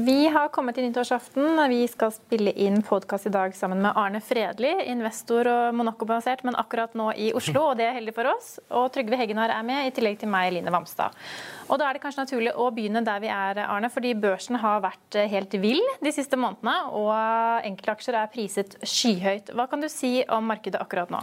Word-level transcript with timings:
Vi 0.00 0.28
har 0.32 0.48
kommet 0.48 0.78
til 0.78 0.86
nyttårsaften. 0.86 1.58
Vi 1.68 1.80
skal 1.90 2.12
spille 2.14 2.52
inn 2.62 2.78
podkast 2.86 3.26
i 3.28 3.32
dag 3.34 3.52
sammen 3.58 3.82
med 3.84 3.98
Arne 3.98 4.20
Fredli, 4.24 4.70
investor 4.88 5.48
og 5.50 5.74
Monaco-basert, 5.76 6.40
men 6.46 6.56
akkurat 6.56 6.94
nå 6.96 7.10
i 7.20 7.26
Oslo, 7.36 7.66
og 7.72 7.76
det 7.76 7.88
er 7.88 7.96
heldig 7.98 8.14
for 8.16 8.30
oss. 8.30 8.46
Og 8.78 8.86
Trygve 8.94 9.18
Heggenar 9.20 9.52
er 9.52 9.66
med, 9.66 9.88
i 9.88 9.92
tillegg 9.92 10.16
til 10.22 10.30
meg, 10.32 10.54
Line 10.54 10.72
Vamstad. 10.72 11.18
Og 11.66 11.82
Da 11.82 11.88
er 11.88 11.98
det 11.98 12.04
kanskje 12.04 12.22
naturlig 12.22 12.54
å 12.54 12.70
begynne 12.72 13.02
der 13.04 13.20
vi 13.20 13.28
er, 13.34 13.60
Arne, 13.66 13.90
fordi 13.92 14.14
børsen 14.22 14.56
har 14.62 14.80
vært 14.86 15.18
helt 15.34 15.58
vill 15.60 15.82
de 16.00 16.14
siste 16.16 16.38
månedene, 16.40 16.78
og 16.96 17.66
enkeltaksjer 17.68 18.22
er 18.22 18.32
priset 18.32 18.78
skyhøyt. 18.80 19.52
Hva 19.52 19.68
kan 19.68 19.84
du 19.84 19.90
si 19.92 20.22
om 20.30 20.48
markedet 20.48 20.80
akkurat 20.80 21.12
nå? 21.12 21.20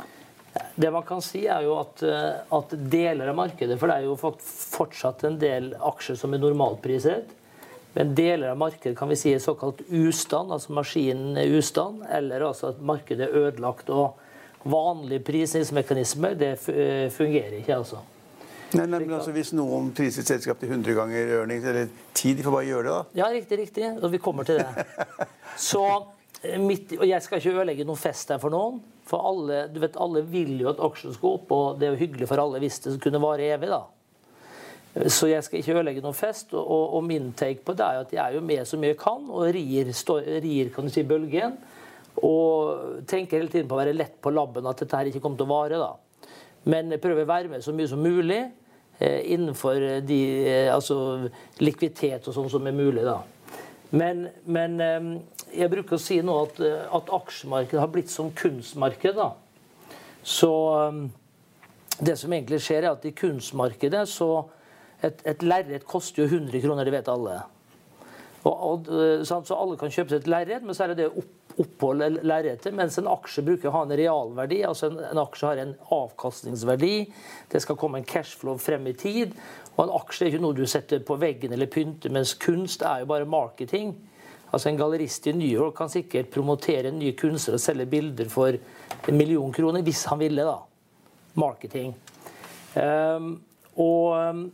Det 0.78 0.92
man 0.94 1.08
kan 1.08 1.24
si 1.26 1.48
er 1.50 1.66
jo 1.66 1.80
at, 1.82 2.04
at 2.54 2.78
deler 2.94 3.34
av 3.34 3.42
markedet, 3.42 3.80
for 3.80 3.90
det 3.90 3.98
er 4.04 4.06
jo 4.12 4.20
fortsatt 4.20 5.26
en 5.26 5.42
del 5.42 5.74
aksjer 5.90 6.22
som 6.22 6.38
er 6.38 6.46
normalpriset, 6.46 7.34
men 7.98 8.14
deler 8.14 8.52
av 8.54 8.60
markedet 8.62 8.94
kan 8.98 9.10
vi 9.10 9.16
si 9.18 9.32
er 9.34 9.42
såkalt 9.42 9.80
ustand, 9.90 10.52
altså 10.54 10.76
maskinen 10.78 11.38
er 11.42 11.56
ustand, 11.58 12.04
eller 12.14 12.46
altså 12.46 12.70
at 12.76 12.84
markedet 12.86 13.26
er 13.26 13.40
ødelagt. 13.40 13.90
og 13.90 14.20
Vanlige 14.68 15.24
prisningsmekanismer 15.26 16.36
det 16.38 16.52
fungerer 17.16 17.58
ikke. 17.58 17.80
altså. 17.80 18.04
Nei, 18.76 18.84
nei, 18.84 19.00
men 19.00 19.16
altså 19.16 19.32
Hvis 19.32 19.54
noen 19.56 19.94
priser 19.96 20.22
et 20.22 20.30
selskap 20.34 20.60
til 20.60 20.70
100 20.70 20.94
ganger 20.98 21.34
earnings 21.40 21.66
eller 21.66 21.88
10, 22.14 22.36
de 22.36 22.46
får 22.46 22.56
bare 22.58 22.68
gjøre 22.68 22.86
det, 22.86 22.94
da? 22.94 23.22
Ja, 23.22 23.32
riktig, 23.34 23.60
riktig. 23.64 23.90
Og 24.04 24.12
vi 24.12 24.22
kommer 24.22 24.48
til 24.48 24.60
det. 24.60 24.86
Så 25.70 25.84
mitt, 26.62 26.94
og 27.00 27.08
Jeg 27.08 27.24
skal 27.26 27.42
ikke 27.42 27.56
ødelegge 27.56 27.88
noen 27.88 28.00
fest 28.02 28.30
her 28.34 28.42
for 28.44 28.54
noen. 28.54 28.82
For 29.08 29.24
alle, 29.24 29.64
du 29.72 29.80
vet, 29.82 29.96
alle 30.04 30.22
vil 30.28 30.58
jo 30.60 30.70
at 30.74 30.82
aksjen 30.84 31.16
skal 31.16 31.40
opp, 31.40 31.54
og 31.56 31.80
det 31.80 31.88
er 31.88 31.96
jo 31.96 32.02
hyggelig 32.04 32.28
for 32.30 32.44
alle 32.44 32.60
hvis 32.62 32.82
det 32.84 32.98
kunne 33.02 33.24
vare 33.24 33.48
evig. 33.56 33.72
da. 33.72 33.86
Så 35.06 35.30
jeg 35.30 35.44
skal 35.46 35.60
ikke 35.60 35.76
ødelegge 35.76 36.02
noen 36.02 36.18
fest. 36.18 36.54
Og, 36.58 36.96
og, 36.98 37.04
min 37.06 37.32
take 37.38 37.62
på 37.66 37.76
det 37.78 37.86
er 37.86 38.02
at 38.02 38.14
jeg 38.14 38.24
er 38.24 38.38
jo 38.38 38.46
med 38.46 38.66
så 38.66 38.80
mye 38.80 38.94
jeg 38.96 39.02
kan, 39.02 39.28
og 39.30 39.50
rir, 39.54 39.92
stå, 39.94 40.20
rir 40.44 40.72
kan 40.74 40.88
du 40.88 40.94
si, 40.94 41.06
bølgen. 41.08 41.58
Og 42.26 43.04
tenker 43.10 43.38
hele 43.38 43.52
tiden 43.54 43.70
på 43.70 43.78
å 43.78 43.82
være 43.84 43.96
lett 43.96 44.18
på 44.24 44.34
labben, 44.34 44.66
at 44.66 44.82
dette 44.82 44.98
her 44.98 45.10
ikke 45.12 45.22
kommer 45.22 45.38
til 45.38 45.50
å 45.50 45.54
vare. 45.54 45.82
da. 45.82 46.32
Men 46.68 46.98
prøver 47.02 47.28
å 47.28 47.30
være 47.30 47.52
med 47.52 47.64
så 47.64 47.76
mye 47.76 47.90
som 47.92 48.02
mulig 48.02 48.42
eh, 48.42 49.22
innenfor 49.34 50.02
de, 50.08 50.22
eh, 50.50 50.74
altså, 50.74 51.30
likviditet 51.62 52.28
og 52.28 52.36
sånn 52.36 52.50
som 52.52 52.68
er 52.68 52.76
mulig. 52.76 53.06
da. 53.06 53.22
Men, 53.94 54.28
men 54.50 54.82
eh, 54.82 55.12
jeg 55.62 55.72
bruker 55.72 56.00
å 56.00 56.02
si 56.02 56.20
nå 56.26 56.42
at, 56.48 56.60
at, 56.98 57.14
aksjemarkedet 57.22 57.84
har 57.84 57.94
blitt 57.94 58.12
som 58.12 58.34
kunstmarked. 58.36 59.22
da. 59.22 59.32
Så 60.26 60.52
eh, 60.82 61.02
det 62.02 62.18
som 62.20 62.34
egentlig 62.34 62.64
skjer, 62.66 62.84
er 62.84 62.96
at 62.96 63.06
i 63.06 63.16
kunstmarkedet 63.16 64.08
så 64.10 64.32
et, 65.06 65.22
et 65.30 65.44
lerret 65.46 65.86
koster 65.86 66.24
jo 66.24 66.40
100 66.40 66.64
kroner, 66.64 66.88
det 66.88 66.96
vet 66.96 67.12
alle. 67.12 67.42
Og, 68.48 68.88
og, 68.88 69.26
så 69.28 69.58
alle 69.58 69.78
kan 69.80 69.92
kjøpe 69.92 70.14
seg 70.14 70.24
et 70.24 70.32
lerret, 70.32 70.64
men 70.66 70.78
så 70.78 70.86
er 70.86 70.94
det 70.94 71.02
det 71.02 71.10
opp, 71.12 71.34
opphold 71.58 72.04
lerretet. 72.22 72.74
Mens 72.78 72.98
en 73.02 73.10
aksje 73.12 73.44
bruker 73.46 73.70
å 73.70 73.76
ha 73.76 73.84
en 73.86 73.96
realverdi. 73.98 74.62
altså 74.66 74.92
en, 74.92 75.00
en, 75.10 75.22
aksje 75.22 75.50
har 75.50 75.62
en 75.62 75.74
avkastningsverdi. 75.98 76.96
Det 77.52 77.62
skal 77.64 77.80
komme 77.80 78.02
en 78.02 78.08
cashflow 78.08 78.60
frem 78.62 78.88
i 78.92 78.96
tid. 78.98 79.34
Og 79.76 79.86
en 79.86 79.96
aksje 79.98 80.26
er 80.26 80.32
ikke 80.32 80.44
noe 80.46 80.58
du 80.58 80.66
setter 80.70 81.02
på 81.06 81.18
veggen 81.22 81.54
eller 81.54 81.70
pynter, 81.72 82.14
mens 82.14 82.36
kunst 82.42 82.86
er 82.86 83.04
jo 83.04 83.10
bare 83.10 83.30
marketing. 83.30 83.96
Altså 84.48 84.70
En 84.70 84.78
gallerist 84.80 85.28
i 85.28 85.34
New 85.36 85.50
York 85.50 85.76
kan 85.78 85.92
sikkert 85.92 86.32
promotere 86.32 86.88
en 86.92 87.02
ny 87.02 87.12
kunstner 87.20 87.58
og 87.58 87.62
selge 87.62 87.90
bilder 87.92 88.30
for 88.32 88.56
en 88.56 89.18
million 89.18 89.52
kroner, 89.54 89.84
hvis 89.84 90.06
han 90.08 90.22
ville. 90.22 90.46
da. 90.48 90.62
Marketing. 91.38 91.92
Um, 92.78 93.34
og 93.76 94.16
um, 94.16 94.46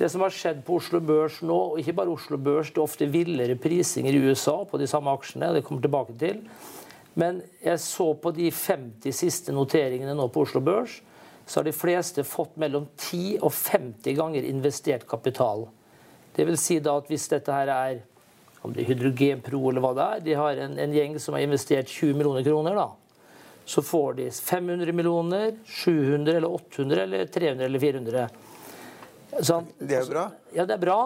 det 0.00 0.08
som 0.08 0.22
har 0.24 0.32
skjedd 0.32 0.62
på 0.64 0.78
Oslo 0.80 0.96
Børs 1.04 1.42
nå, 1.44 1.56
og 1.72 1.80
ikke 1.80 1.92
bare 1.98 2.12
Oslo 2.14 2.38
Børs, 2.40 2.70
det 2.72 2.80
er 2.80 2.86
ofte 2.86 3.08
villere 3.12 3.56
prisinger 3.60 4.16
i 4.16 4.22
USA 4.30 4.56
på 4.64 4.80
de 4.80 4.88
samme 4.88 5.12
aksjene. 5.12 5.52
det 5.52 5.64
kommer 5.66 5.84
tilbake 5.84 6.16
til. 6.16 6.40
Men 7.20 7.42
jeg 7.60 7.80
så 7.84 8.14
på 8.16 8.32
de 8.32 8.48
50 8.48 9.12
siste 9.12 9.52
noteringene 9.52 10.14
nå 10.16 10.28
på 10.32 10.46
Oslo 10.46 10.62
Børs, 10.64 11.02
så 11.44 11.60
har 11.60 11.68
de 11.68 11.74
fleste 11.76 12.24
fått 12.24 12.56
mellom 12.56 12.86
10 12.96 13.42
og 13.42 13.52
50 13.52 14.16
ganger 14.16 14.46
investert 14.48 15.04
kapital. 15.10 15.66
Det 16.32 16.46
vil 16.48 16.56
si 16.56 16.78
da 16.80 16.96
at 16.96 17.10
hvis 17.10 17.28
dette 17.28 17.52
her 17.52 17.68
er 17.74 18.00
om 18.62 18.72
det 18.72 18.84
er 18.84 18.92
Hydrogenpro 18.92 19.60
eller 19.70 19.84
hva 19.84 19.90
det 19.96 20.06
er, 20.06 20.24
de 20.24 20.36
har 20.36 20.64
en, 20.64 20.78
en 20.80 20.94
gjeng 20.94 21.16
som 21.20 21.36
har 21.36 21.44
investert 21.44 21.88
20 21.88 22.16
millioner 22.16 22.44
kroner, 22.44 22.76
da. 22.76 22.88
Så 23.68 23.82
får 23.84 24.16
de 24.18 24.30
500 24.32 24.92
millioner, 24.96 25.52
700 25.64 26.36
eller 26.40 26.56
800 26.56 27.02
eller 27.04 27.28
300 27.32 27.68
eller 27.68 27.84
400. 27.84 28.28
Sånn, 29.38 29.68
det 29.78 29.96
er 30.00 30.08
bra? 30.10 30.24
Ja, 30.52 30.64
det 30.66 30.74
er 30.74 30.82
bra. 30.82 30.98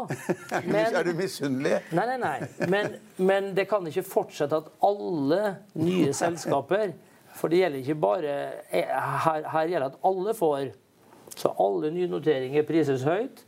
Men, 0.64 0.94
er 0.98 1.04
du 1.06 1.12
misunnelig? 1.18 1.80
Nei, 1.94 2.06
nei, 2.08 2.18
nei. 2.22 2.68
Men, 2.72 2.94
men, 3.16 3.50
det 3.56 3.66
kan 3.70 3.84
ikke 3.88 4.04
fortsette 4.06 4.62
at 4.62 4.70
alle 4.84 5.56
nye 5.76 6.14
selskaper 6.16 6.94
For 7.36 7.52
det 7.52 7.60
gjelder 7.60 7.82
ikke 7.82 7.98
bare 8.00 8.34
Her, 8.70 9.48
her 9.50 9.70
gjelder 9.72 9.90
at 9.90 9.98
alle 10.06 10.34
får. 10.38 10.70
Så 11.34 11.52
alle 11.60 11.90
nye 11.94 12.08
noteringer 12.08 12.66
prises 12.66 13.04
høyt. 13.06 13.44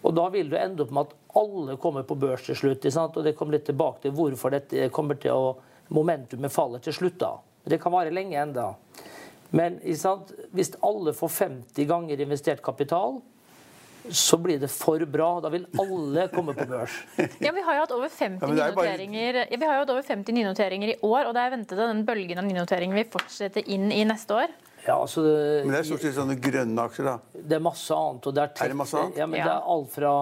Og 0.00 0.14
da 0.16 0.28
vil 0.32 0.48
du 0.48 0.56
ende 0.56 0.84
opp 0.84 0.94
med 0.94 1.10
at 1.10 1.16
alle 1.36 1.76
kommer 1.80 2.06
på 2.08 2.16
børs 2.18 2.46
til 2.46 2.56
slutt. 2.56 2.86
Og 2.86 3.24
det 3.26 3.34
kommer 3.36 3.58
litt 3.58 3.68
tilbake 3.68 4.06
til 4.06 4.14
hvorfor 4.16 4.54
dette 4.54 4.88
kommer 4.94 5.20
til 5.20 5.36
å 5.36 5.50
momentumet 5.90 6.52
faller 6.52 6.82
til 6.82 6.94
slutt. 6.96 7.18
da. 7.20 7.34
Det 7.64 7.80
kan 7.82 7.92
vare 7.92 8.14
lenge 8.14 8.38
enda. 8.38 8.74
Men 9.50 9.80
hvis 9.82 10.06
alle 10.06 11.12
får 11.12 11.28
50 11.28 11.86
ganger 11.90 12.20
investert 12.22 12.62
kapital, 12.62 13.20
så 14.08 14.36
blir 14.36 14.58
det 14.58 14.68
for 14.72 15.04
bra. 15.04 15.28
Da 15.40 15.50
vil 15.52 15.66
alle 15.78 16.26
komme 16.32 16.54
på 16.56 16.66
børs. 16.68 16.94
Ja, 17.44 17.52
Vi 17.52 17.62
har 17.66 17.76
jo 17.76 17.84
hatt 17.84 17.94
over 17.94 18.08
50 18.08 18.40
ja, 18.46 18.68
nynoteringer 18.70 19.38
ja, 19.42 19.56
vi 19.58 19.66
har 19.66 19.78
jo 19.78 19.84
hatt 19.84 19.92
over 19.94 20.02
50 20.06 20.34
nynoteringer 20.34 20.92
i 20.94 20.96
år, 21.02 21.28
og 21.28 21.34
det 21.36 21.44
er 21.44 21.54
ventet 21.54 21.78
at 21.78 21.92
den 21.92 22.02
bølgen 22.08 22.40
av 22.40 22.48
nynoteringer 22.48 23.00
vil 23.00 23.08
fortsette 23.12 23.64
inn 23.70 23.90
i 23.92 24.02
neste 24.08 24.36
år. 24.36 24.54
Ja, 24.86 24.96
altså 24.96 25.22
det, 25.24 25.34
men 25.66 25.74
det 25.74 25.82
er 25.82 25.88
stort 25.90 26.04
sett 26.04 26.16
sånne 26.16 26.38
grønne 26.40 26.86
aksjer, 26.88 27.10
da? 27.10 27.42
Det 27.52 27.58
er 27.58 27.64
masse 27.64 27.96
annet. 27.96 28.30
Og 28.30 28.36
det 28.36 28.46
er, 28.46 28.54
er 28.64 28.72
det 28.72 28.78
masse 28.80 29.02
annet? 29.02 29.20
Ja, 29.20 29.28
men 29.28 29.42
ja. 29.42 29.50
det 29.50 29.54
er 29.58 29.68
alt 29.74 29.92
fra 29.92 30.14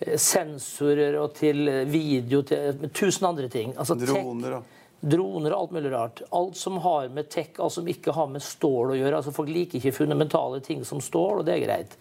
eh, 0.00 0.18
sensorer 0.18 1.18
og 1.22 1.32
til 1.38 1.70
video 1.90 2.42
til 2.46 2.90
tusen 2.90 3.30
andre 3.30 3.50
ting. 3.52 3.76
Altså, 3.78 3.98
Droner 4.00 4.58
og 4.58 4.76
Droner 5.00 5.54
og 5.54 5.62
alt 5.62 5.74
mulig 5.76 5.92
rart. 5.94 6.22
Alt 6.36 6.58
som 6.60 6.76
har 6.84 7.08
med 7.14 7.30
tech, 7.32 7.54
alt 7.58 7.72
som 7.72 7.88
ikke 7.88 8.12
har 8.12 8.28
med 8.28 8.44
stål 8.44 8.92
å 8.92 8.98
gjøre. 8.98 9.16
altså 9.20 9.32
Folk 9.32 9.48
liker 9.52 9.80
ikke 9.80 9.96
fundamentale 9.96 10.60
ting 10.64 10.84
som 10.84 11.00
stål, 11.00 11.40
og 11.40 11.46
det 11.48 11.56
er 11.56 11.64
greit. 11.64 11.96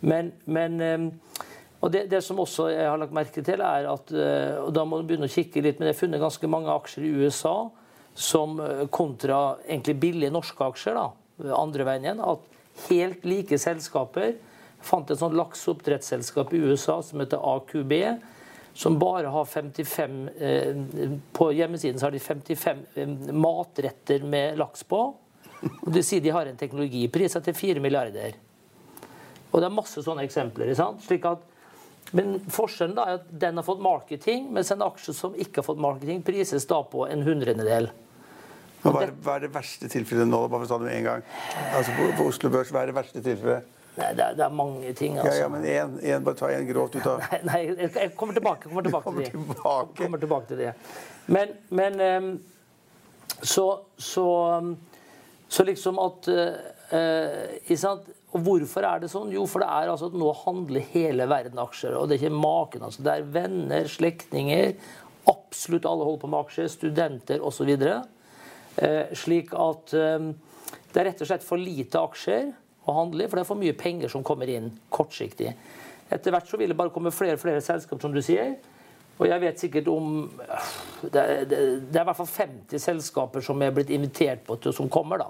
Men, 0.00 0.32
men 0.50 0.80
ehm, 0.82 1.08
og 1.80 1.92
det, 1.92 2.04
det, 2.12 2.20
som 2.24 2.40
også 2.42 2.68
jeg 2.72 2.88
har 2.88 2.98
lagt 3.00 3.14
merke 3.16 3.44
til, 3.44 3.62
er 3.64 3.86
at 3.88 4.12
eh, 4.12 4.56
og 4.60 4.72
da 4.76 4.84
må 4.84 4.98
du 5.00 5.06
begynne 5.08 5.28
å 5.30 5.32
kikke 5.32 5.62
litt, 5.64 5.78
men 5.78 5.88
jeg 5.88 5.96
har 5.96 6.00
funnet 6.02 6.22
ganske 6.22 6.50
mange 6.52 6.74
aksjer 6.74 7.06
i 7.08 7.12
USA 7.22 7.54
som 8.12 8.58
eh, 8.60 8.84
kontra 8.92 9.40
egentlig 9.64 9.96
billige 10.02 10.34
norske 10.34 10.66
aksjer, 10.66 10.98
da, 10.98 11.54
andre 11.56 11.86
veien 11.88 12.04
igjen, 12.04 12.20
at 12.20 12.88
helt 12.90 13.24
like 13.28 13.60
selskaper 13.60 14.34
fant 14.84 15.08
et 15.12 15.20
sånt 15.20 15.36
lakseoppdrettsselskap 15.36 16.52
i 16.56 16.60
USA 16.68 16.98
som 17.04 17.20
heter 17.22 17.40
AQB, 17.40 17.94
som 18.74 18.98
bare 18.98 19.26
har 19.26 19.44
55 19.44 20.28
eh, 20.28 20.76
På 21.32 21.52
hjemmesiden 21.52 21.98
så 22.00 22.06
har 22.06 22.14
de 22.14 22.18
55 22.18 23.32
matretter 23.32 24.22
med 24.22 24.58
laks 24.58 24.84
på. 24.84 25.00
Og 25.60 25.90
de 25.92 26.02
sier 26.04 26.22
de 26.24 26.32
har 26.32 26.48
en 26.48 26.56
teknologi 26.56 27.06
prisa 27.12 27.42
til 27.44 27.54
4 27.56 27.82
milliarder. 27.82 28.36
Og 29.50 29.60
det 29.60 29.66
er 29.66 29.74
masse 29.74 30.02
sånne 30.04 30.24
eksempler. 30.24 30.72
Slik 31.04 31.26
at 31.28 31.46
Men 32.16 32.38
forskjellen 32.50 32.96
da 32.96 33.04
er 33.06 33.18
at 33.20 33.26
den 33.42 33.58
har 33.60 33.62
fått 33.66 33.82
marketing, 33.84 34.48
mens 34.54 34.72
en 34.74 34.82
aksje 34.82 35.12
som 35.14 35.34
ikke 35.38 35.60
har 35.60 35.66
fått 35.66 35.82
marketing, 35.82 36.24
prises 36.26 36.66
da 36.66 36.80
på 36.82 37.04
en 37.06 37.22
hundredel. 37.22 37.90
Hva, 38.80 39.02
er, 39.04 39.12
hva 39.22 39.36
er 39.36 39.44
det 39.44 39.50
verste 39.54 39.90
tilfellet 39.92 40.26
nå? 40.26 40.40
bare 40.48 40.64
for 40.64 40.66
å 40.66 40.72
ta 40.72 40.78
det 40.80 40.88
med 40.88 40.96
en 40.96 41.06
gang? 41.06 41.22
Altså 41.76 41.94
På, 41.98 42.08
på 42.18 42.26
Oslo 42.32 42.50
Børs, 42.50 42.72
hva 42.72 42.82
er 42.82 42.90
det 42.90 42.96
verste 42.96 43.22
tilfellet? 43.22 43.79
Nei, 43.96 44.12
det 44.14 44.24
er, 44.24 44.36
det 44.38 44.44
er 44.44 44.54
mange 44.54 44.92
ting, 44.96 45.18
altså. 45.18 45.40
ja, 45.40 45.48
men 45.50 45.64
en, 45.66 45.96
en, 45.98 46.24
bare 46.24 46.38
ta 46.38 46.50
en 46.54 46.68
grovt 46.68 46.94
ut 46.94 47.08
av 47.10 47.24
Nei, 47.32 47.40
nei 47.48 47.58
jeg, 47.66 47.90
jeg 47.90 48.12
kommer 48.18 48.36
tilbake, 48.38 48.68
kommer 48.68 48.86
tilbake 48.86 49.04
kommer 49.08 49.26
til 49.26 49.32
det. 49.34 49.56
tilbake. 49.56 49.96
Kommer 49.98 50.22
tilbake 50.22 50.50
til 50.52 50.62
det. 50.62 50.70
Men, 51.26 51.56
men 51.74 52.00
ehm, 52.06 52.30
så, 53.42 53.66
så, 53.98 54.26
ehm, 54.54 54.72
så 55.50 55.66
liksom 55.66 55.98
at 56.02 56.30
sant? 57.80 58.08
Og 58.30 58.44
hvorfor 58.46 58.86
er 58.86 59.02
det 59.02 59.10
sånn? 59.10 59.32
Jo, 59.34 59.42
for 59.50 59.62
det 59.62 59.68
er 59.74 59.90
altså 59.90 60.10
at 60.10 60.16
nå 60.18 60.30
handler 60.44 60.86
hele 60.92 61.26
verden 61.30 61.58
aksjer. 61.62 61.96
Og 61.98 62.06
det 62.06 62.16
er 62.16 62.24
ikke 62.24 62.42
maken. 62.44 62.84
Altså. 62.86 63.02
Det 63.02 63.14
er 63.14 63.30
venner, 63.34 63.88
slektninger. 63.90 64.74
Absolutt 65.30 65.88
alle 65.88 66.06
holder 66.06 66.22
på 66.22 66.30
med 66.30 66.44
aksjer. 66.44 66.70
Studenter 66.70 67.42
osv. 67.42 67.72
Eh, 67.74 69.14
slik 69.18 69.50
at 69.58 69.94
eh, 69.98 70.30
det 70.92 71.02
er 71.02 71.08
rett 71.10 71.24
og 71.24 71.30
slett 71.30 71.46
for 71.46 71.58
lite 71.58 72.02
aksjer 72.02 72.52
å 72.88 72.96
handle 72.96 73.24
i, 73.24 73.28
for 73.28 73.38
det 73.38 73.44
er 73.44 73.50
for 73.50 73.60
mye 73.60 73.76
penger 73.76 74.12
som 74.12 74.24
kommer 74.26 74.50
inn 74.50 74.70
kortsiktig. 74.92 75.52
Etter 76.10 76.34
hvert 76.34 76.48
så 76.48 76.58
vil 76.58 76.72
det 76.72 76.78
bare 76.78 76.92
komme 76.94 77.12
flere 77.14 77.36
og 77.38 77.42
flere 77.42 77.62
selskaper, 77.64 78.02
som 78.02 78.14
du 78.14 78.22
sier. 78.24 78.56
Og 79.20 79.28
jeg 79.28 79.42
vet 79.42 79.60
sikkert 79.60 79.88
om 79.92 80.30
Det 81.02 81.20
er, 81.20 81.44
det, 81.44 81.58
er 81.58 82.02
i 82.02 82.06
hvert 82.08 82.16
fall 82.16 82.30
50 82.30 82.80
selskaper 82.80 83.44
som 83.44 83.60
er 83.62 83.74
blitt 83.76 83.92
invitert 83.92 84.44
på 84.46 84.56
til, 84.62 84.72
som 84.76 84.88
kommer, 84.92 85.20
da. 85.20 85.28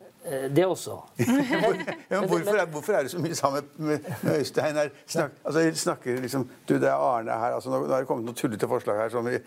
Eh, 0.00 0.07
Det 0.54 0.64
også. 0.66 0.96
Ja, 1.18 2.20
men 2.20 2.28
hvorfor, 2.28 2.56
er, 2.56 2.66
hvorfor 2.72 2.96
er 2.98 3.06
du 3.06 3.12
så 3.12 3.20
mye 3.22 3.36
sammen 3.38 3.68
med, 3.76 4.04
med 4.22 4.40
Øystein 4.40 4.76
her? 4.76 4.90
Snak, 5.06 5.36
altså, 5.44 5.64
snakker 5.74 6.20
liksom 6.20 6.46
Du, 6.68 6.74
det 6.74 6.88
er 6.88 6.96
Arne 6.96 7.32
her. 7.32 7.56
Altså, 7.56 7.70
nå, 7.72 7.80
nå 7.86 7.94
er 7.94 8.04
det 8.04 8.08
kommet 8.10 8.28
noen 8.28 8.36
tullete 8.38 8.68
forslag 8.68 9.00
her. 9.02 9.12
Som 9.12 9.28
vi, 9.28 9.38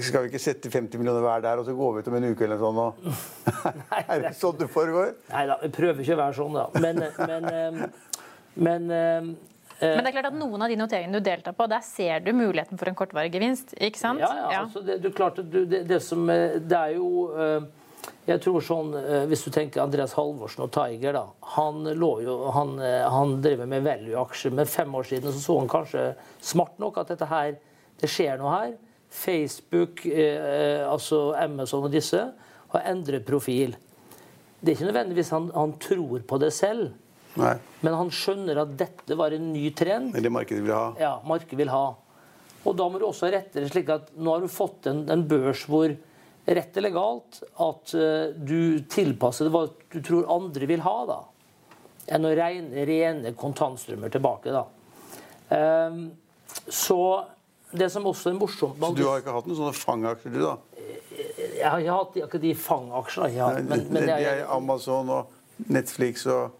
skal 0.00 0.24
vi 0.24 0.32
ikke 0.32 0.42
sette 0.42 0.70
50 0.72 1.00
millioner 1.00 1.24
hver 1.24 1.44
der, 1.44 1.60
og 1.60 1.68
så 1.68 1.76
går 1.76 1.94
vi 1.94 2.02
ut 2.02 2.10
om 2.12 2.18
en 2.18 2.28
uke 2.32 2.46
eller 2.46 2.60
sånn? 2.62 2.80
Og, 2.82 3.06
er 4.12 4.26
det 4.26 4.34
sånn 4.38 4.58
det 4.60 4.70
foregår? 4.72 5.14
Nei 5.32 5.46
da, 5.50 5.58
vi 5.62 5.72
prøver 5.74 6.04
ikke 6.04 6.16
å 6.16 6.22
være 6.22 6.38
sånn, 6.38 6.58
da. 6.58 6.68
Men, 6.82 7.02
men, 7.18 7.48
men, 7.48 7.92
men 8.54 8.90
eh, 8.96 9.32
Men 9.82 10.04
det 10.04 10.12
er 10.12 10.16
klart 10.16 10.30
at 10.30 10.38
noen 10.38 10.62
av 10.62 10.70
de 10.70 10.78
noteringene 10.78 11.18
du 11.18 11.26
deltar 11.26 11.56
på, 11.58 11.66
der 11.70 11.84
ser 11.86 12.22
du 12.24 12.32
muligheten 12.36 12.80
for 12.80 12.90
en 12.90 12.98
kortvarig 12.98 13.32
gevinst. 13.34 13.74
ikke 13.78 14.00
sant? 14.00 14.22
Ja, 14.22 14.32
ja, 14.46 14.64
altså 14.64 14.84
det, 14.86 15.00
du, 15.02 15.10
klart, 15.14 15.40
du, 15.42 15.64
det, 15.66 15.84
det, 15.90 16.02
som, 16.04 16.24
eh, 16.30 16.58
det 16.60 16.78
er 16.78 16.98
jo 17.00 17.28
eh, 17.34 17.70
Jeg 18.26 18.38
tror 18.42 18.62
sånn 18.62 18.92
eh, 18.98 19.24
Hvis 19.30 19.44
du 19.46 19.50
tenker 19.54 19.82
Andreas 19.82 20.14
Halvorsen 20.18 20.64
og 20.64 20.70
Tiger, 20.74 21.16
da. 21.16 21.24
Han 21.56 21.82
lå 21.98 22.12
jo 22.22 22.36
Han, 22.54 22.76
eh, 22.82 23.02
han 23.10 23.36
driver 23.42 23.68
med 23.70 23.84
value-aksjer, 23.86 24.54
men 24.54 24.70
fem 24.70 24.94
år 24.94 25.08
siden 25.10 25.34
så, 25.34 25.42
så 25.42 25.58
han 25.58 25.70
kanskje 25.70 26.06
smart 26.42 26.78
nok 26.82 27.00
at 27.02 27.12
dette 27.14 27.28
her 27.30 27.56
Det 28.00 28.10
skjer 28.10 28.38
noe 28.40 28.54
her. 28.56 28.72
Facebook, 29.12 30.06
eh, 30.06 30.80
altså 30.88 31.34
Amazon 31.36 31.84
og 31.84 31.92
disse, 31.92 32.20
har 32.72 32.86
endret 32.88 33.26
profil. 33.28 33.74
Det 34.58 34.72
er 34.72 34.78
ikke 34.78 34.88
nødvendigvis 34.88 35.32
han, 35.34 35.50
han 35.52 35.74
tror 35.82 36.22
på 36.24 36.38
det 36.40 36.48
selv, 36.56 36.94
Nei. 37.36 37.52
men 37.84 37.98
han 37.98 38.12
skjønner 38.14 38.62
at 38.62 38.72
dette 38.80 39.18
var 39.18 39.36
en 39.36 39.50
ny 39.52 39.66
trend 39.76 40.16
det 40.16 40.32
markedet 40.32 40.64
vil 40.64 40.72
ha. 40.72 40.86
ja, 41.00 41.12
markedet 41.28 41.60
vil 41.60 41.72
ha. 41.72 41.84
Og 42.62 42.78
da 42.78 42.86
må 42.88 43.00
du 43.02 43.04
også 43.08 43.28
rette 43.32 43.60
det 43.60 43.68
slik 43.72 43.92
at 43.92 44.08
nå 44.16 44.32
har 44.32 44.44
du 44.44 44.48
fått 44.52 44.88
en, 44.88 45.04
en 45.12 45.26
børs 45.28 45.66
hvor 45.68 45.92
rett 46.46 46.76
eller 46.76 46.90
galt 46.90 47.42
at 47.62 47.92
eh, 47.94 48.32
du 48.34 48.80
tilpasser 48.90 49.46
det 49.46 49.52
hva 49.54 49.66
du 49.92 50.00
tror 50.02 50.30
andre 50.32 50.66
vil 50.66 50.82
ha, 50.82 50.96
da. 51.06 51.20
Enn 52.12 52.26
å 52.26 52.32
regne 52.34 52.86
rene 52.88 53.30
kontantstrømmer 53.38 54.10
tilbake, 54.10 54.50
da. 54.50 54.64
Ehm, 55.54 56.08
så 56.66 56.98
det 57.72 57.88
som 57.92 58.04
også 58.10 58.32
er 58.32 58.36
morsomt 58.36 58.80
Så 58.82 58.90
du 58.96 59.04
har 59.06 59.22
ikke 59.22 59.36
hatt 59.36 59.46
noen 59.48 59.60
sånne 59.60 59.76
fangaksjer, 59.76 60.34
du, 60.34 60.40
da? 60.42 60.56
Jeg 61.12 61.68
har 61.68 61.78
ikke 61.78 61.94
hatt 62.00 62.18
ikke 62.24 62.40
de 62.42 62.50
fangaksjene. 62.58 63.30
jeg 63.32 63.44
har 63.44 63.54
hatt, 63.54 63.70
Men, 63.70 63.86
men 63.94 64.08
det 64.08 64.18
er 64.18 64.42
i 64.42 64.48
Amazon 64.50 65.12
og 65.14 65.70
Netflix 65.72 66.26
og 66.26 66.58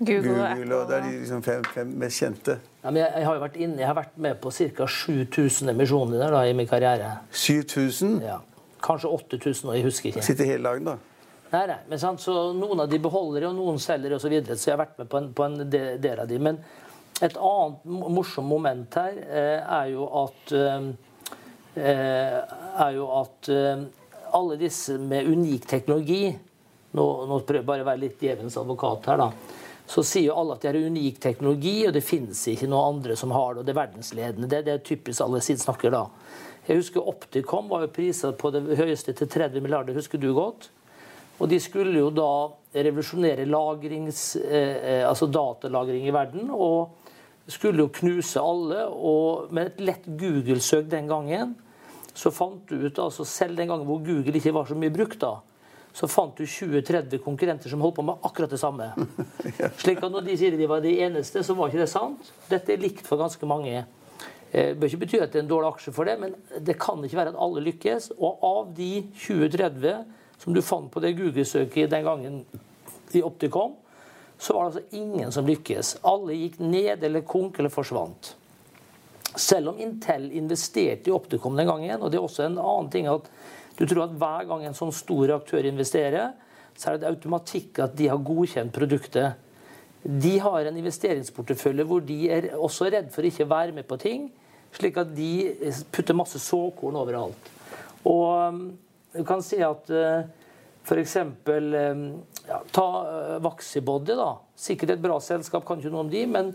Google, 0.00 0.34
og 0.34 0.56
Google, 0.56 0.76
og 0.80 0.88
det 0.88 0.96
er 0.96 1.06
de 1.06 1.16
liksom 1.20 1.42
fem, 1.44 1.64
fem 1.74 1.88
mest 2.00 2.22
kjente. 2.24 2.58
ja, 2.82 2.90
men 2.90 3.02
jeg, 3.02 3.12
jeg 3.14 3.26
har 3.28 3.34
jo 3.36 3.42
vært 3.42 3.58
inne, 3.60 3.78
jeg 3.82 3.88
har 3.90 3.98
vært 3.98 4.14
med 4.16 4.38
på 4.40 4.52
ca. 4.56 4.86
7000 4.88 5.72
emisjoner 5.74 6.32
da, 6.32 6.44
i 6.48 6.54
min 6.56 6.68
karriere. 6.68 7.18
7000 7.30 8.22
Ja. 8.24 8.38
Kanskje 8.84 9.12
8000 9.12 9.68
nå, 9.68 9.76
jeg 9.76 9.86
husker 9.88 10.10
ikke. 10.10 10.24
sitter 10.24 10.52
hele 10.54 10.70
dagen, 10.70 10.92
da. 10.92 10.98
Nei, 11.50 11.64
nei, 11.66 11.78
men 11.90 11.98
sant, 11.98 12.22
så 12.22 12.52
Noen 12.54 12.84
av 12.84 12.90
de 12.90 13.00
beholder, 13.02 13.42
det, 13.42 13.48
og 13.50 13.58
noen 13.58 13.80
selger 13.82 14.12
det 14.12 14.20
osv. 14.20 14.28
Så, 14.28 14.32
videre, 14.32 14.56
så 14.56 14.70
jeg 14.70 14.76
har 14.76 14.84
vært 14.84 15.00
med 15.02 15.10
på 15.10 15.18
en, 15.18 15.30
på 15.34 15.46
en 15.46 15.58
del 15.70 16.22
av 16.22 16.28
de. 16.30 16.38
Men 16.38 16.60
et 17.20 17.36
annet 17.36 17.88
morsomt 17.90 18.48
moment 18.48 19.00
her 19.00 19.16
eh, 19.26 19.58
er 19.60 19.88
jo 19.92 20.06
at 20.22 20.52
eh, 20.56 20.86
eh, 21.74 22.36
er 22.86 22.94
jo 22.96 23.08
at 23.18 23.50
eh, 23.52 23.82
alle 24.36 24.60
disse 24.60 24.96
med 24.98 25.26
unik 25.26 25.66
teknologi 25.68 26.22
Nå, 26.90 27.04
nå 27.30 27.36
prøver 27.46 27.60
jeg 27.60 27.66
bare 27.68 27.84
å 27.84 27.86
være 27.86 28.00
litt 28.02 28.18
djevelens 28.18 28.56
advokat 28.58 29.04
her, 29.12 29.20
da. 29.20 29.28
Så 29.86 30.02
sier 30.02 30.24
jo 30.24 30.38
alle 30.40 30.56
at 30.56 30.64
det 30.64 30.72
er 30.72 30.88
unik 30.90 31.20
teknologi, 31.22 31.74
og 31.86 31.92
det 31.94 32.02
finnes 32.02 32.40
ikke 32.50 32.66
noen 32.66 32.96
andre 32.96 33.14
som 33.18 33.30
har 33.30 33.52
det. 33.54 33.60
og 33.60 33.68
Det 33.68 33.70
er 33.70 33.78
verdensledende. 33.78 34.48
Det, 34.50 34.58
det 34.66 34.72
er 34.74 34.82
typisk 34.88 35.22
alle 35.22 35.38
sitt 35.42 35.62
snakker 35.62 35.94
da. 35.94 36.00
Jeg 36.68 36.82
husker 36.82 37.08
Opticom 37.08 37.70
var 37.70 37.86
jo 37.86 37.94
priset 37.94 38.36
på 38.38 38.50
det 38.54 38.62
høyeste 38.78 39.14
til 39.16 39.28
30 39.30 39.64
milliarder, 39.64 39.96
husker 39.96 40.20
du 40.20 40.32
godt? 40.36 40.68
Og 41.40 41.48
de 41.48 41.56
skulle 41.62 41.96
jo 41.96 42.10
da 42.12 42.52
revolusjonere 42.76 43.46
lagrings, 43.48 44.36
eh, 44.36 44.76
eh, 45.00 45.08
altså 45.08 45.26
datalagring 45.26 46.04
i 46.06 46.12
verden. 46.12 46.50
Og 46.52 46.90
skulle 47.50 47.84
jo 47.84 47.92
knuse 47.92 48.40
alle. 48.40 48.86
Og 48.86 49.52
med 49.52 49.72
et 49.72 49.84
lett 49.88 50.06
Google-søk 50.06 50.90
den 50.90 51.08
gangen, 51.08 51.54
så 52.14 52.32
fant 52.34 52.66
du 52.68 52.76
ut 52.84 52.98
altså 52.98 53.24
Selv 53.24 53.56
den 53.56 53.70
gangen 53.70 53.86
hvor 53.86 54.02
Google 54.04 54.36
ikke 54.36 54.52
var 54.52 54.66
så 54.66 54.76
mye 54.76 54.92
brukt, 54.92 55.20
da, 55.22 55.38
så 55.94 56.06
fant 56.10 56.36
du 56.36 56.44
20-30 56.44 57.22
konkurrenter 57.24 57.70
som 57.70 57.80
holdt 57.82 57.96
på 57.96 58.04
med 58.06 58.26
akkurat 58.26 58.50
det 58.50 58.60
samme. 58.60 58.90
Slik 59.82 60.02
at 60.02 60.12
når 60.12 60.26
de 60.26 60.36
sier 60.38 60.58
de 60.58 60.68
var 60.70 60.84
de 60.84 60.92
eneste, 61.06 61.42
så 61.46 61.56
var 61.56 61.70
ikke 61.70 61.82
det 61.82 61.90
sant. 61.90 62.30
Dette 62.50 62.74
er 62.74 62.82
likt 62.82 63.06
for 63.06 63.18
ganske 63.18 63.48
mange. 63.48 63.82
Det 64.50 64.64
bør 64.80 64.90
ikke 64.90 65.02
bety 65.04 65.20
at 65.22 65.30
det 65.30 65.38
er 65.40 65.44
en 65.44 65.50
dårlig 65.52 65.68
aksje 65.70 65.92
for 65.94 66.08
det, 66.08 66.16
men 66.18 66.34
det 66.66 66.78
kan 66.82 67.04
ikke 67.06 67.20
være 67.20 67.32
at 67.34 67.38
alle 67.44 67.62
lykkes. 67.68 68.10
Og 68.18 68.42
av 68.46 68.72
de 68.74 68.90
20-30 69.22 70.02
som 70.40 70.56
du 70.56 70.62
fant 70.64 70.90
på 70.90 71.02
det 71.04 71.14
Google-søket 71.18 71.92
den 71.92 72.06
gangen 72.06 72.42
i 73.14 73.22
Opticom, 73.22 73.76
så 74.40 74.56
var 74.56 74.66
det 74.66 74.70
altså 74.70 74.96
ingen 74.96 75.32
som 75.32 75.46
lykkes. 75.46 75.98
Alle 76.08 76.38
gikk 76.38 76.60
ned 76.64 77.04
eller 77.04 77.26
konk 77.28 77.60
eller 77.60 77.72
forsvant. 77.72 78.34
Selv 79.38 79.70
om 79.70 79.78
Intel 79.78 80.30
investerte 80.34 81.10
i 81.10 81.14
Opticom 81.14 81.58
den 81.58 81.68
gangen, 81.68 82.00
og 82.00 82.10
det 82.10 82.18
er 82.18 82.24
også 82.24 82.48
en 82.48 82.58
annen 82.58 82.90
ting 82.90 83.06
at 83.10 83.28
du 83.78 83.84
tror 83.86 84.08
at 84.08 84.16
hver 84.18 84.48
gang 84.48 84.64
en 84.66 84.76
sånn 84.76 84.92
stor 84.92 85.36
aktør 85.36 85.68
investerer, 85.68 86.32
så 86.76 86.90
er 86.90 86.98
det 86.98 87.10
automatikk 87.10 87.78
at 87.84 87.94
de 87.96 88.08
har 88.10 88.24
godkjent 88.24 88.72
produktet. 88.74 89.36
De 90.02 90.34
har 90.40 90.66
en 90.66 90.80
investeringsportefølje 90.80 91.86
hvor 91.86 92.02
de 92.04 92.18
er 92.32 92.50
også 92.56 92.88
redd 92.92 93.10
for 93.12 93.28
ikke 93.28 93.44
å 93.44 93.52
være 93.52 93.76
med 93.76 93.86
på 93.88 94.00
ting, 94.00 94.30
slik 94.76 94.96
at 95.02 95.14
de 95.16 95.30
putter 95.92 96.14
masse 96.16 96.38
såkorn 96.42 96.96
overalt. 97.00 97.48
Og 98.06 98.26
um, 98.54 98.60
du 99.14 99.24
kan 99.26 99.42
si 99.44 99.58
at 99.64 99.90
uh, 99.92 100.22
f.eks. 100.86 101.16
Ja, 102.50 102.58
ta 102.74 102.86
Vaxibody, 103.44 104.14
da. 104.18 104.32
Sikkert 104.58 104.94
et 104.96 105.02
bra 105.02 105.18
selskap, 105.22 105.64
kan 105.68 105.78
ikke 105.80 105.92
noe 105.92 106.02
om 106.06 106.10
de, 106.10 106.22
men, 106.26 106.48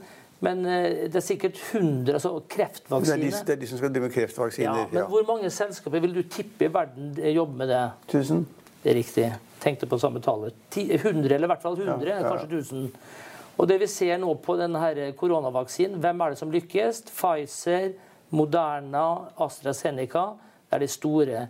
men 0.43 0.63
det 0.65 1.15
er 1.15 1.23
sikkert 1.23 1.59
100 1.71 2.17
altså 2.17 2.31
Det 2.49 2.65
er, 2.65 3.21
de, 3.21 3.29
det 3.31 3.53
er 3.55 3.61
de 3.61 3.69
som 3.69 3.79
skal 3.79 3.93
drive 3.93 4.07
med 4.07 4.11
Ja, 4.11 4.15
kreftvaksiner. 4.17 4.87
men 4.91 4.99
Ja, 4.99 5.05
hvor 5.09 5.23
mange 5.29 5.49
selskaper 5.53 6.03
vil 6.03 6.13
du 6.17 6.23
tippe 6.27 6.67
i 6.67 6.71
verden 6.73 7.13
eh, 7.21 7.31
jobber 7.37 7.61
med 7.63 7.71
det? 7.71 7.83
1000? 8.11 8.43
Det 8.83 8.91
er 8.91 8.97
riktig. 8.99 9.29
Tenkte 9.63 9.87
på 9.89 9.97
samme 10.01 10.19
tallet. 10.21 10.53
Ti- 10.73 10.89
100, 10.99 11.31
eller 11.37 11.47
i 11.47 11.51
hvert 11.53 11.63
fall 11.63 11.77
100, 11.79 11.95
Ja, 12.09 12.17
ja, 12.17 12.19
ja. 12.21 12.33
kanskje 12.35 12.59
1000. 12.59 12.91
Og 13.55 13.69
det 13.69 13.79
vi 13.79 13.87
ser 13.87 14.17
nå 14.19 14.33
på 14.43 14.57
denne 14.59 15.11
koronavaksinen, 15.17 15.99
hvem 16.03 16.21
er 16.21 16.33
det 16.33 16.39
som 16.41 16.51
lykkes? 16.51 17.05
Pfizer, 17.09 17.93
Moderna, 18.35 19.05
AstraZeneca. 19.41 20.33
Det 20.65 20.77
er 20.77 20.83
de 20.83 20.89
store. 20.91 21.45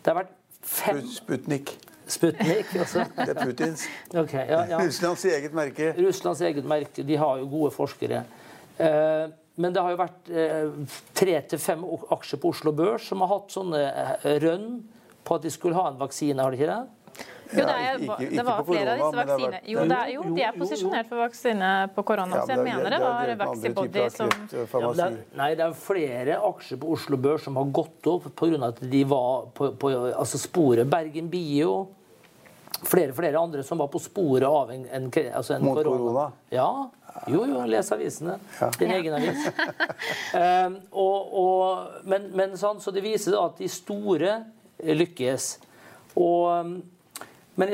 Det 0.00 0.10
har 0.10 0.22
vært 0.22 0.34
fem 0.64 1.04
Sputnik. 1.08 1.76
Sputnik. 2.06 2.74
Altså. 2.74 3.04
Det 3.16 3.36
er 3.36 3.44
Putins. 3.44 3.86
Okay, 4.10 4.48
ja, 4.50 4.64
ja. 4.68 4.80
Russlands 4.82 5.24
eget 5.24 5.54
merke. 5.56 5.92
Russlands 5.98 6.42
eget 6.44 6.66
merke. 6.68 7.04
De 7.06 7.16
har 7.16 7.38
jo 7.40 7.48
gode 7.48 7.70
forskere. 7.76 8.24
Eh, 8.78 9.30
men 9.56 9.74
det 9.74 9.82
har 9.84 9.94
jo 9.94 10.00
vært 10.00 10.32
eh, 10.34 10.96
tre 11.14 11.38
til 11.48 11.62
fem 11.62 11.84
aksjer 12.16 12.40
på 12.42 12.50
Oslo 12.50 12.74
Børs 12.74 13.06
som 13.06 13.22
har 13.22 13.30
hatt 13.30 13.54
sånne 13.54 13.80
eh, 13.86 14.28
rønn 14.42 14.68
på 15.24 15.38
at 15.38 15.46
de 15.46 15.52
skulle 15.52 15.78
ha 15.78 15.86
en 15.88 16.00
vaksine, 16.00 16.42
har 16.42 16.52
de 16.52 16.58
ikke 16.58 16.72
det? 16.72 17.03
Jo, 17.52 17.56
det, 17.60 17.74
er, 17.74 17.98
ikke- 17.98 18.16
ikke 18.24 18.36
det 18.36 18.44
var 18.46 18.60
flere 18.64 18.66
flere 18.66 18.92
av 18.92 19.00
disse 19.00 19.26
vaksinene. 19.26 19.60
Jo, 19.68 19.78
er, 19.84 20.12
jo, 20.14 20.22
de 20.34 20.42
er 20.42 20.52
posisjonert 20.58 21.08
for 21.10 21.22
vaksine 21.22 21.70
på 21.94 22.04
korona, 22.08 22.36
Ja, 22.36 22.44
så 22.44 22.54
jeg 22.54 22.58
men 22.58 22.64
mener 22.64 22.84
det 22.84 22.98
det 22.98 23.00
var 23.04 23.34
Vaxibody 23.46 24.06
som 24.10 24.30
Ja, 24.30 24.88
men 24.88 24.96
det 24.96 25.04
er, 25.04 25.18
nei, 25.36 25.50
det 25.54 25.66
er 25.66 25.74
flere 25.78 26.38
aksjer 26.48 26.80
på 26.80 26.92
Oslo 26.96 27.16
Børs 27.16 27.44
som 27.44 27.56
har 27.60 27.64
gått 27.64 28.06
opp 28.10 28.30
pga. 28.36 28.62
at 28.68 28.80
de 28.80 29.04
var 29.04 29.46
på, 29.54 29.70
på 29.76 29.92
altså 30.14 30.38
sporet. 30.38 30.88
Bergen 30.90 31.28
Bio. 31.30 31.88
Flere 32.84 33.12
flere 33.16 33.38
andre 33.38 33.62
som 33.62 33.78
var 33.78 33.88
på 33.88 33.98
sporet 34.02 34.44
av 34.48 34.70
en, 34.74 34.86
en, 34.92 35.10
altså 35.32 35.54
en 35.54 35.64
Mot 35.64 35.78
korona? 35.78 36.30
Ja. 36.52 36.90
Jo, 37.30 37.44
jo, 37.46 37.60
les 37.70 37.92
avisene. 37.94 38.38
Din 38.78 38.90
egen 38.90 39.14
avis. 39.14 39.46
um, 40.34 40.76
og, 41.04 41.34
og, 41.44 41.86
men, 42.10 42.26
men 42.34 42.56
sånn, 42.58 42.80
så 42.82 42.90
det 42.92 43.04
viser 43.04 43.36
at 43.38 43.60
de 43.62 43.68
store 43.70 44.40
lykkes. 44.82 45.46
Og 46.18 46.50
um, 46.66 46.74
men 47.54 47.70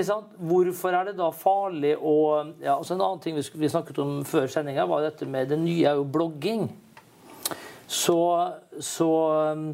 hvorfor 0.50 0.92
er 0.92 1.08
det 1.08 1.16
da 1.16 1.30
farlig 1.32 1.94
å 1.96 2.14
ja, 2.60 2.74
altså 2.74 2.98
En 2.98 3.00
annen 3.00 3.22
ting 3.24 3.38
vi, 3.38 3.44
vi 3.62 3.70
snakket 3.72 4.00
om 4.02 4.18
før 4.28 4.50
sendinga, 4.52 4.84
var 4.88 5.06
dette 5.06 5.28
med 5.28 5.48
det 5.48 5.56
nye 5.60 5.86
er 5.88 6.00
jo 6.00 6.04
blogging. 6.04 6.66
Så, 7.90 8.18
så 8.78 9.08
um, 9.56 9.70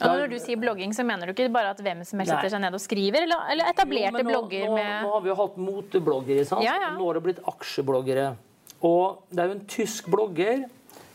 ja, 0.00 0.10
når 0.10 0.32
du 0.32 0.36
sier 0.42 0.58
blogging, 0.58 0.92
så 0.92 1.04
mener 1.06 1.30
du 1.30 1.32
ikke 1.32 1.46
bare 1.54 1.70
at 1.72 1.80
hvem 1.80 2.02
som 2.06 2.18
helst 2.20 2.32
setter 2.34 2.50
seg 2.56 2.62
ned 2.64 2.74
og 2.74 2.82
skriver? 2.82 3.28
Eller, 3.28 3.44
eller 3.54 3.70
etablerte 3.70 4.20
jo, 4.20 4.26
nå, 4.26 4.32
blogger 4.32 4.66
nå, 4.66 4.74
med 4.74 5.06
Nå 5.06 5.12
har 5.14 5.22
vi 5.22 5.30
jo 5.30 5.36
hatt 5.38 5.60
motebloggere. 5.68 6.46
sant? 6.48 6.66
Ja, 6.66 6.74
ja. 6.82 6.90
Nå 6.98 7.06
har 7.06 7.18
det 7.18 7.22
blitt 7.28 7.40
aksjebloggere. 7.54 8.26
Og 8.84 9.22
det 9.30 9.44
er 9.44 9.52
jo 9.52 9.56
en 9.56 9.64
tysk 9.70 10.10
blogger 10.12 10.66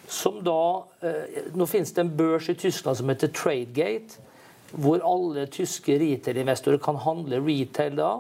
som 0.10 0.40
da 0.42 0.62
eh, 1.06 1.52
Nå 1.54 1.68
finnes 1.70 1.92
det 1.94 2.02
en 2.02 2.16
børs 2.18 2.48
i 2.50 2.56
Tyskland 2.58 2.98
som 2.98 3.12
heter 3.12 3.30
Tradegate, 3.36 4.24
hvor 4.72 5.02
alle 5.06 5.46
tyske 5.52 5.96
retail-investorer 6.02 6.82
kan 6.84 7.00
handle 7.02 7.42
retail 7.46 7.96
da. 7.98 8.12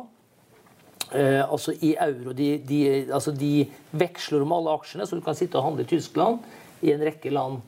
Eh, 1.11 1.41
altså 1.41 1.73
i 1.81 1.95
euro. 1.99 2.33
De, 2.37 2.51
de, 2.69 2.79
altså 3.13 3.33
de 3.33 3.67
veksler 3.91 4.45
om 4.45 4.53
alle 4.57 4.77
aksjene, 4.77 5.07
så 5.07 5.17
du 5.17 5.25
kan 5.25 5.37
sitte 5.37 5.57
og 5.59 5.69
handle 5.69 5.85
i 5.85 5.89
Tyskland 5.89 6.39
i 6.85 6.93
en 6.93 7.03
rekke 7.05 7.33
land. 7.33 7.59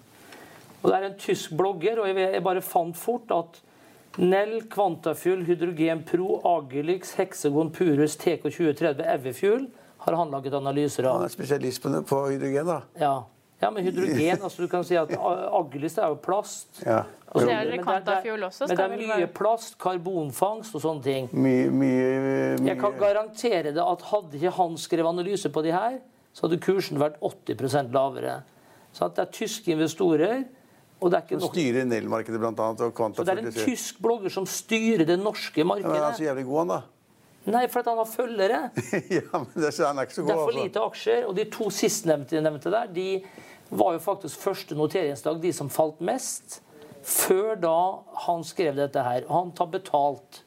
Og 0.82 0.90
Det 0.90 0.96
er 0.98 1.06
en 1.06 1.20
tysk 1.20 1.54
blogger, 1.58 2.02
og 2.02 2.10
jeg 2.10 2.44
bare 2.44 2.62
fant 2.66 2.98
fort 2.98 3.34
at 3.36 3.62
Nell, 4.20 4.64
Quantafuel, 4.68 5.46
Hydrogen 5.48 6.02
Pro, 6.04 6.42
Agilix, 6.58 7.14
Hexagon 7.16 7.70
Purus, 7.72 8.18
TK2030, 8.20 9.06
Everfuel 9.14 9.70
har 10.02 10.18
han 10.18 10.34
laget 10.34 10.54
analyser 10.58 11.06
av. 11.06 11.22
Han 11.22 11.30
er 11.30 11.32
spesialist 11.32 11.84
på, 11.84 12.20
hydrogen, 12.28 12.68
da? 12.68 12.80
Ja. 13.00 13.14
ja, 13.62 13.70
men 13.72 13.86
hydrogen 13.86 14.42
altså 14.46 14.66
Du 14.66 14.68
kan 14.72 14.84
si 14.88 14.98
at 15.00 15.14
Agilix 15.16 15.98
er 15.98 16.10
jo 16.12 16.18
plast. 16.22 16.82
Ja. 16.86 17.04
Altså, 17.32 17.48
det 17.48 17.56
er 17.56 17.68
det 17.72 18.44
også. 18.44 18.68
Men 18.68 18.78
det 18.78 18.86
er 18.86 19.20
mye 19.22 19.28
plast, 19.32 19.78
karbonfangst 19.80 20.74
og 20.76 20.84
sånne 20.84 21.06
ting. 21.06 21.30
Mye, 21.32 21.70
mye, 21.72 22.08
mye. 22.26 22.68
Jeg 22.68 22.80
kan 22.82 22.98
garantere 23.00 23.72
det 23.72 23.84
at 23.84 24.08
hadde 24.10 24.36
ikke 24.36 24.52
han 24.58 24.76
skrevet 24.82 25.14
analyse 25.14 25.52
på 25.52 25.64
de 25.64 25.72
her, 25.72 26.02
så 26.36 26.48
hadde 26.48 26.60
kursen 26.64 27.00
vært 27.00 27.22
80% 27.24 27.96
lavere. 27.96 28.42
Så 28.92 29.08
at 29.08 29.16
det 29.16 29.24
er 29.24 29.32
tyske 29.38 29.72
investorer 29.72 30.44
og 31.02 31.10
det 31.10 31.18
er 31.18 31.24
ikke 31.26 31.38
nok... 31.42 31.56
styrer 31.56 31.86
Nell-markedet, 31.90 32.38
bl.a. 32.38 32.66
så 32.78 33.24
det 33.26 33.34
er 33.34 33.40
en 33.42 33.56
tysk 33.56 34.02
blogger 34.06 34.34
som 34.34 34.46
styrer 34.46 35.02
det 35.10 35.18
norske 35.18 35.64
markedet. 35.66 35.90
Ja, 35.90 35.96
men 35.96 36.04
han 36.04 36.12
er 36.14 36.20
så 36.20 36.28
jævlig 36.28 36.44
god, 36.46 36.60
han 36.62 36.74
da. 36.76 36.82
Nei, 37.50 37.64
for 37.74 37.82
at 37.82 37.88
han 37.90 37.98
har 37.98 38.10
følgere. 38.10 38.60
ja, 39.18 39.24
men 39.34 39.56
det, 39.56 39.72
er, 39.72 39.88
han 39.88 39.98
er 39.98 40.06
ikke 40.06 40.18
så 40.20 40.22
god. 40.22 40.30
Det 40.30 40.36
er 40.36 40.42
for 40.44 40.52
altså. 40.52 40.66
lite 40.68 40.84
aksjer. 40.86 41.24
Og 41.26 41.34
de 41.40 41.46
to 41.56 41.70
sistnevnte 41.74 42.44
nevnte 42.46 42.74
der, 42.76 42.92
de 42.94 43.08
var 43.72 43.96
jo 43.96 44.04
faktisk 44.04 44.44
første 44.44 44.78
noteringsdag, 44.78 45.42
de 45.42 45.54
som 45.58 45.72
falt 45.74 46.04
mest. 46.06 46.60
Før 47.03 47.55
da 47.60 47.77
han 48.27 48.46
skrev 48.46 48.77
dette 48.77 49.03
her. 49.05 49.25
Og 49.27 49.36
han 49.36 49.51
tar 49.58 49.72
betalt. 49.74 50.43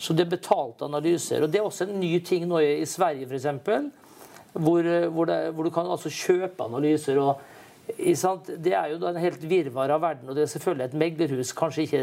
Så 0.00 0.16
det 0.16 0.26
er 0.26 0.34
betalte 0.36 0.86
analyser. 0.88 1.44
Og 1.44 1.52
det 1.52 1.60
er 1.60 1.68
også 1.68 1.86
en 1.86 2.00
ny 2.00 2.14
ting 2.24 2.46
nå 2.48 2.62
i, 2.64 2.86
Sverige, 2.88 3.28
f.eks. 3.28 3.48
Hvor, 4.52 4.86
hvor, 5.14 5.32
hvor 5.54 5.66
du 5.66 5.70
kan 5.70 5.90
altså 5.90 6.10
kjøpe 6.10 6.64
analyser. 6.64 7.20
og 7.20 7.40
det 7.96 8.72
er 8.74 8.90
jo 8.92 9.06
en 9.06 9.16
helt 9.20 9.42
virvar 9.48 9.90
av 9.90 10.02
verden, 10.02 10.28
og 10.28 10.36
det 10.36 10.44
er 10.44 10.50
selvfølgelig 10.52 10.84
et 10.84 10.98
meglerhus. 11.02 11.52
Kanskje 11.56 11.82
ikke, 11.82 12.02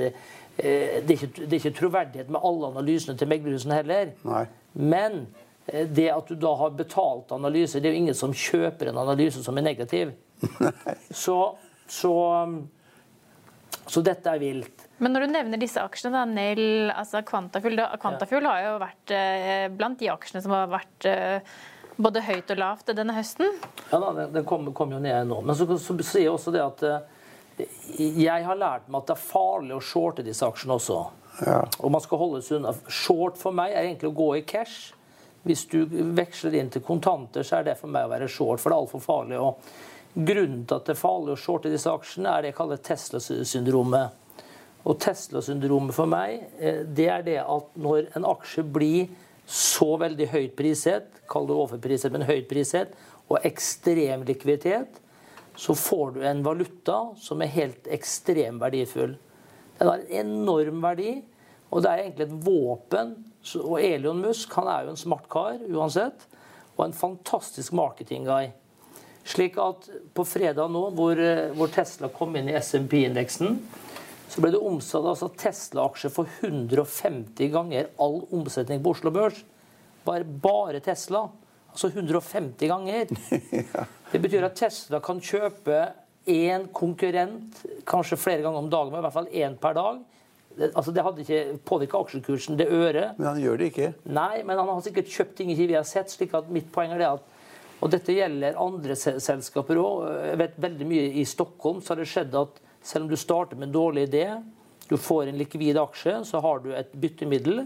eh, 0.57 1.03
det, 1.03 1.09
er 1.09 1.11
ikke, 1.11 1.33
det 1.37 1.47
er 1.47 1.59
ikke 1.61 1.79
troverdighet 1.79 2.29
med 2.29 2.41
alle 2.43 2.71
analysene 2.73 3.17
til 3.17 3.27
meglerhusene 3.27 3.75
heller. 3.75 4.11
Nei. 4.27 4.45
Men 4.73 5.27
eh, 5.67 5.87
det 5.87 6.09
at 6.13 6.29
du 6.29 6.35
da 6.35 6.53
har 6.59 6.75
betalt 6.77 7.31
analyser 7.31 7.79
Det 7.79 7.89
er 7.89 7.95
jo 7.95 8.03
ingen 8.03 8.17
som 8.17 8.33
kjøper 8.33 8.91
en 8.91 8.97
analyse 8.97 9.43
som 9.43 9.57
er 9.57 9.67
negativ. 9.67 10.11
så, 11.23 11.55
så, 11.87 12.13
så, 13.87 14.03
dette 14.05 14.29
er 14.29 14.41
vilt. 14.41 14.85
Men 14.99 15.13
når 15.15 15.25
du 15.25 15.33
nevner 15.33 15.61
disse 15.61 15.81
aksjene, 15.81 16.13
da, 16.17 16.25
Nell, 16.27 16.91
altså 16.91 17.23
Quantafuel, 17.27 17.81
Quantafuel 18.01 18.47
har 18.49 18.63
jo 18.65 18.77
vært 18.83 19.15
eh, 19.15 19.65
blant 19.73 19.99
de 19.99 20.11
aksjene 20.11 20.43
som 20.43 20.55
har 20.55 20.69
vært 20.71 21.09
både 21.97 22.21
høyt 22.21 22.51
og 22.53 22.59
lavt 22.61 22.91
denne 22.95 23.15
høsten? 23.17 23.53
Ja, 23.89 23.99
da, 23.99 24.27
Den 24.31 24.45
kom, 24.45 24.69
kom, 24.73 24.93
jo 24.93 24.99
ned 25.01 25.29
nå. 25.29 25.41
Men 25.41 25.57
så, 25.57 25.67
så, 25.81 25.97
sier 26.03 26.27
jeg 26.27 26.33
også 26.33 26.53
det 26.53 26.63
at 26.63 26.83
eh, 26.87 27.63
jeg 27.97 28.45
har 28.45 28.59
lært 28.59 28.89
meg 28.89 29.01
at 29.01 29.09
det 29.09 29.17
er 29.17 29.23
farlig 29.23 29.77
å 29.77 29.81
shorte 29.83 30.25
disse 30.25 30.45
aksjene 30.45 30.77
også. 30.77 30.99
Ja. 31.45 31.63
Og 31.81 31.91
man 31.93 32.03
skal 32.03 32.21
holde 32.21 32.43
seg 32.45 32.59
unna. 32.59 32.75
Short 32.89 33.39
for 33.41 33.55
meg 33.55 33.73
er 33.73 33.87
egentlig 33.87 34.11
å 34.11 34.17
gå 34.17 34.29
i 34.37 34.45
cash. 34.47 34.93
Hvis 35.47 35.65
du 35.71 35.79
veksler 36.17 36.57
inn 36.59 36.69
til 36.73 36.83
kontanter, 36.85 37.45
så 37.45 37.59
er 37.59 37.69
det 37.69 37.77
for 37.79 37.91
meg 37.91 38.07
å 38.07 38.11
være 38.11 38.27
short, 38.29 38.61
for 38.61 38.69
det 38.69 38.75
er 38.77 38.83
altfor 38.83 39.03
farlig. 39.03 39.39
Og 39.39 39.96
grunnen 40.17 40.63
til 40.65 40.79
at 40.79 40.87
det 40.87 40.95
er 40.95 40.99
farlig 40.99 41.35
å 41.35 41.39
shorte 41.39 41.71
disse 41.71 41.91
aksjene, 41.91 42.31
er 42.31 42.41
det 42.41 42.51
jeg 42.51 42.57
kaller 42.57 42.81
Tesla-syndromet. 42.81 44.23
Og 44.87 44.97
Tesla-syndromet 45.03 45.95
for 45.95 46.09
meg, 46.09 46.47
eh, 46.59 46.83
det 46.85 47.09
er 47.11 47.25
det 47.25 47.39
at 47.43 47.77
når 47.77 48.09
en 48.17 48.27
aksje 48.29 48.63
blir 48.63 49.11
så 49.47 49.93
veldig 49.99 50.27
høyt 50.31 50.55
priset, 50.59 51.21
kall 51.29 51.47
det 51.47 51.55
overpriset, 51.55 52.11
men 52.11 52.27
høyt 52.27 52.47
priset, 52.49 52.95
og 53.27 53.43
ekstrem 53.47 54.23
likviditet, 54.27 54.99
så 55.57 55.73
får 55.75 56.11
du 56.15 56.21
en 56.27 56.43
valuta 56.45 56.97
som 57.19 57.41
er 57.41 57.51
helt 57.55 57.87
ekstremt 57.91 58.61
verdifull. 58.61 59.17
Den 59.79 59.89
har 59.89 60.03
en 60.03 60.13
enorm 60.21 60.83
verdi, 60.83 61.17
og 61.71 61.83
det 61.83 61.91
er 61.91 62.03
egentlig 62.03 62.27
et 62.27 62.37
våpen. 62.45 63.15
Og 63.63 63.79
Elon 63.81 64.21
Musk 64.21 64.53
han 64.57 64.69
er 64.71 64.85
jo 64.85 64.93
en 64.93 64.99
smart 64.99 65.27
kar 65.31 65.57
uansett, 65.67 66.27
og 66.77 66.85
en 66.85 66.95
fantastisk 66.95 67.73
marketing-guy. 67.75 68.51
Slik 69.27 69.57
at 69.59 69.89
på 70.15 70.23
fredag 70.27 70.71
nå, 70.71 70.85
hvor, 70.95 71.19
hvor 71.57 71.71
Tesla 71.73 72.07
kom 72.13 72.37
inn 72.39 72.47
i 72.47 72.55
SMP-indeksen, 72.55 73.57
så 74.27 74.43
ble 74.43 74.53
det 74.53 74.61
omsatt 74.63 75.05
altså 75.07 75.29
Tesla-aksjer 75.39 76.13
for 76.13 76.31
150 76.39 77.51
ganger 77.51 77.91
all 78.03 78.21
omsetning 78.35 78.81
på 78.83 78.95
Oslo 78.95 79.11
Børs. 79.15 79.39
Bare, 80.07 80.23
bare 80.23 80.81
Tesla. 80.83 81.25
Altså 81.71 81.91
150 81.91 82.67
ganger. 82.71 83.11
Det 84.11 84.19
betyr 84.23 84.45
at 84.47 84.55
Tesla 84.55 85.01
kan 85.03 85.19
kjøpe 85.19 85.81
én 86.27 86.67
konkurrent 86.75 87.59
kanskje 87.87 88.19
flere 88.19 88.43
ganger 88.43 88.63
om 88.63 88.69
dagen, 88.71 88.91
men 88.91 89.01
i 89.01 89.05
hvert 89.05 89.15
fall 89.15 89.27
én 89.31 89.57
per 89.59 89.75
dag. 89.75 89.99
Det, 90.57 90.71
altså 90.73 90.91
det 90.95 91.03
hadde 91.05 91.23
ikke 91.23 91.57
påvirka 91.67 91.99
aksjekursen 92.01 92.57
det 92.59 92.67
øret. 92.71 93.17
Men 93.19 93.29
han 93.29 93.41
gjør 93.43 93.59
det 93.59 93.71
ikke? 93.71 93.89
Nei, 94.09 94.43
men 94.43 94.57
han 94.57 94.71
har 94.71 94.83
sikkert 94.83 95.11
kjøpt 95.11 95.35
ting 95.37 95.51
ikke 95.53 95.67
vi 95.69 95.77
har 95.77 95.87
sett. 95.87 96.11
slik 96.11 96.33
at 96.39 96.49
mitt 96.51 96.71
poeng 96.73 96.95
er 96.95 97.03
det 97.03 97.09
at 97.17 97.36
og 97.77 97.91
dette 97.93 98.15
gjelder 98.15 98.57
andre 98.57 98.95
selskaper 98.97 99.79
òg. 99.81 100.05
Veldig 100.57 100.87
mye 100.89 101.09
I 101.21 101.25
Stockholm 101.29 101.81
så 101.81 101.93
har 101.93 102.01
det 102.01 102.09
skjedd 102.09 102.37
at 102.39 102.61
selv 102.81 103.05
om 103.05 103.11
du 103.11 103.17
starter 103.19 103.59
med 103.59 103.69
en 103.69 103.75
dårlig 103.75 104.07
idé, 104.07 104.25
du 104.87 104.95
får 104.97 105.27
en 105.27 105.37
likvid 105.37 105.77
aksje, 105.77 106.21
så 106.25 106.41
har 106.41 106.63
du 106.63 106.71
et 106.73 106.93
byttemiddel. 106.95 107.65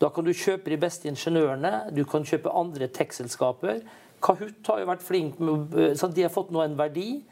Da 0.00 0.10
kan 0.12 0.24
du 0.24 0.32
kjøpe 0.32 0.70
de 0.70 0.78
beste 0.80 1.08
ingeniørene, 1.10 1.90
du 1.92 2.04
kan 2.08 2.24
kjøpe 2.24 2.52
andre 2.52 2.88
tech-selskaper. 2.92 3.80
Kahoot 4.24 4.70
har 4.70 4.80
jo 4.80 4.90
vært 4.90 5.04
flink 5.04 5.40
med, 5.42 5.74
så 5.98 6.08
De 6.08 6.24
har 6.24 6.32
fått 6.32 6.52
nå 6.54 6.62
en 6.64 6.78
verdi 6.78 7.22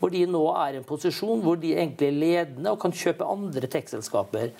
hvor 0.00 0.10
de 0.12 0.24
nå 0.28 0.42
er 0.58 0.74
i 0.74 0.80
en 0.80 0.86
posisjon 0.86 1.40
hvor 1.40 1.56
de 1.56 1.70
egentlig 1.72 2.10
er 2.10 2.18
ledende 2.18 2.72
og 2.74 2.80
kan 2.82 2.92
kjøpe 2.92 3.24
andre 3.24 3.70
tech-selskaper. 3.70 4.50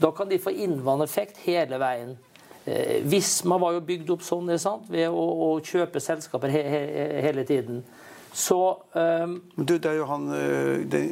Da 0.00 0.10
kan 0.10 0.30
de 0.30 0.40
få 0.42 0.50
innvandreffekt 0.50 1.44
hele 1.44 1.78
veien. 1.78 2.16
Eh, 2.64 3.02
Visma 3.04 3.58
var 3.60 3.76
jo 3.76 3.84
bygd 3.84 4.14
opp 4.14 4.24
sånn 4.24 4.48
ved 4.48 5.08
å, 5.08 5.24
å, 5.48 5.50
kjøpe 5.60 6.00
selskaper 6.00 6.52
he, 6.52 6.62
he, 6.62 6.84
hele 7.26 7.44
tiden. 7.48 7.82
Så 8.34 8.56
um, 8.98 9.36
du, 9.54 9.76
det 9.78 9.92
er 9.92 10.00
jo 10.00 10.08
han, 10.10 10.24
den, 10.90 11.04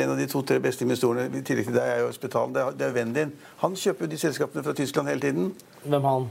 En 0.00 0.14
av 0.14 0.16
de 0.16 0.24
to-tre 0.30 0.56
beste 0.64 0.86
investorene 0.86 1.26
i 1.28 1.42
tillegg 1.44 1.66
til 1.68 1.76
deg 1.76 1.96
er 1.96 1.98
jo 2.06 2.12
Spitalen. 2.16 2.54
Det, 2.56 2.62
det 2.80 2.86
er 2.86 2.94
vennen 2.94 3.16
din. 3.16 3.34
Han 3.60 3.76
kjøper 3.76 4.06
jo 4.06 4.14
de 4.14 4.20
selskapene 4.22 4.64
fra 4.64 4.72
Tyskland 4.78 5.12
hele 5.12 5.20
tiden. 5.20 5.50
Hvem 5.84 6.08
han? 6.08 6.30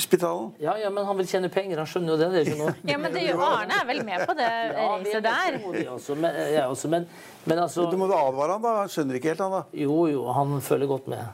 Spitalen. 0.00 0.52
Ja, 0.58 0.78
ja, 0.78 0.90
men 0.90 1.04
han 1.04 1.16
vil 1.16 1.26
tjene 1.28 1.48
penger. 1.52 1.78
Han 1.82 1.88
skjønner 1.88 2.14
jo 2.14 2.18
det. 2.20 2.28
det 2.32 2.38
er 2.40 2.44
ikke 2.48 2.62
noe. 2.62 2.74
ja, 2.92 2.96
men 3.02 3.12
det, 3.12 3.24
Arne 3.34 3.74
er 3.80 3.86
vel 3.88 4.00
med 4.06 4.18
på 4.24 4.32
det 4.38 4.48
ja, 4.48 4.86
racet 4.94 5.26
der? 5.26 5.58
Også, 5.92 6.12
men, 6.16 6.30
jeg 6.54 6.64
også, 6.64 6.88
men, 6.94 7.02
men 7.44 7.56
altså 7.66 7.80
Du 7.90 7.96
må 8.00 8.06
advare 8.08 8.52
han 8.56 8.64
da. 8.64 8.70
Han 8.80 8.90
skjønner 8.94 9.14
ikke 9.20 9.30
helt, 9.34 9.42
han 9.44 9.54
da. 9.58 9.62
Jo, 9.84 9.94
jo, 10.10 10.20
han 10.38 10.48
følger 10.64 10.88
godt 10.94 11.06
med. 11.12 11.22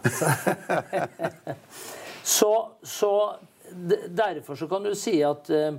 så, 2.23 2.53
så 2.83 3.13
derfor 4.09 4.59
så 4.59 4.69
kan 4.69 4.85
du 4.85 4.95
si 4.99 5.19
at 5.25 5.51
uh, 5.55 5.79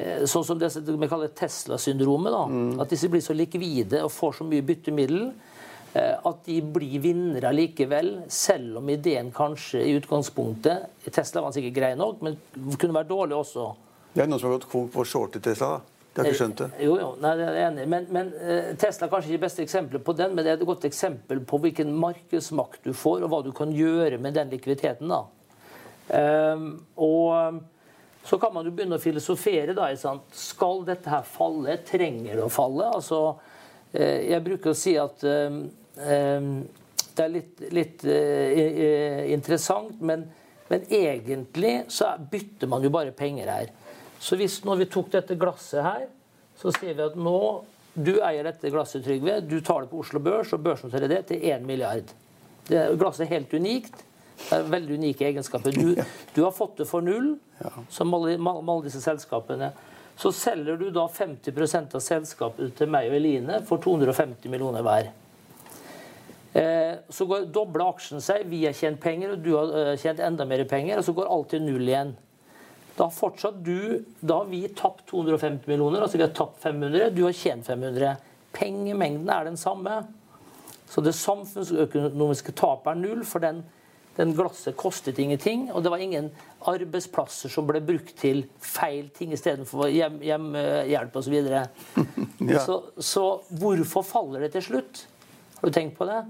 Eh, 0.00 0.24
sånn 0.30 0.44
som 0.46 0.58
det 0.58 0.70
vi 0.86 1.08
kaller 1.10 1.32
Tesla-syndromet. 1.36 2.36
Mm. 2.50 2.80
At 2.82 2.92
disse 2.92 3.10
blir 3.10 3.22
så 3.24 3.36
likvide 3.36 4.04
og 4.04 4.12
får 4.14 4.38
så 4.38 4.46
mye 4.48 4.64
byttemiddel 4.66 5.22
eh, 5.28 6.14
at 6.14 6.42
de 6.46 6.58
blir 6.62 7.02
vinnere 7.04 7.52
likevel, 7.56 8.12
selv 8.30 8.80
om 8.80 8.90
ideen 8.92 9.32
kanskje 9.34 9.82
i 9.84 9.94
utgangspunktet 9.98 11.10
Tesla 11.10 11.44
var 11.44 11.56
sikkert 11.56 11.76
grei 11.76 11.94
nok, 11.98 12.22
men 12.24 12.38
kunne 12.78 12.96
vært 12.96 13.10
dårlig 13.10 13.40
også. 13.40 13.70
Det 14.14 14.24
er 14.24 14.30
noen 14.30 14.42
som 14.42 14.50
har 14.50 14.58
gått 14.58 14.70
konk 14.70 14.92
på 14.94 15.02
å 15.02 15.08
shorte 15.08 15.42
Tesla? 15.42 15.76
da? 15.76 15.96
De 16.10 16.22
har 16.22 16.26
ikke 16.26 16.40
skjønt 16.40 16.62
det? 16.62 16.70
Eh, 16.78 16.86
jo, 16.88 16.94
jo, 16.98 17.10
nei, 17.22 17.34
det 17.38 17.50
er 17.50 17.60
enig. 17.68 17.84
Men, 17.90 18.06
men 18.14 18.30
Tesla 18.80 19.06
er 19.06 19.12
kanskje 19.12 19.30
ikke 19.30 19.38
det 19.38 19.44
beste 19.44 19.66
eksempelet 19.66 20.06
på 20.06 20.14
den, 20.18 20.32
men 20.34 20.46
det 20.46 20.54
er 20.54 20.58
et 20.58 20.70
godt 20.70 20.86
eksempel 20.88 21.42
på 21.46 21.60
hvilken 21.66 21.92
markedsmakt 21.98 22.86
du 22.86 22.94
får, 22.94 23.26
og 23.26 23.34
hva 23.34 23.42
du 23.46 23.52
kan 23.54 23.74
gjøre 23.74 24.18
med 24.22 24.38
den 24.38 24.50
likviditeten. 24.54 25.10
da. 25.10 25.24
Um, 26.10 26.72
og 26.96 27.60
Så 28.26 28.36
kan 28.38 28.52
man 28.52 28.66
jo 28.66 28.72
begynne 28.74 28.98
å 28.98 29.02
filosofere. 29.02 29.72
da? 29.74 29.88
Skal 30.36 30.84
dette 30.84 31.08
her 31.08 31.22
falle? 31.24 31.78
Trenger 31.88 32.36
det 32.36 32.44
å 32.44 32.52
falle? 32.52 32.90
Altså, 32.92 33.38
eh, 33.94 34.28
jeg 34.28 34.44
bruker 34.44 34.70
å 34.70 34.76
si 34.76 34.92
at 35.00 35.24
eh, 35.24 35.56
eh, 36.04 36.50
det 37.16 37.24
er 37.24 37.32
litt, 37.32 37.62
litt 37.74 38.04
eh, 38.04 38.60
eh, 38.60 39.32
interessant, 39.32 39.98
men, 40.00 40.26
men 40.68 40.84
egentlig 40.92 41.74
så 41.92 42.12
bytter 42.30 42.70
man 42.70 42.84
jo 42.84 42.92
bare 42.92 43.16
penger 43.16 43.50
her. 43.50 43.72
Så 44.20 44.36
hvis 44.36 44.60
når 44.68 44.82
vi 44.82 44.90
tok 44.92 45.10
dette 45.16 45.38
glasset 45.40 45.84
her, 45.84 46.06
så 46.60 46.72
sier 46.76 46.94
vi 46.94 47.06
at 47.06 47.16
nå 47.16 47.40
du 47.94 48.14
eier 48.22 48.46
dette 48.46 48.70
glasset, 48.70 49.02
Trygve. 49.04 49.40
Du 49.42 49.58
tar 49.64 49.82
det 49.84 49.90
på 49.90 50.00
Oslo 50.04 50.20
Børs 50.22 50.52
og 50.54 50.62
børsnoterer 50.64 51.10
det 51.10 51.24
til 51.32 51.42
1 51.50 51.64
milliard. 51.66 52.12
Det, 52.68 52.84
glasset 53.00 53.26
er 53.26 53.34
helt 53.34 53.52
unikt. 53.56 54.04
Det 54.48 54.56
er 54.56 54.72
veldig 54.72 54.98
unike 54.98 55.28
egenskaper. 55.28 55.76
Du, 55.76 55.94
du 56.34 56.42
har 56.42 56.52
fått 56.54 56.80
det 56.80 56.88
for 56.90 57.04
null, 57.04 57.34
som 57.92 58.14
alle, 58.16 58.36
alle 58.40 58.82
disse 58.86 59.02
selskapene. 59.04 59.70
Så 60.20 60.32
selger 60.36 60.76
du 60.76 60.90
da 60.92 61.06
50% 61.08 61.94
av 61.96 62.02
selskapet 62.04 62.74
til 62.76 62.90
meg 62.92 63.08
og 63.08 63.16
Eline 63.16 63.60
for 63.68 63.80
250 63.80 64.52
millioner 64.52 64.84
hver. 64.84 65.12
Eh, 66.52 66.98
så 67.08 67.26
går, 67.30 67.46
dobler 67.54 67.86
aksjen 67.86 68.22
seg, 68.24 68.48
vi 68.50 68.64
har 68.66 68.74
tjent 68.76 68.98
penger, 69.00 69.36
og 69.36 69.44
du 69.44 69.52
har 69.54 69.70
eh, 69.78 69.94
tjent 70.00 70.20
enda 70.26 70.44
mer 70.48 70.64
penger, 70.68 70.98
og 70.98 71.06
så 71.06 71.14
går 71.16 71.30
alt 71.30 71.52
til 71.54 71.62
null 71.64 71.86
igjen. 71.86 72.16
Da 72.98 73.06
du, 73.64 74.04
da 74.20 74.42
har 74.42 74.48
vi 74.50 74.66
tapt 74.76 75.06
250 75.08 75.68
millioner, 75.70 76.02
altså 76.02 76.18
vi 76.18 76.26
har 76.26 76.34
tapt 76.36 76.60
500, 76.62 77.14
du 77.16 77.22
har 77.24 77.32
tjent 77.32 77.64
500. 77.66 78.16
Pengemengden 78.52 79.30
er 79.30 79.44
den 79.46 79.56
samme. 79.56 80.02
Så 80.90 81.00
det 81.00 81.14
samfunnsøkonomiske 81.14 82.52
tapet 82.58 82.90
er 82.92 82.98
null, 82.98 83.22
for 83.24 83.40
den, 83.40 83.62
den 84.20 84.34
glasset 84.36 84.76
kostet 84.78 85.18
ingenting. 85.22 85.68
Og 85.72 85.84
det 85.84 85.92
var 85.92 86.02
ingen 86.02 86.30
arbeidsplasser 86.70 87.52
som 87.52 87.68
ble 87.68 87.80
brukt 87.84 88.12
til 88.20 88.44
feil 88.64 89.08
ting 89.16 89.32
istedenfor 89.36 89.88
hjem, 89.92 90.20
hjemmehjelp 90.26 91.16
osv. 91.22 91.38
Så, 91.48 91.64
ja. 92.52 92.60
så, 92.66 92.82
så 92.96 93.24
hvorfor 93.62 94.06
faller 94.06 94.46
det 94.46 94.52
til 94.58 94.68
slutt? 94.68 95.06
Har 95.60 95.68
du 95.68 95.76
tenkt 95.76 95.98
på 95.98 96.08
det? 96.08 96.22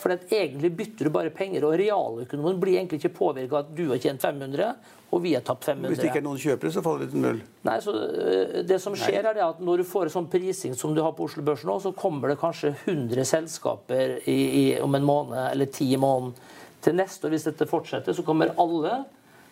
For 0.00 0.12
egentlig 0.12 0.72
bytter 0.76 1.06
du 1.06 1.14
bare 1.14 1.30
penger, 1.32 1.64
og 1.64 1.78
realøkonomien 1.80 2.58
blir 2.60 2.80
egentlig 2.80 2.98
ikke 3.00 3.14
påvirka 3.16 3.62
at 3.62 3.70
du 3.76 3.86
har 3.92 4.02
tjent 4.02 4.24
500 4.24 4.74
og 5.14 5.22
vi 5.22 5.34
har 5.36 5.44
tapt 5.46 5.64
500. 5.68 5.92
Hvis 5.92 6.00
det 6.00 6.08
ikke 6.10 6.20
er 6.20 6.26
noen 6.26 6.40
kjøpere, 6.42 6.72
så 6.74 6.82
faller 6.82 7.04
det 7.04 7.12
til 7.12 7.22
null? 7.22 7.40
Nei, 7.68 7.76
så 7.84 7.92
eh, 7.94 8.56
det 8.66 8.80
som 8.82 8.96
skjer 8.98 9.20
er 9.20 9.36
det 9.36 9.44
at 9.44 9.60
Når 9.62 9.82
du 9.82 9.86
får 9.86 10.08
en 10.08 10.14
sånn 10.16 10.26
prising 10.32 10.74
som 10.78 10.94
du 10.96 11.02
har 11.04 11.14
på 11.14 11.28
Oslo 11.28 11.44
Børs 11.46 11.62
nå, 11.66 11.76
så 11.82 11.94
kommer 11.94 12.32
det 12.32 12.40
kanskje 12.40 12.72
100 12.74 13.28
selskaper 13.28 14.16
i, 14.30 14.34
i, 14.34 14.64
om 14.82 14.98
en 14.98 15.06
måned 15.06 15.38
eller 15.52 15.70
ti 15.70 15.92
måneder. 15.94 16.52
Til 16.84 16.96
neste 16.98 17.26
år, 17.26 17.34
hvis 17.34 17.46
dette 17.48 17.68
fortsetter, 17.68 18.16
så 18.16 18.24
kommer 18.26 18.52
alle. 18.60 19.04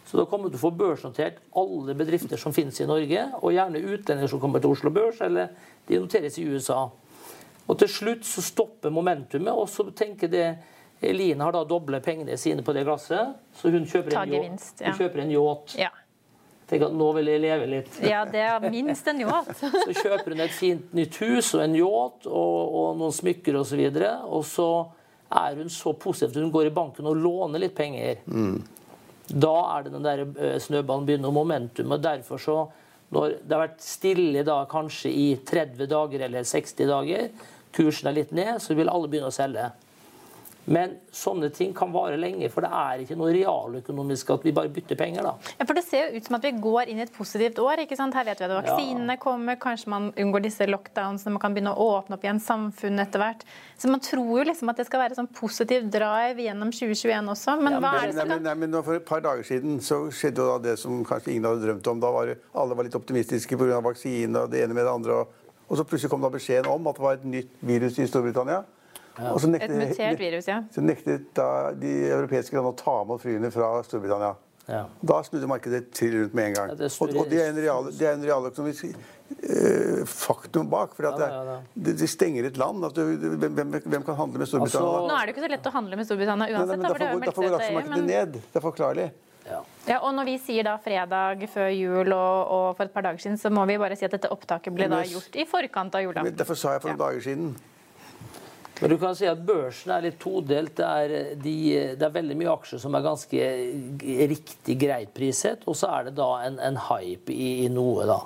Så 0.05 0.19
da 0.19 0.27
kommer 0.29 0.51
du 0.51 0.57
til 0.57 0.61
å 0.61 0.67
få 0.67 0.73
børsnotert 0.77 1.39
alle 1.57 1.95
bedrifter 1.97 2.41
som 2.41 2.53
finnes 2.53 2.81
i 2.83 2.89
Norge, 2.91 3.23
og 3.41 3.55
gjerne 3.55 3.81
utlendinger 3.81 4.29
som 4.29 4.43
kommer 4.43 4.61
til 4.61 4.75
Oslo 4.75 4.91
Børs, 4.93 5.23
eller 5.25 5.53
de 5.89 6.01
noteres 6.03 6.37
i 6.43 6.45
USA. 6.51 6.85
Og 7.71 7.79
til 7.79 7.89
slutt 7.89 8.27
så 8.27 8.43
stopper 8.45 8.93
momentumet, 8.93 9.55
og 9.55 9.71
så 9.71 9.87
tenker 9.97 10.31
det 10.33 10.47
Eline 11.03 11.43
har 11.43 11.55
da 11.55 11.65
doble 11.67 11.99
pengene 12.03 12.37
sine 12.39 12.63
på 12.63 12.75
det 12.77 12.85
glasset, 12.87 13.35
så 13.59 13.71
hun 13.75 13.87
kjøper 13.91 14.21
en, 14.21 14.35
yacht. 14.37 14.83
hun 14.85 14.99
kjøper 14.99 15.25
en 15.25 15.33
yacht. 15.35 15.75
Ja. 15.81 15.91
Tenker 16.71 16.89
at 16.89 16.95
nå 16.97 17.09
vil 17.17 17.31
jeg 17.33 17.43
leve 17.43 17.67
litt. 17.69 17.97
Ja, 18.07 18.23
det 18.29 18.45
er 18.47 18.63
minst 18.71 19.09
en 19.11 19.23
yacht. 19.25 19.51
så 19.87 19.97
kjøper 19.99 20.35
hun 20.35 20.45
et 20.45 20.55
fint 20.55 20.95
nytt 20.95 21.19
hus 21.25 21.51
og 21.59 21.65
en 21.65 21.75
yacht 21.77 22.29
og, 22.31 22.77
og 22.79 23.01
noen 23.01 23.15
smykker 23.15 23.59
osv. 23.59 23.65
Og, 23.65 23.71
så 23.73 23.81
videre, 23.81 24.13
og 24.29 24.47
så 24.47 24.69
er 25.33 25.59
hun 25.59 25.73
så 25.73 25.95
positiv 25.97 26.31
at 26.31 26.43
hun 26.43 26.53
går 26.55 26.69
i 26.69 26.75
banken 26.75 27.09
og 27.09 27.19
låner 27.19 27.63
litt 27.63 27.75
penger. 27.77 28.21
Mm. 28.27 28.61
Da 29.33 29.55
er 29.77 29.85
det 29.85 29.93
den 29.95 30.07
der 30.07 30.25
eh, 30.27 30.59
snøballen 30.61 31.07
begynner, 31.09 31.33
momentum. 31.33 31.93
og 31.93 32.03
derfor 32.03 32.43
så 32.43 32.57
når 33.13 33.35
det 33.45 33.53
har 33.53 33.67
vært 33.67 33.85
stille 33.85 34.43
da 34.47 34.63
kanskje 34.71 35.11
i 35.13 35.27
30 35.49 35.89
dager 35.91 36.25
eller 36.27 36.47
60 36.49 36.89
dager, 36.89 37.27
kursen 37.77 38.09
er 38.09 38.17
litt 38.17 38.33
ned, 38.33 38.57
så 38.61 38.77
vil 38.77 38.89
alle 38.89 39.11
begynne 39.13 39.29
å 39.29 39.35
selge. 39.35 39.69
Men 40.65 40.95
sånne 41.11 41.49
ting 41.51 41.73
kan 41.75 41.91
vare 41.91 42.19
lenge, 42.21 42.47
for 42.53 42.63
det 42.63 42.71
er 42.71 43.01
ikke 43.03 43.17
noe 43.19 43.33
realøkonomisk 43.35 44.29
at 44.37 44.45
vi 44.47 44.53
bare 44.55 44.71
bytter 44.71 44.99
penger. 44.99 45.27
da. 45.27 45.33
Ja, 45.59 45.67
for 45.67 45.75
Det 45.75 45.83
ser 45.85 46.11
jo 46.11 46.21
ut 46.21 46.29
som 46.29 46.37
at 46.37 46.45
vi 46.47 46.53
går 46.53 46.89
inn 46.89 46.99
i 46.99 47.03
et 47.03 47.13
positivt 47.13 47.59
år. 47.59 47.83
ikke 47.83 47.97
sant? 47.97 48.15
Her 48.15 48.25
vet 48.25 48.39
vi 48.39 48.47
at 48.47 48.55
vaksinene 48.55 49.17
ja. 49.17 49.21
kommer, 49.21 49.57
kanskje 49.57 49.91
man 49.91 50.13
unngår 50.13 50.45
disse 50.47 50.67
lockdownsene, 50.67 51.35
man 51.35 51.43
kan 51.43 51.55
begynne 51.55 51.75
å 51.75 51.89
åpne 51.99 52.15
opp 52.15 52.23
igjen 52.23 52.39
samfunnet 52.41 53.09
etter 53.09 53.19
hvert. 53.19 53.43
Så 53.77 53.91
man 53.91 54.01
tror 54.01 54.39
jo 54.39 54.45
liksom 54.47 54.71
at 54.71 54.79
det 54.79 54.87
skal 54.87 55.03
være 55.03 55.19
sånn 55.19 55.31
positiv 55.35 55.89
drive 55.91 56.47
gjennom 56.47 56.71
2021 56.71 57.33
også. 57.35 57.57
Men 57.59 57.79
ja, 57.79 57.81
hva 57.83 57.95
er 57.99 58.13
det 58.13 58.21
som 58.21 58.31
nei, 58.31 58.55
men, 58.55 58.71
nei, 58.71 58.83
For 58.87 59.01
et 59.01 59.09
par 59.09 59.25
dager 59.25 59.43
siden 59.47 59.81
så 59.83 60.05
skjedde 60.15 60.45
jo 60.45 60.53
da 60.53 60.59
det 60.71 60.77
som 60.79 61.03
kanskje 61.07 61.35
ingen 61.35 61.49
hadde 61.51 61.67
drømt 61.67 61.91
om. 61.91 62.03
Da 62.03 62.13
var 62.15 62.37
alle 62.55 62.79
var 62.79 62.87
litt 62.87 62.99
optimistiske 62.99 63.59
pga. 63.59 63.81
vaksine 63.83 64.45
og 64.45 64.53
det 64.53 64.63
ene 64.63 64.79
med 64.79 64.87
det 64.87 64.95
andre. 64.95 65.25
Og, 65.25 65.59
og 65.67 65.81
så 65.81 65.87
plutselig 65.89 66.13
kom 66.13 66.23
da 66.23 66.31
beskjeden 66.31 66.71
om 66.71 66.87
at 66.87 67.01
det 67.01 67.03
var 67.03 67.19
et 67.19 67.27
nytt 67.27 67.59
virus 67.67 67.99
i 67.99 68.07
Storbritannia. 68.07 68.63
Ja. 69.19 69.35
Nektet, 69.35 69.71
Et 69.71 69.77
mutert 69.77 70.21
virus, 70.21 70.49
ja. 70.49 70.63
Så 70.73 70.85
nektet 70.85 71.29
da 71.37 71.73
de 71.77 71.93
europeiske 72.09 72.57
landene 72.57 72.73
å 72.73 72.79
ta 72.79 72.95
imot 73.05 73.23
flyene 73.23 73.51
fra 73.53 73.75
Storbritannia. 73.85 74.35
Ja. 74.67 74.85
Da 75.01 75.19
snudde 75.27 75.49
markedet 75.51 75.89
til 75.97 76.15
rundt 76.21 76.37
med 76.39 76.53
en 76.53 76.55
gang. 76.55 76.71
Ja, 76.71 76.87
og, 76.87 77.17
og, 77.17 77.27
det 77.31 77.41
er 77.43 77.51
en, 77.51 77.59
real, 77.59 77.89
det 77.91 78.07
er 78.07 78.15
en 78.15 78.23
realøkonomisk 78.25 78.87
eh, 78.95 80.05
faktum 80.07 80.71
bak. 80.71 80.95
For 80.97 81.09
det, 81.09 81.29
det, 81.75 81.97
det, 81.99 82.09
stenger 82.11 82.47
et 82.49 82.61
land. 82.61 82.85
Altså, 82.87 83.09
hvem, 83.11 83.75
hvem, 83.83 84.07
kan 84.07 84.17
handle 84.21 84.45
med 84.45 84.49
Storbritannia? 84.49 84.95
Altså, 84.95 85.11
Nå 85.11 85.19
er 85.19 85.27
det 85.27 85.35
ikke 85.35 85.45
så 85.45 85.53
lett 85.57 85.69
å 85.69 85.75
handle 85.75 85.99
med 85.99 86.09
Storbritannia 86.09 86.49
uansett. 86.55 86.79
Nei, 86.79 86.79
nei, 86.79 86.95
derfor, 86.95 87.27
derfor 87.27 87.49
går 87.49 87.59
aksjemarkedet 87.59 87.99
men... 87.99 88.09
ned. 88.15 88.41
Det 88.47 88.63
er 88.63 88.67
forklarlig. 88.69 89.11
Ja. 89.43 89.59
ja. 89.89 89.99
og 89.99 90.15
Når 90.15 90.31
vi 90.31 90.39
sier 90.47 90.71
da 90.71 90.77
fredag 90.81 91.43
før 91.51 91.69
jul 91.75 92.15
og, 92.15 92.39
og, 92.47 92.69
for 92.79 92.87
et 92.87 92.95
par 92.95 93.09
dager 93.09 93.27
siden, 93.27 93.41
så 93.43 93.51
må 93.51 93.67
vi 93.67 93.81
bare 93.83 93.99
si 93.99 94.07
at 94.07 94.15
dette 94.15 94.31
opptaket 94.31 94.75
ble 94.79 94.87
da 94.93 95.03
gjort 95.11 95.35
i 95.35 95.49
forkant 95.51 95.99
av 95.99 96.07
julaften. 96.07 96.39
Derfor 96.39 96.63
sa 96.63 96.77
jeg 96.77 96.87
for 96.87 96.95
noen 96.95 97.03
dager 97.03 97.27
siden 97.27 97.53
men 98.83 98.91
du 98.91 98.97
kan 98.99 99.15
si 99.15 99.29
at 99.31 99.39
børsen 99.47 99.93
er 99.95 100.03
litt 100.09 100.17
todelt. 100.19 100.73
Det 100.75 100.87
er, 100.87 101.13
de, 101.39 101.55
det 101.95 102.03
er 102.03 102.15
veldig 102.17 102.35
mye 102.41 102.51
aksjer 102.51 102.81
som 102.83 102.97
er 102.99 103.05
ganske 103.05 103.51
riktig 104.33 104.75
greit 104.81 105.13
priset, 105.15 105.63
og 105.71 105.77
så 105.79 105.93
er 105.95 106.09
det 106.09 106.17
da 106.19 106.27
en, 106.49 106.57
en 106.59 106.79
hype 106.89 107.31
i, 107.31 107.51
i, 107.63 107.69
noe, 107.71 108.09
da. 108.11 108.19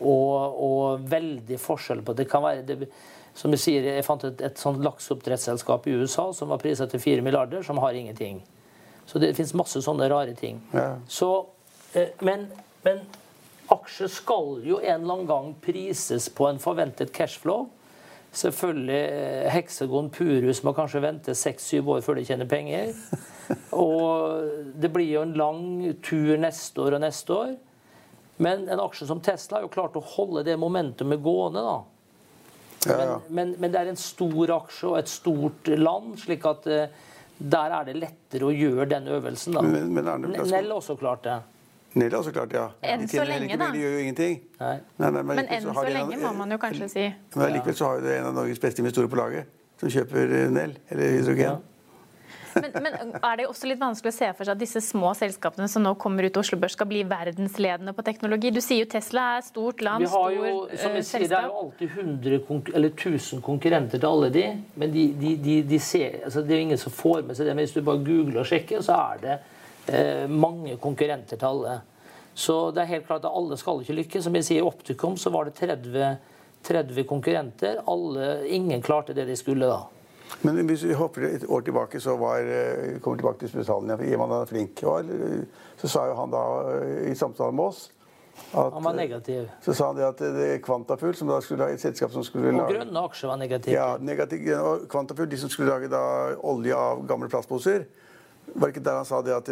Og, 0.00 0.62
og, 0.64 1.02
veldig 1.12 1.58
forskjell 1.60 2.00
på 2.00 2.14
Det 2.16 2.24
kan 2.24 2.40
være 2.40 2.62
det, 2.64 2.86
Som 3.36 3.52
du 3.52 3.58
sier, 3.60 3.84
jeg 3.84 4.06
fant 4.06 4.24
et, 4.24 4.40
et 4.40 4.56
sånt 4.56 4.80
lakseoppdrettsselskap 4.80 5.90
i 5.90 5.98
USA 6.00 6.30
som 6.32 6.48
var 6.48 6.62
priset 6.62 6.88
til 6.94 7.02
4 7.04 7.26
milliarder, 7.26 7.60
som 7.62 7.82
har 7.84 7.92
ingenting. 7.92 8.40
Så 9.04 9.20
det 9.20 9.34
fins 9.36 9.52
masse 9.58 9.82
sånne 9.84 10.08
rare 10.08 10.32
ting. 10.40 10.62
Ja. 10.72 10.94
Så, 11.04 11.28
eh, 11.92 12.16
men, 12.24 12.48
men 12.86 13.04
aksjer 13.76 14.08
skal 14.08 14.64
jo 14.64 14.80
en 14.80 15.02
eller 15.02 15.18
annen 15.18 15.28
gang 15.28 15.52
prises 15.60 16.30
på 16.32 16.48
en 16.48 16.64
forventet 16.64 17.12
cashflow. 17.12 17.68
Selvfølgelig 18.30 19.50
Heksegon 19.50 20.10
Purus 20.14 20.60
må 20.62 20.72
kanskje 20.76 21.02
vente 21.02 21.34
seks-syv 21.34 21.88
år 21.96 22.04
før 22.06 22.20
de 22.20 22.26
tjener 22.28 22.46
penger. 22.50 22.92
Og 23.74 24.46
det 24.78 24.92
blir 24.94 25.08
jo 25.10 25.24
en 25.26 25.34
lang 25.38 25.64
tur 26.04 26.36
neste 26.38 26.84
år 26.84 26.98
og 26.98 27.02
neste 27.02 27.34
år. 27.34 27.56
Men 28.40 28.68
en 28.70 28.80
aksje 28.80 29.08
som 29.10 29.20
Tesla 29.20 29.58
har 29.58 29.66
jo 29.66 29.72
klart 29.74 29.98
å 29.98 30.04
holde 30.14 30.44
det 30.46 30.54
momentumet 30.60 31.20
gående. 31.20 31.64
da. 31.66 31.78
Ja, 32.86 32.96
ja. 32.96 33.16
Men, 33.28 33.34
men, 33.34 33.54
men, 33.58 33.72
det 33.72 33.82
er 33.82 33.90
en 33.90 34.00
stor 34.00 34.54
aksje 34.54 34.88
og 34.88 34.98
et 35.02 35.10
stort 35.12 35.68
land, 35.74 36.14
slik 36.22 36.46
at 36.48 36.68
uh, 36.70 37.10
der 37.36 37.74
er 37.76 37.88
det 37.90 37.98
lettere 37.98 38.48
å 38.48 38.54
gjøre 38.54 38.86
den 38.94 39.10
øvelsen. 39.12 39.58
da. 39.58 39.64
Men, 39.66 39.90
men 39.96 40.30
Nell 40.48 40.72
også 40.72 40.96
klart 41.00 41.26
det. 41.26 41.40
Nederland, 41.92 42.24
så 42.24 42.32
klart, 42.32 42.52
ja. 42.54 42.68
Enn 42.86 43.08
så 43.10 43.24
lenge, 43.26 43.56
da. 43.58 43.70
De 43.74 43.80
gjør 43.82 43.96
jo 43.96 44.02
ingenting. 44.04 44.36
Nei. 44.60 44.76
Nei, 45.00 45.08
nei, 45.08 45.22
men, 45.22 45.40
men 45.40 45.48
enn 45.56 45.64
så, 45.64 45.72
så 45.74 45.88
lenge, 45.90 46.20
må 46.22 46.30
man 46.38 46.54
jo 46.54 46.60
kanskje 46.62 46.86
si. 46.92 47.08
Men 47.34 47.56
likevel 47.56 47.78
så 47.80 47.88
har 47.90 48.04
det 48.04 48.20
en 48.20 48.28
av 48.30 48.36
Norges 48.36 48.62
beste 48.62 48.84
investorer 48.84 49.10
på 49.10 49.18
laget 49.18 49.50
som 49.80 49.90
kjøper 49.90 50.36
eh, 50.36 50.46
Nell, 50.54 50.76
eller 50.92 51.16
hydrogen. 51.16 51.58
Ja. 51.58 51.58
Men, 52.50 52.72
men, 52.82 53.12
er 53.14 53.36
det 53.38 53.44
også 53.46 53.68
litt 53.70 53.78
vanskelig 53.78 54.10
å 54.10 54.16
se 54.16 54.28
for 54.34 54.46
seg 54.46 54.56
at 54.56 54.60
disse 54.60 54.80
små 54.82 55.12
selskapene 55.14 55.68
som 55.70 55.84
nå 55.86 55.92
kommer 56.02 56.26
ut 56.26 56.32
til 56.34 56.42
Oslo 56.42 56.58
Børs, 56.58 56.74
skal 56.74 56.88
bli 56.90 57.04
verdensledende 57.06 57.94
på 57.94 58.04
teknologi? 58.06 58.50
Du 58.54 58.58
sier 58.62 58.82
jo 58.82 58.88
Tesla 58.90 59.26
er 59.36 59.44
stort 59.46 59.84
land, 59.86 60.02
vi 60.02 60.10
har 60.10 60.34
jo, 60.34 60.48
stor 60.66 60.82
som 60.82 60.98
jeg 60.98 61.06
sier, 61.10 61.28
Det 61.30 61.38
er 61.38 61.46
jo 61.46 61.62
alltid 61.62 61.94
100 61.94 62.74
eller 62.74 62.90
1000 62.90 63.44
konkurrenter 63.46 64.02
til 64.02 64.10
alle 64.10 64.32
de. 64.34 64.44
Men 64.82 64.94
de, 64.94 65.06
de, 65.22 65.36
de, 65.46 65.56
de 65.70 65.78
ser, 65.82 66.20
altså 66.26 66.42
det 66.42 66.54
er 66.54 66.62
jo 66.62 66.68
ingen 66.70 66.82
som 66.82 66.94
får 66.94 67.22
med 67.22 67.38
seg 67.38 67.50
det. 67.50 67.56
Men 67.56 67.66
hvis 67.66 67.78
du 67.78 67.82
bare 67.86 68.04
googler 68.06 68.42
og 68.42 68.50
sjekker, 68.50 68.82
så 68.86 68.98
er 68.98 69.24
det 69.24 69.40
Eh, 69.40 69.59
mange 70.28 70.76
konkurrenter 70.82 71.36
til 71.36 71.46
alle. 71.46 71.80
Så 72.34 72.70
det 72.70 72.82
er 72.82 72.92
helt 72.94 73.06
klart 73.06 73.24
at 73.24 73.32
alle 73.36 73.56
skal 73.58 73.82
ikke 73.82 73.96
lykkes. 74.00 74.24
Som 74.24 74.36
jeg 74.38 74.46
sier, 74.46 74.62
I 74.62 74.66
Optikum 74.66 75.16
så 75.18 75.32
var 75.34 75.48
det 75.48 75.56
30, 75.58 76.16
30 76.66 77.06
konkurrenter. 77.08 77.80
Alle, 77.90 78.46
ingen 78.48 78.82
klarte 78.82 79.16
det 79.16 79.26
de 79.28 79.36
skulle 79.36 79.68
da. 79.70 79.82
Men 80.46 80.62
hvis 80.66 80.84
vi 80.86 80.94
hopper 80.94 81.26
et 81.26 81.44
år 81.48 81.64
tilbake, 81.66 82.00
så 82.00 82.16
var, 82.16 82.38
eh, 82.38 83.00
kommer 83.00 83.18
tilbake 83.18 83.38
til 83.38 83.48
Spesialia, 83.48 83.96
Iman 84.14 84.30
er 84.30 84.44
flink. 84.46 84.80
Så 85.76 85.88
sa 85.88 86.06
jo 86.06 86.14
han 86.14 86.30
da 86.30 86.44
eh, 86.70 87.10
i 87.10 87.14
samtale 87.14 87.52
med 87.52 87.64
oss 87.64 87.90
at, 88.54 88.72
han 88.72 88.82
var 88.82 88.94
negativ. 88.94 89.48
Så 89.62 89.74
sa 89.74 89.86
han 89.90 89.96
det 89.96 90.04
at 90.06 90.18
det 90.18 90.62
Kvantafugl, 90.64 91.14
som 91.14 91.28
da 91.28 91.40
skulle 91.44 91.66
ha 91.66 91.74
et 91.74 91.80
selskap 91.80 92.10
som 92.10 92.24
skulle 92.24 92.54
lage 92.54 92.62
Og 92.62 92.72
grønne 92.72 93.02
aksjer 93.04 93.28
var 93.28 93.36
negative. 93.36 93.74
Ja, 93.74 93.96
negativ, 94.00 94.46
Kvantafugl, 94.88 95.28
de 95.30 95.38
som 95.38 95.50
skulle 95.52 95.70
lage 95.70 95.90
da 95.92 96.00
olje 96.40 96.76
av 96.76 97.04
gamle 97.06 97.28
plastposer 97.28 97.84
Var 98.54 98.66
det 98.68 98.74
ikke 98.76 98.84
der 98.86 98.96
han 99.00 99.06
sa 99.08 99.20
det 99.22 99.34
at 99.36 99.48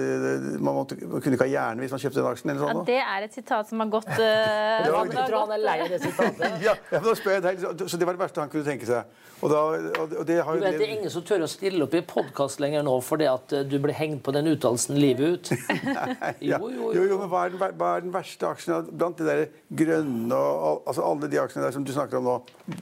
man, 0.61 0.74
måtte, 0.74 0.96
man 1.06 1.20
kunne 1.22 1.37
ikke 1.38 1.46
ha 1.46 1.52
hjerne 1.52 1.84
hvis 1.84 1.94
man 1.94 2.00
kjøpte 2.02 2.18
den 2.20 2.28
aksjen? 2.32 2.50
eller 2.50 2.62
sånn? 2.64 2.80
Ja, 2.82 2.84
det 2.88 2.98
er 3.04 3.26
et 3.28 3.34
sitat 3.38 3.68
som 3.70 3.80
har 3.84 3.90
gått 3.92 4.08
uh, 4.11 4.18
Det 4.84 4.92
var- 4.94 5.06
Jeg 5.12 5.28
tror 5.30 5.38
han 5.44 5.54
er 5.58 5.62
lei 5.64 5.78
av 5.84 5.88
det 5.94 6.00
sitatet. 6.02 6.58
Ja, 6.66 6.74
ja, 6.74 6.98
men 6.98 7.08
da 7.08 7.14
spør 7.20 7.37
jeg 7.38 7.42
deg, 7.48 7.61
så- 7.64 7.88
Så 7.88 7.98
det 8.00 8.06
var 8.08 8.18
det 8.18 8.22
verste 8.26 8.40
han 8.44 8.52
kunne 8.52 8.66
tenke 8.68 8.87
seg. 8.88 9.16
Og, 9.38 9.50
da, 9.52 9.58
og, 10.02 10.14
og 10.18 10.24
det 10.26 10.37
har 10.42 10.56
Du 10.58 10.64
vet, 10.64 10.78
Det 10.80 10.87
er 10.88 10.94
ingen 10.96 11.11
som 11.14 11.22
tør 11.22 11.44
å 11.46 11.48
stille 11.50 11.84
opp 11.87 11.92
i 11.94 12.00
podkast 12.02 12.58
lenger 12.58 12.82
nå 12.82 12.96
fordi 13.06 13.28
at 13.30 13.52
eh, 13.54 13.62
du 13.70 13.76
ble 13.78 13.94
hengt 13.94 14.22
på 14.26 14.32
den 14.34 14.48
uttalelsen 14.50 14.98
livet 14.98 15.37
ut. 15.37 15.52
Ja. 16.42 16.58
Jo, 16.58 16.68
jo, 16.70 16.88
jo, 16.94 17.04
jo. 17.12 17.18
men 17.20 17.28
hva 17.30 17.44
er, 17.46 17.54
den, 17.54 17.76
hva 17.78 17.92
er 17.96 18.02
den 18.04 18.12
verste 18.14 18.48
aksjen 18.50 18.88
blant 18.98 19.18
de 19.20 19.26
der 19.28 19.44
grønne 19.78 20.34
og 20.34 20.82
altså 20.90 21.04
alle 21.06 21.30
de 21.30 21.38
aksjene 21.40 21.64
der 21.68 21.74
som 21.76 21.84
du 21.87 21.92
snakker 21.94 22.18
om 22.18 22.26
nå? 22.28 22.34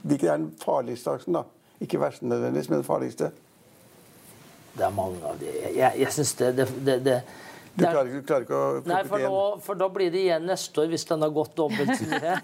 Hvilken 0.03 0.27
er 0.33 0.37
den 0.41 0.49
farligste 0.61 1.13
aksjen, 1.13 1.37
da? 1.37 1.43
Ikke 1.83 1.99
verste 2.01 2.25
nødvendigvis, 2.25 2.69
men 2.71 2.79
den 2.81 2.87
farligste. 2.87 3.29
Det 4.77 4.85
er 4.87 4.93
mange 4.95 5.19
av 5.25 5.37
de. 5.41 5.51
Jeg, 5.75 5.91
jeg 6.03 6.13
synes 6.15 6.33
det, 6.39 6.53
det, 6.59 6.65
det, 6.85 6.97
det 7.07 7.17
Du 7.77 7.83
er- 7.85 7.91
klarer, 7.93 8.09
du 8.09 8.23
klarer 8.25 8.45
ikke 8.45 8.57
å 8.57 8.81
Nei, 8.89 9.01
for, 9.05 9.21
nå, 9.21 9.41
for 9.61 9.77
da 9.77 9.87
blir 9.93 10.09
det 10.13 10.23
igjen 10.23 10.47
neste 10.49 10.81
år, 10.81 10.87
hvis 10.93 11.05
den 11.09 11.21
har 11.25 11.33
gått 11.35 11.51
dobbelt 11.57 11.91
så 11.99 12.07
mye. 12.09 12.37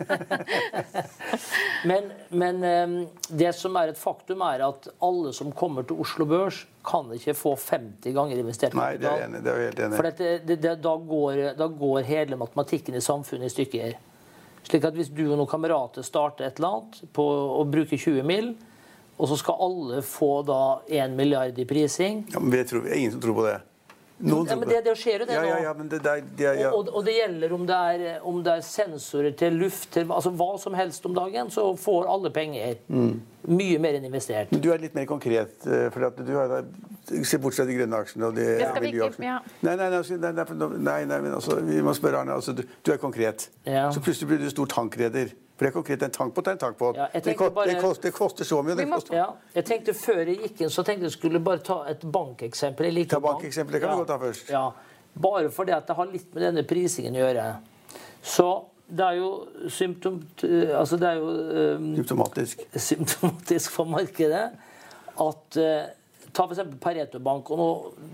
men 1.90 2.12
men 2.30 2.64
eh, 2.64 2.94
det 3.30 3.54
som 3.58 3.76
er 3.82 3.94
et 3.94 3.98
faktum, 4.00 4.42
er 4.46 4.62
at 4.66 4.88
alle 5.04 5.34
som 5.34 5.52
kommer 5.58 5.86
til 5.90 6.02
Oslo 6.04 6.28
Børs, 6.30 6.64
kan 6.86 7.10
ikke 7.16 7.34
få 7.38 7.54
50 7.56 8.14
ganger 8.18 8.42
investert 8.42 8.74
Nei, 8.76 8.98
det 9.00 9.08
er 9.08 9.26
enig, 9.30 9.40
det 9.46 9.54
er 9.54 9.62
helt 9.70 9.80
enig. 9.86 9.98
For 10.00 10.10
det, 10.10 10.32
det, 10.48 10.58
det, 10.66 10.74
da, 10.84 10.96
går, 11.14 11.44
da 11.58 11.68
går 11.72 12.10
hele 12.10 12.38
matematikken 12.42 12.98
i 12.98 13.02
samfunnet 13.02 13.48
i 13.48 13.54
stykker. 13.54 13.94
Slik 14.68 14.86
at 14.88 14.96
hvis 14.96 15.10
du 15.12 15.24
og 15.30 15.38
noen 15.38 15.50
kamerater 15.50 16.06
starter 16.08 16.48
et 16.48 16.60
eller 16.60 16.78
annet 16.78 17.02
på 17.16 17.24
å 17.58 17.64
bruke 17.68 17.98
20 18.00 18.22
mill., 18.28 18.54
og 19.18 19.28
så 19.30 19.38
skal 19.38 19.60
alle 19.62 20.02
få 20.06 20.32
da 20.48 20.62
én 20.90 21.14
milliard 21.18 21.60
i 21.60 21.66
prising 21.70 22.26
Ja, 22.34 22.40
men 22.40 22.52
det 22.52 22.68
tror, 22.72 22.88
ingen 22.90 23.12
som 23.14 23.22
tror 23.22 23.36
på 23.38 23.46
det. 23.50 23.60
Noen 24.24 24.48
ja, 24.48 24.56
men 24.56 24.70
det, 24.70 24.78
det 24.86 24.92
skjer 24.96 25.24
jo 25.24 25.26
det 25.28 25.36
ja, 25.36 25.42
nå. 25.42 25.48
ja, 25.50 25.56
ja, 25.66 25.72
men 25.76 25.88
det, 25.92 25.98
det, 26.06 26.12
det, 26.38 26.52
ja. 26.62 26.70
Og, 26.72 26.88
og 26.96 27.04
det 27.04 27.16
gjelder 27.18 27.54
om 27.58 27.64
det, 27.68 27.76
er, 27.76 28.20
om 28.30 28.38
det 28.46 28.54
er 28.54 28.62
sensorer 28.64 29.34
til 29.36 29.58
luft, 29.60 29.90
til 29.92 30.06
altså 30.14 30.32
hva 30.38 30.48
som 30.62 30.78
helst 30.78 31.04
om 31.10 31.16
dagen, 31.18 31.50
så 31.52 31.66
får 31.82 32.08
alle 32.14 32.32
penger. 32.32 32.78
Mm. 32.94 33.18
Mye 33.52 33.82
mer 33.84 33.98
enn 33.98 34.06
investert. 34.08 34.54
Men 34.54 34.62
du 34.64 34.70
er 34.72 34.80
litt 34.86 34.96
mer 34.96 35.10
konkret. 35.10 35.58
eh, 35.68 35.90
For 35.92 36.06
at 36.08 36.22
du 36.24 36.32
har 36.38 36.48
da, 36.54 36.62
Se 37.26 37.36
bort 37.42 37.58
fra 37.58 37.66
de 37.68 37.76
grønne 37.76 38.00
aksjene 38.00 38.30
og 38.30 38.38
de 38.38 38.46
miljøaksjene. 38.86 39.26
ja. 39.28 39.40
Nei, 39.66 39.74
nei, 39.76 39.90
nei, 39.90 39.98
altså, 39.98 40.16
nei, 40.24 40.32
nei, 40.38 40.46
for- 40.48 40.78
nei, 40.88 41.00
nei, 41.10 41.20
men 41.26 41.34
altså, 41.42 41.58
vi 41.68 41.82
må 41.84 41.92
spørre 41.98 42.22
Arne. 42.22 42.38
Altså, 42.38 42.54
du, 42.56 42.64
du 42.64 42.94
er 42.94 43.02
konkret. 43.02 43.50
Ja. 43.68 43.90
Så 43.92 44.00
plutselig 44.00 44.30
blir 44.30 44.46
du 44.46 44.48
stor 44.54 44.70
tankreder. 44.72 45.34
For 45.64 45.70
det 45.70 45.72
er 45.72 45.76
konkret. 45.78 46.04
En 46.04 46.12
tankbåt 46.12 46.48
er 46.48 46.52
en 46.52 46.58
tankbåt. 46.58 46.98
Ja, 47.00 47.06
det, 47.14 47.22
det, 47.24 47.36
koster, 47.38 48.02
det 48.04 48.12
koster 48.14 48.44
så 48.48 48.62
mye. 48.64 48.76
Det 48.76 48.88
må- 48.90 48.96
koster, 49.00 49.16
Ja, 49.16 49.30
jeg 49.56 49.66
tenkte 49.66 49.94
Før 49.94 50.26
jeg 50.28 50.38
gikk 50.42 50.62
inn, 50.66 50.70
så 50.70 50.84
tenkte 50.84 51.08
jeg 51.08 51.12
skulle 51.16 51.40
bare 51.40 51.60
ta 51.64 51.84
et 51.88 52.02
bankeksempel. 52.04 52.86
Jeg 52.90 52.94
liker 52.94 53.16
Ta 53.16 53.20
bankeksempel, 53.24 53.74
det 53.78 53.82
kan 53.82 53.94
vi 53.94 54.04
godt 54.04 54.08
ta 54.12 54.18
først. 54.20 54.50
Ja, 54.52 54.72
Bare 55.16 55.50
fordi 55.54 55.72
at 55.72 55.88
det 55.88 55.96
har 55.96 56.06
litt 56.10 56.34
med 56.34 56.42
denne 56.44 56.64
prisingen 56.68 57.14
å 57.16 57.20
gjøre. 57.22 57.48
Så 58.24 58.48
det 58.90 59.06
er 59.06 59.20
jo 59.20 59.30
symptom... 59.70 60.18
Altså 60.76 60.98
det 60.98 61.08
er 61.08 61.20
jo 61.22 61.28
um, 61.78 61.96
Symptomatisk. 61.96 62.64
symptomatisk 62.76 63.72
for 63.72 63.86
markedet 63.86 64.48
at 65.22 65.58
eh, 65.62 65.92
Ta 66.34 66.48
f.eks. 66.50 66.60
Pareto 66.82 67.20
Bank. 67.22 67.52
Og 67.54 67.60
nå, 67.60 67.68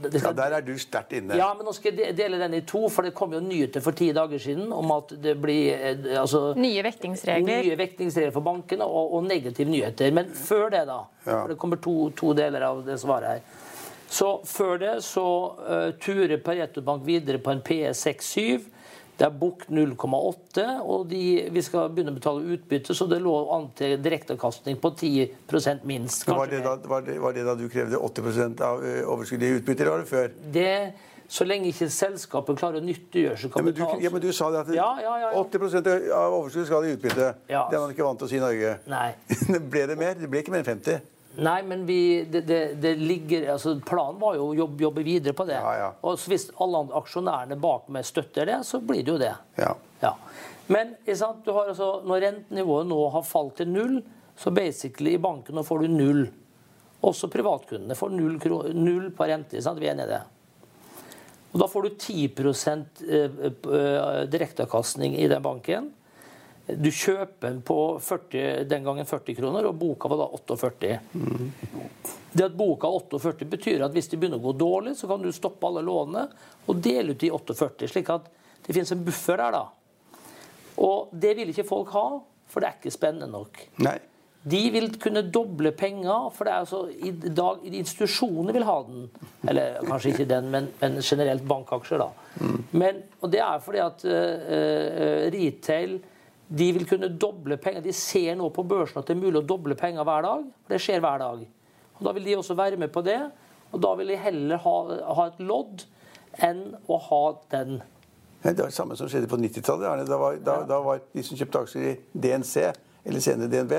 det 0.03 0.19
Ja, 0.21 0.31
der 0.35 0.57
er 0.57 0.65
du 0.65 0.73
sterkt 0.79 1.13
inne. 1.15 1.37
Ja, 1.39 1.53
men 1.55 1.65
nå 1.67 1.71
skal 1.75 1.95
jeg 1.95 2.17
dele 2.17 2.39
den 2.41 2.57
i 2.57 2.61
to, 2.67 2.81
for 2.91 3.07
det 3.07 3.13
kom 3.15 3.31
jo 3.33 3.39
nyheter 3.43 3.83
for 3.85 3.95
ti 3.95 4.09
dager 4.15 4.41
siden 4.43 4.73
om 4.75 4.91
at 4.91 5.13
det 5.23 5.37
blir 5.39 5.71
eh, 5.77 6.19
altså, 6.19 6.53
Nye 6.59 6.83
vektingsregler. 6.83 7.63
nye 7.63 7.77
vektingsregler 7.79 8.35
for 8.35 8.45
bankene 8.45 8.83
og, 8.87 9.15
og 9.15 9.23
negative 9.29 9.71
nyheter. 9.71 10.11
Men 10.15 10.29
før 10.35 10.69
det, 10.75 10.85
da 10.91 10.99
Ja. 11.25 11.41
For 11.43 11.53
det 11.53 11.57
kommer 11.61 11.77
to, 11.83 11.95
to 12.17 12.33
deler 12.33 12.63
av 12.67 12.83
det 12.87 12.99
svaret 12.99 13.37
her. 13.37 13.65
Så 14.09 14.39
før 14.49 14.79
det 14.81 14.93
så 15.05 15.23
uh, 15.59 15.91
turer 16.01 16.39
Pareto 16.41 16.81
Bank 16.81 17.03
videre 17.05 17.37
på 17.37 17.51
en 17.53 17.61
PS67. 17.61 18.63
Det 19.19 19.27
er 19.27 19.33
bok 19.35 19.65
0,8, 19.67 20.63
og 20.79 21.01
de, 21.11 21.21
vi 21.51 21.61
skal 21.65 21.89
begynne 21.91 22.13
å 22.13 22.15
betale 22.15 22.53
utbytte, 22.55 22.95
så 22.95 23.03
det 23.11 23.17
lå 23.19 23.33
an 23.51 23.65
til 23.75 23.97
direkteavkastning 23.99 24.79
på 24.79 24.93
10 24.95 25.81
minst. 25.89 26.23
Var, 26.29 26.45
det 26.47 26.61
da, 26.63 26.77
var, 26.87 27.03
det, 27.03 27.17
var 27.19 27.35
det 27.35 27.43
da 27.43 27.57
du 27.59 27.65
krevde 27.67 27.99
80 27.99 28.63
av 28.63 28.85
overskuddet 29.11 29.49
i 29.49 29.59
utbytte, 29.59 29.83
eller 29.83 29.97
var 29.97 30.05
det 30.05 30.11
før? 30.13 30.31
Det, 30.55 30.71
så 31.27 31.45
lenge 31.45 31.67
ikke 31.69 31.89
selskapet 31.91 32.57
klarer 32.57 32.79
å 32.79 32.87
nyttiggjøre 32.87 33.37
seg 33.37 33.51
Ja, 33.51 33.59
kapital 33.59 34.01
ja, 34.07 34.13
men 34.15 34.23
du 34.23 34.31
sa 34.33 34.47
det 34.55 34.63
at 34.63 34.73
Ja, 34.73 34.89
ja, 35.03 35.19
ja, 35.25 35.29
ja. 35.35 35.43
80% 35.43 35.93
av 36.15 36.39
overskuddet 36.39 36.71
skal 36.71 36.87
i 36.87 36.95
utbytte. 36.95 37.27
Ja. 37.51 37.67
Det 37.67 37.75
er 37.75 37.83
man 37.83 37.91
ikke 37.93 38.07
vant 38.07 38.23
til 38.23 38.29
å 38.29 38.31
si 38.31 38.39
i 38.39 38.43
Norge. 38.47 38.75
Nei. 38.89 39.09
ble 39.75 39.87
det 39.91 39.99
mer? 39.99 40.15
Det 40.17 40.31
ble 40.31 40.41
ikke 40.41 40.55
mer 40.55 40.63
enn 40.63 40.71
50. 40.79 41.03
Nei, 41.43 41.59
men 41.67 41.85
vi, 41.87 41.99
det, 42.29 42.41
det, 42.47 42.59
det 42.81 42.93
ligger, 42.99 43.49
altså 43.53 43.75
Planen 43.85 44.19
var 44.21 44.37
jo 44.37 44.49
å 44.49 44.55
jobbe, 44.57 44.83
jobbe 44.83 45.03
videre 45.05 45.35
på 45.37 45.45
det. 45.49 45.57
Ja, 45.59 45.73
ja. 45.77 45.89
Og 46.05 46.19
hvis 46.29 46.49
alle 46.61 46.83
aksjonærene 46.99 47.57
bak 47.59 47.87
meg 47.93 48.07
støtter 48.07 48.49
det, 48.49 48.61
så 48.67 48.81
blir 48.83 49.03
det 49.03 49.13
jo 49.13 49.19
det. 49.21 49.33
Ja. 49.59 49.73
Ja. 50.03 50.13
Men 50.69 50.93
sant, 51.17 51.43
du 51.45 51.53
har 51.55 51.71
altså, 51.71 51.99
når 52.07 52.25
rentenivået 52.27 52.89
nå 52.89 52.99
har 53.15 53.25
falt 53.27 53.57
til 53.59 53.71
null, 53.71 53.99
så 54.39 54.53
basically 54.55 55.15
i 55.17 55.21
banken 55.21 55.57
nå 55.57 55.65
får 55.67 55.83
du 55.83 55.93
null. 55.93 56.25
Også 57.09 57.29
privatkundene 57.31 57.95
får 57.95 58.11
null, 58.15 58.35
null 58.75 59.09
på 59.15 59.27
rente. 59.29 59.61
sant? 59.63 59.79
Vi 59.79 59.87
er 59.87 59.95
enige 59.95 60.09
i 60.09 60.13
det. 60.13 60.21
Og 61.49 61.63
da 61.63 61.67
får 61.69 61.87
du 61.87 61.89
10 61.95 62.25
eh, 63.09 63.39
eh, 63.49 64.25
direkteavkastning 64.29 65.15
i 65.17 65.27
den 65.31 65.41
banken. 65.41 65.89
Du 66.77 66.89
kjøper 66.91 67.47
den 67.47 67.61
på 67.65 67.77
40, 68.03 68.65
den 68.69 68.85
gangen 68.85 69.07
40 69.07 69.37
kroner, 69.37 69.69
og 69.69 69.77
boka 69.79 70.11
var 70.11 70.21
da 70.21 70.27
48. 70.37 70.99
Det 72.31 72.45
at 72.45 72.57
boka 72.57 72.89
er 72.89 72.99
48 73.09 73.47
betyr 73.49 73.85
at 73.85 73.95
hvis 73.95 74.11
det 74.11 74.19
begynner 74.21 74.41
å 74.41 74.49
gå 74.49 74.53
dårlig, 74.59 74.95
så 74.99 75.09
kan 75.09 75.23
du 75.23 75.31
stoppe 75.33 75.65
alle 75.69 75.81
lånene 75.85 76.27
og 76.69 76.83
dele 76.83 77.15
ut 77.15 77.23
de 77.23 77.31
48, 77.33 77.89
slik 77.89 78.11
at 78.13 78.29
det 78.65 78.75
finnes 78.75 78.91
en 78.93 79.05
buffer 79.05 79.39
der. 79.41 79.57
da. 79.57 79.65
Og 80.85 81.09
det 81.11 81.33
vil 81.39 81.51
ikke 81.51 81.67
folk 81.67 81.89
ha, 81.95 82.05
for 82.49 82.61
det 82.61 82.69
er 82.69 82.77
ikke 82.79 82.93
spennende 82.93 83.31
nok. 83.31 83.63
Nei. 83.85 83.97
De 84.49 84.59
vil 84.71 84.87
kunne 85.01 85.25
doble 85.35 85.73
penger, 85.75 86.29
for 86.31 86.47
det 86.47 86.53
er 86.53 86.61
altså 86.63 86.85
i 86.89 87.11
dag 87.11 87.65
institusjonene 87.65 88.53
vil 88.55 88.63
ha 88.63 88.77
den. 88.87 89.09
Eller 89.51 89.81
kanskje 89.83 90.13
ikke 90.13 90.29
den, 90.29 90.47
men, 90.53 90.69
men 90.79 91.01
generelt 91.03 91.43
bankaksjer, 91.49 91.99
da. 91.99 92.53
Men, 92.71 93.03
og 93.19 93.33
det 93.33 93.41
er 93.43 93.59
fordi 93.65 93.81
at 93.83 94.05
uh, 94.07 94.13
uh, 94.13 95.25
retail 95.35 95.97
de 96.49 96.71
vil 96.73 96.85
kunne 96.89 97.09
doble 97.21 97.57
penger. 97.61 97.81
De 97.85 97.93
ser 97.93 98.35
nå 98.39 98.49
på 98.53 98.63
børsen 98.65 98.97
at 99.01 99.05
det 99.09 99.15
er 99.17 99.21
mulig 99.21 99.41
å 99.43 99.45
doble 99.45 99.75
penger 99.77 100.03
hver 100.07 100.23
dag. 100.25 100.47
for 100.65 100.73
Det 100.73 100.81
skjer 100.81 100.99
hver 101.03 101.19
dag. 101.21 101.43
Og 101.99 102.03
Da 102.07 102.11
vil 102.15 102.23
de 102.25 102.35
også 102.39 102.55
være 102.57 102.77
med 102.77 102.91
på 102.91 103.03
det. 103.05 103.19
Og 103.71 103.81
da 103.81 103.91
vil 103.95 104.07
de 104.07 104.15
heller 104.17 104.57
ha, 104.57 104.75
ha 105.13 105.27
et 105.29 105.39
lodd 105.45 105.83
enn 106.41 106.63
å 106.89 106.97
ha 107.09 107.21
den. 107.51 107.81
Det 108.41 108.55
var 108.57 108.69
det 108.71 108.73
samme 108.73 108.95
som 108.97 109.09
skjedde 109.11 109.27
på 109.29 109.37
90-tallet. 109.37 109.85
Arne. 109.85 110.05
Da, 110.07 110.17
var- 110.17 110.37
da, 110.41 110.63
da 110.65 110.79
var 110.81 111.01
de 111.13 111.23
som 111.23 111.37
kjøpte 111.37 111.61
aksjer 111.65 111.85
i 111.91 111.95
DNC, 112.17 112.55
eller 113.05 113.19
senere 113.21 113.51
DNB, 113.51 113.73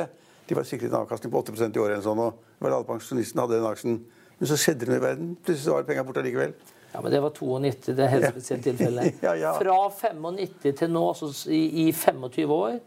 de 0.47 0.55
var 0.59 0.67
sikret 0.69 0.91
en 0.93 1.01
avkastning 1.01 1.33
på 1.33 1.43
8% 1.43 1.75
i 1.75 1.81
året. 1.81 1.97
eller 1.99 2.07
sånn, 2.07 2.21
og 2.21 2.67
alle 2.69 2.85
pensjonistene 2.87 3.41
hadde 3.47 3.59
den 3.59 3.67
aksjen. 3.71 3.97
Men 4.39 4.49
så 4.51 4.57
skjedde 4.61 4.85
det 4.85 4.89
noe 4.93 5.01
i 5.01 5.05
verden. 5.05 5.33
Plutselig 5.43 5.65
så 5.67 5.73
var 5.75 5.83
det 5.83 5.91
penger 5.91 6.05
borte 6.07 6.23
allikevel. 6.23 6.55
Ja, 6.93 7.01
men 7.01 7.13
Det 7.13 7.21
var 7.23 7.31
92. 7.31 7.93
Det 7.97 8.05
er 8.05 8.09
helt 8.17 8.31
spesielt 8.35 8.65
tilfelle. 8.67 9.13
Ja, 9.27 9.35
ja. 9.39 9.53
Fra 9.59 9.77
95 9.91 10.73
til 10.81 10.91
nå, 10.91 11.05
så 11.15 11.29
i, 11.51 11.89
i 11.89 11.93
25 11.93 12.51
år, 12.51 12.81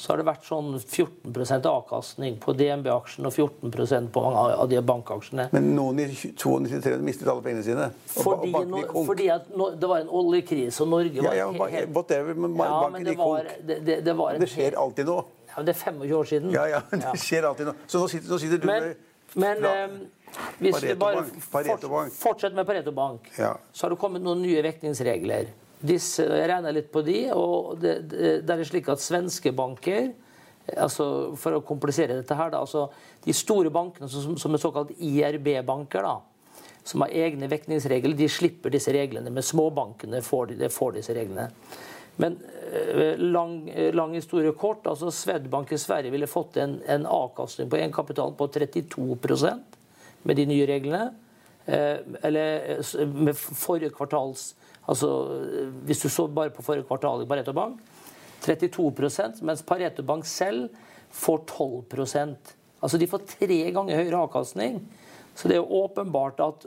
så 0.00 0.14
har 0.14 0.20
det 0.22 0.24
vært 0.30 0.46
sånn 0.48 0.70
14% 0.80 1.66
avkastning 1.68 2.38
på 2.40 2.54
DNB-aksjen 2.56 3.26
og 3.28 3.34
14% 3.36 4.06
på 4.14 4.22
mange 4.24 4.54
av 4.56 4.70
de 4.70 4.78
bankaksjene. 4.88 5.50
Men 5.52 5.66
noen 5.76 6.00
i 6.00 6.06
92-93 6.08 7.02
mistet 7.04 7.28
alle 7.28 7.44
pengene 7.44 7.64
sine. 7.66 7.90
Fordi, 8.14 8.48
gikk 8.54 8.94
fordi 9.10 9.26
nå, 9.60 9.66
det 9.76 9.90
var 9.92 10.00
en 10.06 10.08
oljekrise, 10.22 10.80
og 10.86 10.88
Norge 10.94 11.20
var 11.26 11.36
ja, 11.36 11.50
ja, 11.50 11.68
helt- 11.74 11.92
whatever, 11.92 12.32
men 12.32 12.56
Ja, 12.56 12.70
banken 12.86 13.10
gikk 13.12 13.20
konk. 13.20 13.52
det, 13.68 13.76
det, 13.84 13.98
det 14.08 14.16
en 14.16 14.40
Det 14.40 14.48
skjer 14.54 14.78
alltid 14.86 15.10
nå. 15.12 15.18
Ja, 15.50 15.54
men 15.58 15.68
det 15.68 15.76
er 15.76 15.80
25 15.84 16.16
år 16.22 16.32
siden. 16.32 16.50
Ja, 16.56 16.64
ja, 16.70 16.80
det 16.96 17.20
skjer 17.20 17.50
alltid 17.50 17.66
nå. 17.68 17.76
Så 17.86 18.00
nå 18.00 18.08
sitter, 18.08 18.32
nå 18.32 18.38
sitter 18.40 18.58
du 18.64 18.66
Men, 18.72 18.82
med 18.88 19.06
men 19.36 19.62
Ja. 19.62 19.74
eh, 19.84 19.88
hvis 20.60 20.74
Pareto 20.76 20.86
vi 20.86 20.94
bare 21.00 21.24
Pareto 21.52 21.88
forts- 21.88 22.18
fortsetter 22.20 22.56
med 22.56 22.66
Pareto 22.68 22.92
Bank, 22.92 23.30
Ja. 23.38 23.54
så 23.72 23.86
har 23.86 23.90
det 23.94 23.98
kommet 24.00 24.22
noen 24.22 24.42
nye 24.42 24.62
vektingsregler. 24.62 25.46
Disse, 25.80 26.26
jeg 26.28 26.48
regner 26.50 26.72
litt 26.76 26.90
på 26.92 27.00
de, 27.02 27.30
og 27.32 27.78
det, 27.80 27.94
det, 28.10 28.32
det 28.46 28.56
er 28.58 28.64
slik 28.68 28.88
at 28.92 29.00
svenske 29.00 29.52
banker 29.56 30.12
altså 30.76 31.34
For 31.40 31.56
å 31.56 31.62
komplisere 31.66 32.14
dette 32.14 32.36
her, 32.36 32.50
da, 32.52 32.60
altså 32.60 32.90
De 33.24 33.32
store 33.34 33.70
bankene 33.74 34.06
som, 34.12 34.36
som 34.38 34.54
er 34.54 34.60
såkalt 34.62 34.92
IRB-banker, 35.02 36.04
da, 36.04 36.20
som 36.84 37.00
har 37.02 37.08
egne 37.10 37.48
vektingsregler, 37.50 38.14
de 38.14 38.28
slipper 38.30 38.70
disse 38.70 38.92
reglene. 38.94 39.32
Men 39.34 39.42
småbankene 39.42 40.20
får, 40.22 40.52
de, 40.60 40.68
får 40.70 40.92
disse 41.00 41.16
reglene. 41.16 41.48
Men 42.20 42.36
eh, 42.70 43.16
lang, 43.18 43.64
lang 43.96 44.14
historie 44.14 44.52
kort. 44.52 44.86
altså 44.86 45.10
Swedbank 45.10 45.72
i 45.72 45.78
Sverige 45.80 46.12
ville 46.12 46.28
fått 46.30 46.56
en, 46.62 46.78
en 46.86 47.06
avkastning 47.08 47.70
på 47.72 47.80
egenkapital 47.80 48.36
på 48.38 48.46
32 48.52 49.16
med 50.22 50.36
de 50.36 50.46
nye 50.50 50.66
reglene. 50.68 51.10
Eh, 51.66 51.98
eller 52.22 52.78
eh, 52.80 53.06
med 53.06 53.36
forrige 53.36 53.92
kvartals 53.92 54.54
altså 54.88 55.08
eh, 55.44 55.68
Hvis 55.84 56.00
du 56.00 56.08
så 56.08 56.24
bare 56.26 56.50
på 56.50 56.64
forrige 56.64 56.86
kvartal 56.88 57.20
i 57.22 57.26
Pareto 57.28 57.52
Bank 57.52 57.82
32 58.40 59.42
mens 59.44 59.62
Pareto 59.62 60.02
Bank 60.02 60.24
selv 60.24 60.70
får 61.12 61.44
12% 61.44 62.54
Altså 62.80 62.98
de 62.98 63.06
får 63.06 63.26
tre 63.36 63.58
ganger 63.76 64.00
høyere 64.00 64.22
avkastning. 64.24 64.78
Så 65.36 65.48
det 65.48 65.58
er 65.58 65.60
jo 65.60 65.82
åpenbart 65.84 66.38
at 66.40 66.62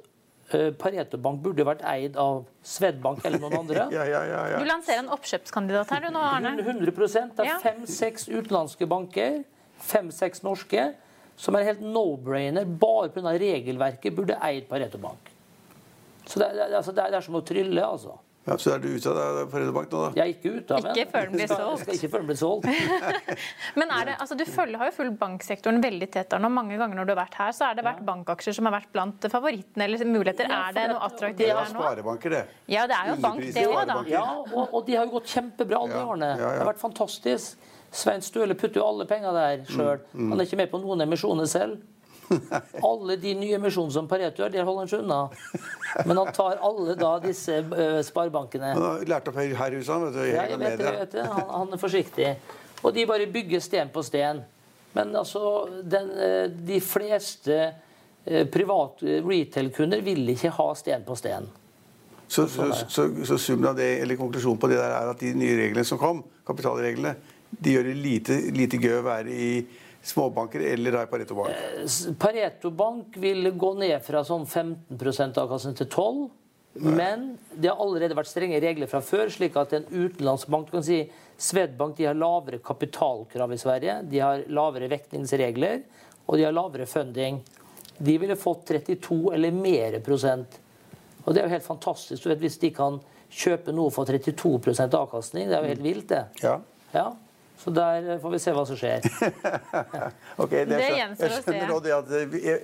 Pareto 0.77 1.17
Bank 1.17 1.39
burde 1.41 1.65
vært 1.65 1.81
eid 1.89 2.19
av 2.21 2.43
Swedbank 2.61 3.25
eller 3.25 3.41
noen 3.41 3.55
andre. 3.63 3.87
Ja, 3.95 4.03
ja, 4.05 4.21
ja, 4.29 4.43
ja. 4.51 4.59
Du 4.61 4.69
lanserer 4.69 5.01
en 5.01 5.09
oppkjøpskandidat 5.15 5.89
her 5.89 6.05
du 6.05 6.11
nå, 6.13 6.21
Arne. 6.21 6.51
100 6.61 6.93
Det 7.33 7.47
er 7.47 7.63
fem-seks 7.63 8.27
utenlandske 8.29 8.85
banker, 8.85 9.41
fem-seks 9.81 10.45
norske, 10.45 10.91
som 11.37 11.55
er 11.59 11.63
helt 11.71 11.81
no-brainer. 11.81 12.65
Bare 12.79 13.09
pga. 13.13 13.33
regelverket 13.39 14.15
burde 14.15 14.37
eid 14.41 14.67
Pareto 14.69 14.97
Bank. 15.01 15.31
Så 16.25 16.39
det, 16.39 16.51
er- 16.53 16.77
altså, 16.77 16.93
det, 16.95 17.03
er, 17.03 17.09
det 17.11 17.17
er 17.19 17.25
som 17.25 17.35
å 17.35 17.41
trylle, 17.43 17.81
altså. 17.83 18.13
ja. 18.45 18.55
Så 18.59 18.71
er 18.73 18.79
du 18.79 18.87
ute 18.93 19.11
av 19.11 19.41
Pareto 19.51 19.73
Bank 19.75 19.89
nå, 19.91 20.03
da? 20.05 20.11
Jeg 20.15 20.23
er 20.23 20.35
ikke 20.37 20.51
ute 20.61 20.75
av 20.77 20.85
den. 20.85 20.95
Ikke 20.95 21.11
før 21.11 21.25
den 21.27 21.35
blir 21.39 21.49
solgt. 21.51 21.81
Skal 21.83 21.97
ikke 21.97 22.09
før 22.13 22.23
den 22.23 22.29
blir 22.29 22.39
solgt. 22.39 22.67
Men 23.79 23.91
er 23.97 24.05
det, 24.07 24.15
altså 24.23 24.37
du 24.39 24.43
følger, 24.47 24.77
har 24.79 24.89
jo 24.91 24.95
fulgt 24.95 25.17
banksektoren 25.19 25.81
veldig 25.83 26.07
tett. 26.13 26.33
Arne, 26.37 26.47
og 26.51 26.55
Mange 26.55 26.77
ganger 26.79 26.99
når 27.01 27.09
du 27.09 27.13
har 27.15 27.19
vært 27.25 27.37
her, 27.41 27.51
så 27.57 27.67
har 27.69 27.75
det 27.79 27.85
vært 27.87 28.03
bankaksjer 28.07 28.55
som 28.59 28.69
har 28.69 28.75
vært 28.77 28.91
blant 28.95 29.27
favorittene 29.35 29.87
eller 29.89 30.05
muligheter. 30.07 30.47
Ja, 30.51 30.61
Er 30.69 30.77
det 30.77 30.85
noe 30.93 31.03
attraktivt 31.09 31.11
attraktivt 31.11 31.43
nå? 31.43 31.43
Det 31.43 31.51
er 31.51 31.59
her 31.59 31.73
nå? 31.73 31.83
sparebanker, 31.83 32.37
det. 32.37 32.43
Ja, 32.77 32.87
det 32.87 32.99
er 33.01 33.11
jo 33.11 33.19
bank, 33.27 33.43
det 33.57 33.67
òg, 33.67 33.83
da. 33.91 33.99
Ja, 34.13 34.25
og, 34.53 34.63
og 34.79 34.87
de 34.87 34.95
har 34.99 35.07
jo 35.09 35.15
gått 35.17 35.31
kjempebra, 35.33 35.83
alle 35.83 35.93
de 35.99 36.03
årene. 36.13 36.31
ja, 36.37 36.39
ja. 36.39 36.51
Det 36.53 36.63
har 36.63 36.71
vært 36.71 36.83
fantastisk. 36.87 37.69
Svein 37.93 38.23
Støle 38.25 38.55
putter 38.57 38.81
jo 38.81 38.87
alle 38.89 39.05
penger 39.09 39.35
der 39.35 39.65
sjøl. 39.69 39.99
Mm, 40.13 40.31
Han 40.31 40.39
er 40.39 40.47
ikke 40.47 40.59
med 40.63 40.71
på 40.71 40.81
noen 40.81 41.05
emisjoner 41.05 41.49
selv. 41.49 41.81
Alle 42.89 43.17
de 43.19 43.33
nye 43.35 43.57
emisjonene 43.57 43.93
som 43.93 44.07
Pareto 44.09 44.41
gjør, 44.41 44.51
der 44.53 44.63
holder 44.65 44.85
han 44.85 44.89
seg 44.89 45.01
unna. 45.03 45.17
Men 46.07 46.21
han 46.21 46.31
tar 46.33 46.61
alle 46.63 46.95
da 46.97 47.11
disse 47.21 47.59
uh, 47.67 47.99
sparebankene. 48.05 48.71
Han 48.73 48.85
har 48.85 49.03
lært 49.11 49.27
opp 49.29 49.37
her 49.37 49.51
i 49.51 49.77
huset, 49.77 50.05
vet 50.05 50.15
du. 50.15 50.21
Ja, 50.31 50.45
jeg 50.49 50.61
vet 50.61 50.79
det, 50.79 50.93
vet 50.97 51.15
det. 51.17 51.25
Han, 51.29 51.49
han 51.51 51.75
er 51.75 51.81
forsiktig. 51.81 52.29
Og 52.81 52.95
de 52.95 53.05
bare 53.11 53.27
bygger 53.29 53.61
sten 53.63 53.91
på 53.93 54.01
sten. 54.07 54.41
Men 54.93 55.15
altså, 55.19 55.67
den, 55.83 56.09
eh, 56.21 56.47
de 56.67 56.79
fleste 56.81 57.59
eh, 58.25 58.47
private 58.47 59.19
retail-kunder 59.25 60.01
vil 60.05 60.33
ikke 60.33 60.53
ha 60.57 60.71
sten 60.79 61.05
på 61.05 61.17
sten. 61.19 61.51
Så, 62.27 62.47
så, 62.49 62.71
så, 62.87 63.07
så 63.27 63.37
summen 63.37 63.69
av 63.69 63.77
det, 63.77 63.99
eller 64.01 64.17
konklusjonen 64.17 64.57
på 64.61 64.71
det 64.71 64.79
der 64.79 64.95
er 64.95 65.11
at 65.11 65.21
de 65.21 65.33
nye 65.37 65.57
reglene 65.59 65.85
som 65.85 65.99
kom, 66.01 66.23
kapitalreglene, 66.47 67.13
de 67.59 67.73
gjør 67.75 67.89
det 67.89 67.95
lite, 67.99 68.37
lite 68.55 68.79
gøy 68.81 68.99
å 68.99 69.07
være 69.07 69.33
i 69.33 69.49
småbanker 70.03 70.63
eller 70.73 70.99
i 70.99 71.07
Pareto 71.11 71.35
Bank. 71.37 71.53
Pareto 72.19 72.71
Bank 72.75 73.17
vil 73.23 73.51
gå 73.55 73.73
ned 73.79 73.97
fra 74.03 74.23
sånn 74.27 74.47
15% 74.47 75.39
avkastning 75.43 75.77
til 75.79 75.89
12 75.89 76.23
men 76.73 77.37
det 77.53 77.69
har 77.69 77.77
allerede 77.77 78.15
vært 78.17 78.31
strenge 78.31 78.57
regler 78.61 78.89
fra 78.89 79.01
før, 79.05 79.29
slik 79.29 79.57
at 79.61 79.75
en 79.77 79.85
utenlandsk 79.91 80.49
bank 80.49 80.71
kan 80.73 80.85
si, 80.85 81.03
Svedbank 81.37 81.97
de 81.97 82.07
har 82.07 82.17
lavere 82.17 82.61
kapitalkrav 82.63 83.53
i 83.53 83.59
Sverige, 83.61 83.99
de 84.09 84.21
har 84.21 84.43
lavere 84.53 84.89
vektingsregler, 84.89 85.83
og 86.25 86.37
de 86.39 86.45
har 86.47 86.55
lavere 86.55 86.87
funding. 86.89 87.41
De 87.97 88.15
ville 88.21 88.37
fått 88.39 88.65
32 88.71 89.33
eller 89.35 89.53
mer 89.53 89.99
prosent. 90.05 90.59
Og 91.23 91.33
det 91.33 91.41
er 91.41 91.47
jo 91.47 91.53
helt 91.53 91.67
fantastisk. 91.67 92.23
Du 92.23 92.31
vet, 92.31 92.41
Hvis 92.41 92.57
de 92.61 92.71
kan 92.73 92.99
kjøpe 93.29 93.73
noe 93.73 93.91
for 93.93 94.09
32% 94.09 94.97
avkastning, 94.97 95.49
det 95.49 95.57
er 95.57 95.65
jo 95.65 95.73
helt 95.73 95.85
vilt, 95.85 96.07
det. 96.09 96.23
Ja. 96.41 96.57
Ja. 96.93 97.07
Så 97.57 97.69
der 97.71 98.17
får 98.19 98.31
vi 98.33 98.39
se 98.41 98.51
hva 98.51 98.63
som 98.67 98.75
skjer. 98.75 99.05
okay, 100.43 100.63
Det 100.65 100.77
det 100.79 100.87
gjenstår 100.97 101.27
å 101.27 101.35
Jeg 101.37 101.43
skjønner 101.45 101.61
se. 101.61 101.67
nå 101.69 101.77
det 101.85 101.93
at 101.95 102.09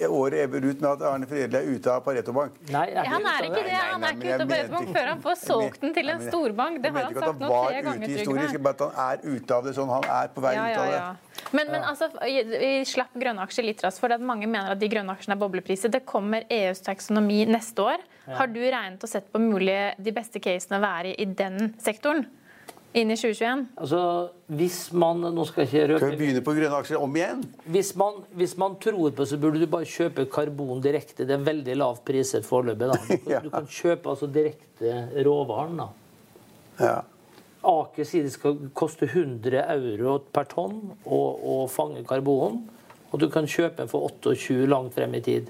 eh, 0.02 0.12
året 0.12 0.41
ebber 0.43 0.65
ut 0.65 0.82
med 0.82 0.89
at 0.89 1.04
Arne 1.12 1.28
Fredli 1.30 1.60
er 1.60 1.69
ute 1.69 1.91
av 1.93 2.02
Pareto 2.04 2.34
Bank. 2.36 2.58
Nei, 2.73 2.88
er 2.91 3.08
Han 3.12 3.28
er 3.32 3.47
ikke 3.47 3.62
det. 3.63 3.75
Nei, 3.75 3.84
Han 3.93 4.04
er 4.10 4.17
ikke 4.17 4.34
ute 4.34 4.43
av 4.47 4.52
Pareto 4.52 4.73
Bank 4.75 4.91
før 4.97 5.10
han 5.13 5.21
får 5.23 5.38
solgt 5.43 5.86
den 5.86 5.93
til 5.95 6.10
en 6.12 6.25
storbank. 6.25 6.82
Det 6.84 6.89
Jeg 6.89 6.97
har 6.97 7.06
mente 7.06 7.06
han 7.06 7.13
ikke 7.13 7.23
at 7.23 7.30
sagt 7.30 7.43
nå 7.45 7.52
var 7.54 7.69
ganger, 7.69 7.80
ute 7.80 7.88
ganger, 7.89 8.13
historisk, 8.17 8.49
Trygve. 8.49 8.63
bare 8.65 8.75
at 8.75 8.97
han 8.97 9.06
er 9.06 9.38
ute 9.38 9.60
av 9.60 9.69
det 9.69 9.75
sånn. 9.78 9.93
Han 9.93 10.10
er 10.17 10.34
på 10.36 10.43
vei 10.47 10.54
Ja, 10.58 10.65
ut 10.65 10.73
ja, 10.73 10.82
av 10.82 10.89
det. 10.89 10.99
ja. 10.99 11.45
Men, 11.56 11.71
men 11.71 11.86
altså, 11.88 12.10
vi 12.19 12.71
slapp 12.86 13.13
grønne 13.15 13.45
aksjer 13.45 13.65
litt 13.69 13.80
raskt, 13.86 14.02
for 14.04 14.12
at 14.12 14.19
mange 14.25 14.49
mener 14.49 14.73
at 14.75 14.82
de 14.82 14.89
grønne 14.91 15.13
aksjene 15.15 15.38
er 15.38 15.39
boblepriser. 15.45 15.93
Det 15.93 16.04
kommer 16.10 16.43
EUs 16.52 16.84
taksonomi 16.84 17.45
neste 17.47 17.86
år. 17.93 18.04
Har 18.30 18.52
du 18.52 18.60
regnet 18.60 19.02
og 19.06 19.10
sett 19.10 19.32
på 19.34 19.39
mulig 19.41 19.78
de 19.97 20.12
beste 20.13 20.41
casene 20.43 20.78
å 20.82 20.84
være 20.84 21.15
i 21.15 21.25
den 21.25 21.71
sektoren 21.82 22.28
inn 22.97 23.12
i 23.12 23.15
2021? 23.15 23.65
Altså, 23.78 23.99
hvis 24.58 24.78
man 24.97 25.19
Nå 25.36 25.43
skal 25.45 25.65
jeg 25.67 25.84
ikke 25.89 25.97
Skal 26.02 26.12
vi 26.15 26.17
begynne 26.23 26.41
på 26.45 26.56
grønne 26.58 26.80
aksjer 26.80 27.02
om 27.04 27.15
igjen? 27.19 27.43
hvis 27.69 27.91
man, 27.99 28.23
hvis 28.34 28.56
man 28.58 28.75
tror 28.82 29.12
på 29.13 29.25
så 29.30 29.38
burde 29.38 29.60
du 29.62 29.67
bare 29.69 29.86
kjøpe 29.86 30.25
karbon 30.32 30.82
direkte. 30.82 31.25
Det 31.28 31.36
er 31.38 31.45
veldig 31.45 31.75
lav 31.78 31.99
priset 32.08 32.45
foreløpig. 32.47 32.89
Du 32.89 32.97
kan, 33.08 33.32
Ja. 33.36 33.39
du 33.45 33.49
kan 33.54 33.67
kjøpe 33.69 34.10
altså 34.10 34.28
direkte 34.34 34.95
råvaren. 35.25 35.78
da. 35.78 35.88
Ja. 36.80 36.97
Aker 37.69 38.08
sier 38.08 38.23
det 38.23 38.32
skal 38.34 38.58
koste 38.73 39.06
100 39.06 39.65
euro 39.75 40.19
per 40.34 40.45
tonn 40.49 40.93
å, 41.06 41.19
å 41.43 41.56
fange 41.69 42.06
karbon. 42.08 42.62
Og 43.12 43.19
du 43.19 43.28
kan 43.30 43.45
kjøpe 43.49 43.82
den 43.84 43.89
for 43.91 44.06
28 44.23 44.65
langt 44.69 44.93
frem 44.95 45.13
i 45.17 45.21
tid. 45.25 45.49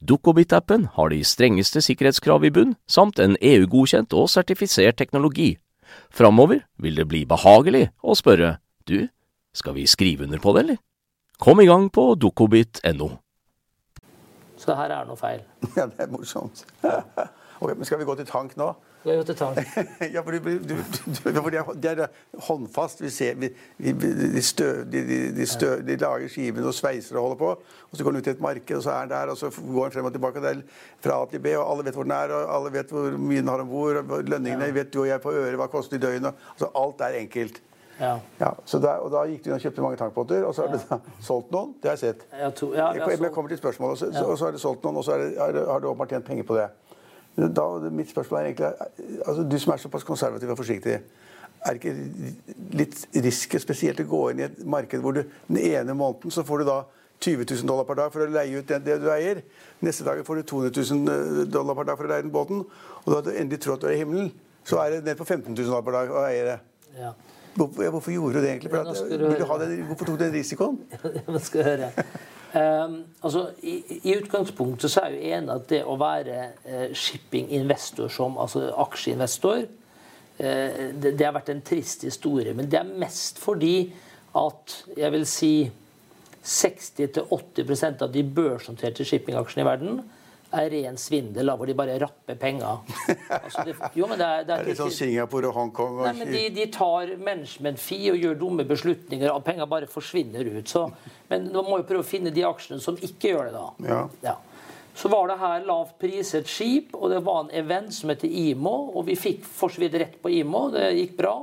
Dukkobit-appen 0.00 0.88
har 0.96 1.10
de 1.12 1.22
strengeste 1.24 1.82
sikkerhetskrav 1.84 2.44
i 2.44 2.52
bunn, 2.54 2.76
samt 2.88 3.18
en 3.22 3.36
EU-godkjent 3.40 4.14
og 4.16 4.30
sertifisert 4.32 4.98
teknologi. 4.98 5.54
Framover 6.10 6.64
vil 6.78 6.98
det 6.98 7.08
bli 7.10 7.24
behagelig 7.26 7.88
å 8.02 8.16
spørre 8.18 8.58
du, 8.88 9.08
skal 9.54 9.74
vi 9.74 9.86
skrive 9.86 10.26
under 10.26 10.42
på 10.42 10.54
det, 10.54 10.64
eller? 10.64 10.80
Kom 11.40 11.60
i 11.60 11.66
gang 11.66 11.88
på 11.90 12.14
dukkobit.no. 12.20 13.10
Så 14.60 14.76
her 14.76 14.92
er 14.92 15.06
noe 15.08 15.16
feil. 15.16 15.40
ja, 15.78 15.86
det 15.86 16.06
er 16.06 16.10
morsomt. 16.12 16.66
Ok, 17.60 17.74
men 17.76 17.84
Skal 17.84 17.98
vi 18.00 18.06
gå 18.08 18.14
til 18.16 18.24
tank 18.24 18.54
nå? 18.56 18.70
Skal 19.00 19.10
har 19.10 19.16
gjort 19.16 19.30
et 19.32 19.36
tall. 19.40 19.56
ja, 20.14 20.20
for, 20.20 20.30
du, 20.30 20.38
du, 20.38 20.74
du, 20.76 21.76
det 21.80 21.90
er- 21.98 22.10
håndfast. 22.48 23.00
Vi 23.00 23.08
ser, 23.10 23.34
vi, 23.40 23.48
vi, 23.78 23.92
de, 24.34 24.42
stø, 24.44 24.66
de, 24.92 25.00
de, 25.36 25.46
støv, 25.48 25.80
de 25.88 25.96
lager 25.96 26.28
skivene 26.28 26.66
og 26.68 26.74
sveiser 26.76 27.16
og 27.16 27.22
holder 27.22 27.38
på. 27.40 27.48
Og 27.90 27.96
Så 27.96 28.04
går 28.04 28.10
den 28.12 28.20
ut 28.20 28.24
til 28.28 28.34
et 28.36 28.40
marked, 28.44 28.76
og 28.76 28.82
så 28.84 28.90
er 28.90 29.00
den 29.06 29.14
der, 29.14 29.32
og 29.32 29.36
så 29.40 29.48
går 29.50 29.88
den 29.88 29.92
frem 29.96 30.04
og 30.10 30.12
tilbake. 30.12 30.42
Det 30.44 30.50
er 30.50 30.60
fra 31.06 31.16
A 31.22 31.26
til 31.32 31.40
B, 31.40 31.54
og 31.56 31.64
alle 31.72 31.84
vet 31.88 31.94
hvor 31.96 32.02
den 32.04 32.12
er, 32.18 32.34
og 32.36 32.52
alle 32.58 32.72
vet 32.76 32.92
hvor 32.92 33.16
mye 33.16 33.40
den 33.40 33.48
har 33.48 33.64
om 33.64 33.68
bord. 33.72 34.04
Lønningene 34.28 34.68
vet 34.74 34.92
du 34.94 35.00
og 35.00 35.08
jeg 35.08 35.20
på 35.24 35.32
øret, 35.32 35.56
hva 35.62 35.66
koster 35.72 35.96
i 35.96 36.00
døgnet. 36.04 36.36
Altså, 36.52 36.68
alt 36.84 37.00
er 37.08 37.16
enkelt. 37.22 37.62
Ja. 38.00 38.12
Ja, 38.40 38.50
så 38.64 38.78
der, 38.80 39.00
og 39.04 39.10
Da 39.12 39.24
gikk 39.28 39.42
du 39.44 39.50
inn 39.50 39.56
og 39.58 39.60
kjøpte 39.64 39.82
mange 39.84 39.96
tankbåter, 40.00 40.44
og 40.48 40.54
så 40.56 40.64
har 40.68 40.76
du 40.76 40.78
da 40.88 40.96
solgt 41.24 41.50
noen. 41.52 41.74
Det 41.82 41.90
har 41.90 41.96
jeg 41.96 42.04
sett. 42.04 42.22
Jeg 42.36 42.54
to, 42.56 42.70
ja, 42.76 42.86
jeg, 42.96 43.02
jeg 43.10 43.20
jeg 43.26 43.32
kommer 43.34 43.48
til 43.52 43.58
spørsmålet, 43.60 43.92
og 43.92 43.98
så, 44.00 44.12
så, 44.12 44.36
så 44.40 44.44
har 44.48 44.52
du 44.56 44.60
solgt 44.62 44.84
noen, 44.84 44.96
og 44.96 45.04
så 45.04 45.16
du- 45.20 45.66
har 45.68 45.80
du 45.84 45.88
åpenbart 45.90 46.08
tjent 46.14 46.24
penger 46.28 46.44
på 46.48 46.56
det. 46.60 46.68
Da, 47.40 47.66
mitt 47.94 48.10
spørsmål 48.10 48.40
er 48.40 48.48
egentlig 48.50 48.66
altså, 49.26 49.42
Du 49.48 49.58
som 49.58 49.72
er 49.72 49.82
såpass 49.82 50.04
konservativ 50.04 50.50
og 50.52 50.58
forsiktig, 50.60 51.00
er 51.60 51.76
det 51.76 51.80
ikke 51.80 52.40
litt 52.76 53.02
riske 53.24 53.60
spesielt 53.60 54.00
å 54.00 54.08
gå 54.08 54.20
inn 54.30 54.42
i 54.42 54.46
et 54.46 54.62
marked 54.64 55.02
hvor 55.04 55.16
du 55.16 55.22
den 55.22 55.60
ene 55.60 55.94
måneden 55.96 56.32
så 56.32 56.44
får 56.46 56.62
du 56.62 56.70
da 56.70 56.78
20 57.20 57.44
000 57.44 57.68
dollar 57.68 57.84
per 57.84 57.98
dag 57.98 58.12
for 58.12 58.24
å 58.24 58.30
leie 58.32 58.62
ut 58.62 58.70
det, 58.70 58.96
du 59.02 59.10
eier. 59.12 59.42
Neste 59.84 60.06
dag 60.06 60.22
får 60.24 60.40
du 60.40 60.46
200 60.54 60.86
000 61.04 61.50
dollar 61.52 61.76
per 61.76 61.90
dag 61.90 61.98
for 62.00 62.08
å 62.08 62.12
leie 62.14 62.24
den 62.24 62.32
båten. 62.32 62.62
Og 63.04 63.10
da 63.12 63.20
du 63.26 63.28
endelig 63.34 63.60
tror 63.60 63.76
at 63.76 63.84
du 63.84 63.90
er 63.90 63.98
i 63.98 64.00
himmelen. 64.00 64.32
så 64.64 64.80
er 64.80 64.96
det 64.96 65.04
ned 65.04 65.18
på 65.18 65.24
15 65.24 65.52
000 65.52 65.68
dollar 65.68 65.84
per 65.84 65.96
dag 65.98 66.14
å 66.16 66.24
eie 66.30 66.46
det. 66.48 66.56
Ja. 66.96 67.12
Hvorfor, 67.54 67.82
ja, 67.84 67.90
hvorfor 67.90 68.12
gjorde 68.14 68.38
du 68.38 68.44
det 68.44 68.50
egentlig? 68.54 68.72
At, 68.72 69.00
du 69.10 69.84
hvorfor 69.90 70.08
tok 70.08 70.18
du 70.18 70.24
den 70.24 70.32
risikoen? 70.32 70.80
Man 71.34 71.40
skal 71.44 71.66
høre. 71.66 71.90
Um, 72.50 73.04
altså, 73.22 73.44
i, 73.62 73.76
I 74.02 74.16
utgangspunktet 74.18 74.90
så 74.90 75.04
er 75.04 75.14
jo 75.14 75.34
enig 75.36 75.52
at 75.54 75.66
det 75.70 75.84
å 75.86 75.94
være 76.00 76.38
eh, 76.66 76.88
shippinginvestor 76.98 78.10
som 78.10 78.40
altså 78.42 78.64
aksjeinvestor, 78.82 79.68
eh, 80.42 80.80
det, 80.90 81.12
det 81.14 81.28
har 81.28 81.36
vært 81.36 81.52
en 81.54 81.62
trist 81.62 82.02
historie. 82.08 82.54
Men 82.58 82.70
det 82.70 82.80
er 82.80 82.90
mest 83.04 83.38
fordi 83.38 83.92
at 84.34 84.80
jeg 84.98 85.14
vil 85.14 85.26
si 85.30 85.52
60-80% 86.42 88.02
av 88.02 88.10
de 88.14 88.24
børsnoterte 88.24 89.06
shippingaksjene 89.06 89.62
i 89.62 89.68
verden 89.68 90.02
er 90.56 90.68
ren 90.72 90.98
svindel, 90.98 91.52
hvor 91.56 91.68
de 91.68 91.76
bare 91.78 91.96
rapper 92.02 92.38
penger. 92.40 92.82
Altså, 93.36 93.64
det, 93.68 93.76
jo, 93.96 94.08
men 94.10 94.18
det 94.20 94.26
er, 94.26 94.44
det 94.48 94.56
Er 94.56 94.66
det 94.70 94.76
sånn 94.80 94.92
Singapore 94.94 95.50
og 95.50 95.56
Hongkong 95.58 96.00
og 96.00 96.06
Nei, 96.08 96.14
men 96.20 96.32
de, 96.34 96.44
de 96.56 96.66
tar 96.74 97.14
management 97.20 97.82
fee 97.82 98.12
og 98.14 98.20
gjør 98.20 98.38
dumme 98.40 98.66
beslutninger, 98.68 99.30
og 99.32 99.44
penger 99.46 99.70
bare 99.70 99.90
forsvinner 99.90 100.50
ut. 100.50 100.70
Så, 100.70 100.86
men 101.30 101.50
nå 101.54 101.64
må 101.66 101.80
vi 101.80 101.88
prøve 101.90 102.04
å 102.04 102.10
finne 102.10 102.34
de 102.34 102.46
aksjene 102.46 102.82
som 102.82 102.98
ikke 102.98 103.34
gjør 103.34 103.50
det, 103.50 103.58
da. 103.58 104.04
Ja. 104.24 104.36
Så 105.00 105.08
var 105.08 105.28
det 105.30 105.38
her 105.40 105.62
lavt 105.64 105.94
priset 106.02 106.48
skip, 106.50 106.90
og 106.98 107.12
det 107.12 107.22
var 107.24 107.44
en 107.44 107.52
event 107.56 107.94
som 107.94 108.10
heter 108.12 108.28
IMO. 108.28 108.90
Og 108.98 109.06
vi 109.06 109.16
fikk 109.16 109.46
for 109.46 109.72
så 109.72 109.80
vidt 109.80 109.96
rett 109.96 110.18
på 110.20 110.32
IMO. 110.40 110.66
Det 110.74 110.90
gikk 110.98 111.14
bra. 111.22 111.34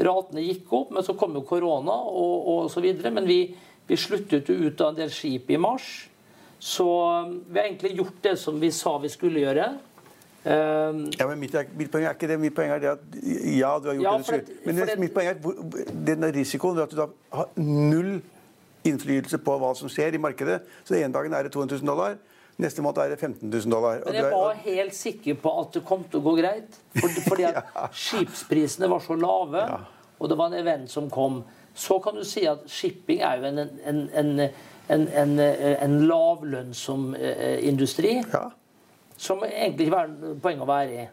Ratene 0.00 0.42
gikk 0.42 0.72
opp, 0.74 0.94
men 0.96 1.06
så 1.06 1.14
kom 1.18 1.36
jo 1.38 1.44
korona 1.46 1.94
og, 2.08 2.48
og 2.54 2.70
så 2.72 2.82
videre. 2.82 3.12
Men 3.14 3.28
vi, 3.28 3.44
vi 3.86 4.00
sluttet 4.00 4.50
jo 4.50 4.56
ut 4.64 4.80
av 4.80 4.94
en 4.94 5.02
del 5.02 5.12
skip 5.14 5.52
i 5.52 5.60
mars. 5.60 5.90
Så 6.60 6.86
um, 7.24 7.38
vi 7.48 7.58
har 7.58 7.70
egentlig 7.70 7.94
gjort 7.96 8.18
det 8.22 8.34
som 8.38 8.58
vi 8.60 8.70
sa 8.74 8.98
vi 9.00 9.08
skulle 9.12 9.40
gjøre. 9.40 9.68
Um, 10.44 11.06
Ja, 11.18 11.26
men 11.28 11.40
mitt, 11.40 11.54
mitt 11.76 11.90
poeng 11.92 12.04
er 12.04 12.16
ikke 12.16 12.28
det. 12.28 12.40
Mitt 12.40 12.54
poeng 12.56 12.72
er 12.72 12.82
det 12.82 12.90
at 12.94 13.16
ja, 13.56 13.74
du 13.80 13.88
har 13.90 13.96
gjort 13.96 14.04
Ja, 14.04 14.12
det 14.12 14.18
du 14.18 14.24
skulle. 14.28 14.58
Men 14.66 14.76
det, 14.76 14.98
mitt 15.00 15.14
poeng 15.16 15.28
er 15.28 16.04
den 16.08 16.28
risikoen 16.36 16.80
at 16.84 16.92
du 16.92 17.00
da 17.00 17.08
har 17.32 17.48
null 17.60 18.20
innflytelse 18.84 19.40
på 19.44 19.56
hva 19.60 19.72
som 19.76 19.90
skjer 19.92 20.16
i 20.16 20.20
markedet. 20.20 20.60
Så 20.84 20.94
den 20.94 21.04
ene 21.04 21.16
dagen 21.16 21.36
er 21.36 21.48
det 21.48 21.52
200 21.52 21.80
000 21.80 21.90
dollar, 21.90 22.16
neste 22.60 22.84
måned 22.84 23.00
er 23.02 23.14
det 23.14 23.20
15 23.20 23.48
000 23.48 23.72
dollar. 23.72 24.02
Men 24.04 24.18
jeg 24.20 24.32
var 24.32 24.60
helt 24.64 24.96
sikker 24.96 25.38
på 25.42 25.54
at 25.62 25.76
det 25.76 25.84
kom 25.88 26.04
til 26.08 26.20
å 26.20 26.26
gå 26.28 26.36
greit. 26.40 26.80
Fordi 27.28 27.48
at 27.48 27.72
skipsprisene 28.04 28.88
var 28.90 29.04
så 29.04 29.16
lave, 29.16 29.64
og 30.18 30.28
det 30.28 30.38
var 30.40 30.52
en 30.52 30.60
event 30.60 30.92
som 30.92 31.08
kom. 31.12 31.42
Så 31.74 32.00
kan 32.04 32.16
du 32.18 32.24
si 32.26 32.44
at 32.48 32.64
shipping 32.68 33.22
er 33.24 33.40
jo 33.40 33.48
en, 33.48 33.64
en, 33.86 34.00
en, 34.12 34.32
en, 34.90 35.06
en, 35.14 35.38
en 35.40 35.96
lavlønnsom 36.08 37.14
eh, 37.14 37.60
industri. 37.68 38.18
Ja. 38.32 38.48
Som 39.20 39.44
egentlig 39.46 39.88
ikke 39.88 40.04
er 40.04 40.38
poenget 40.42 40.64
å 40.64 40.70
være 40.70 41.02
i. 41.04 41.08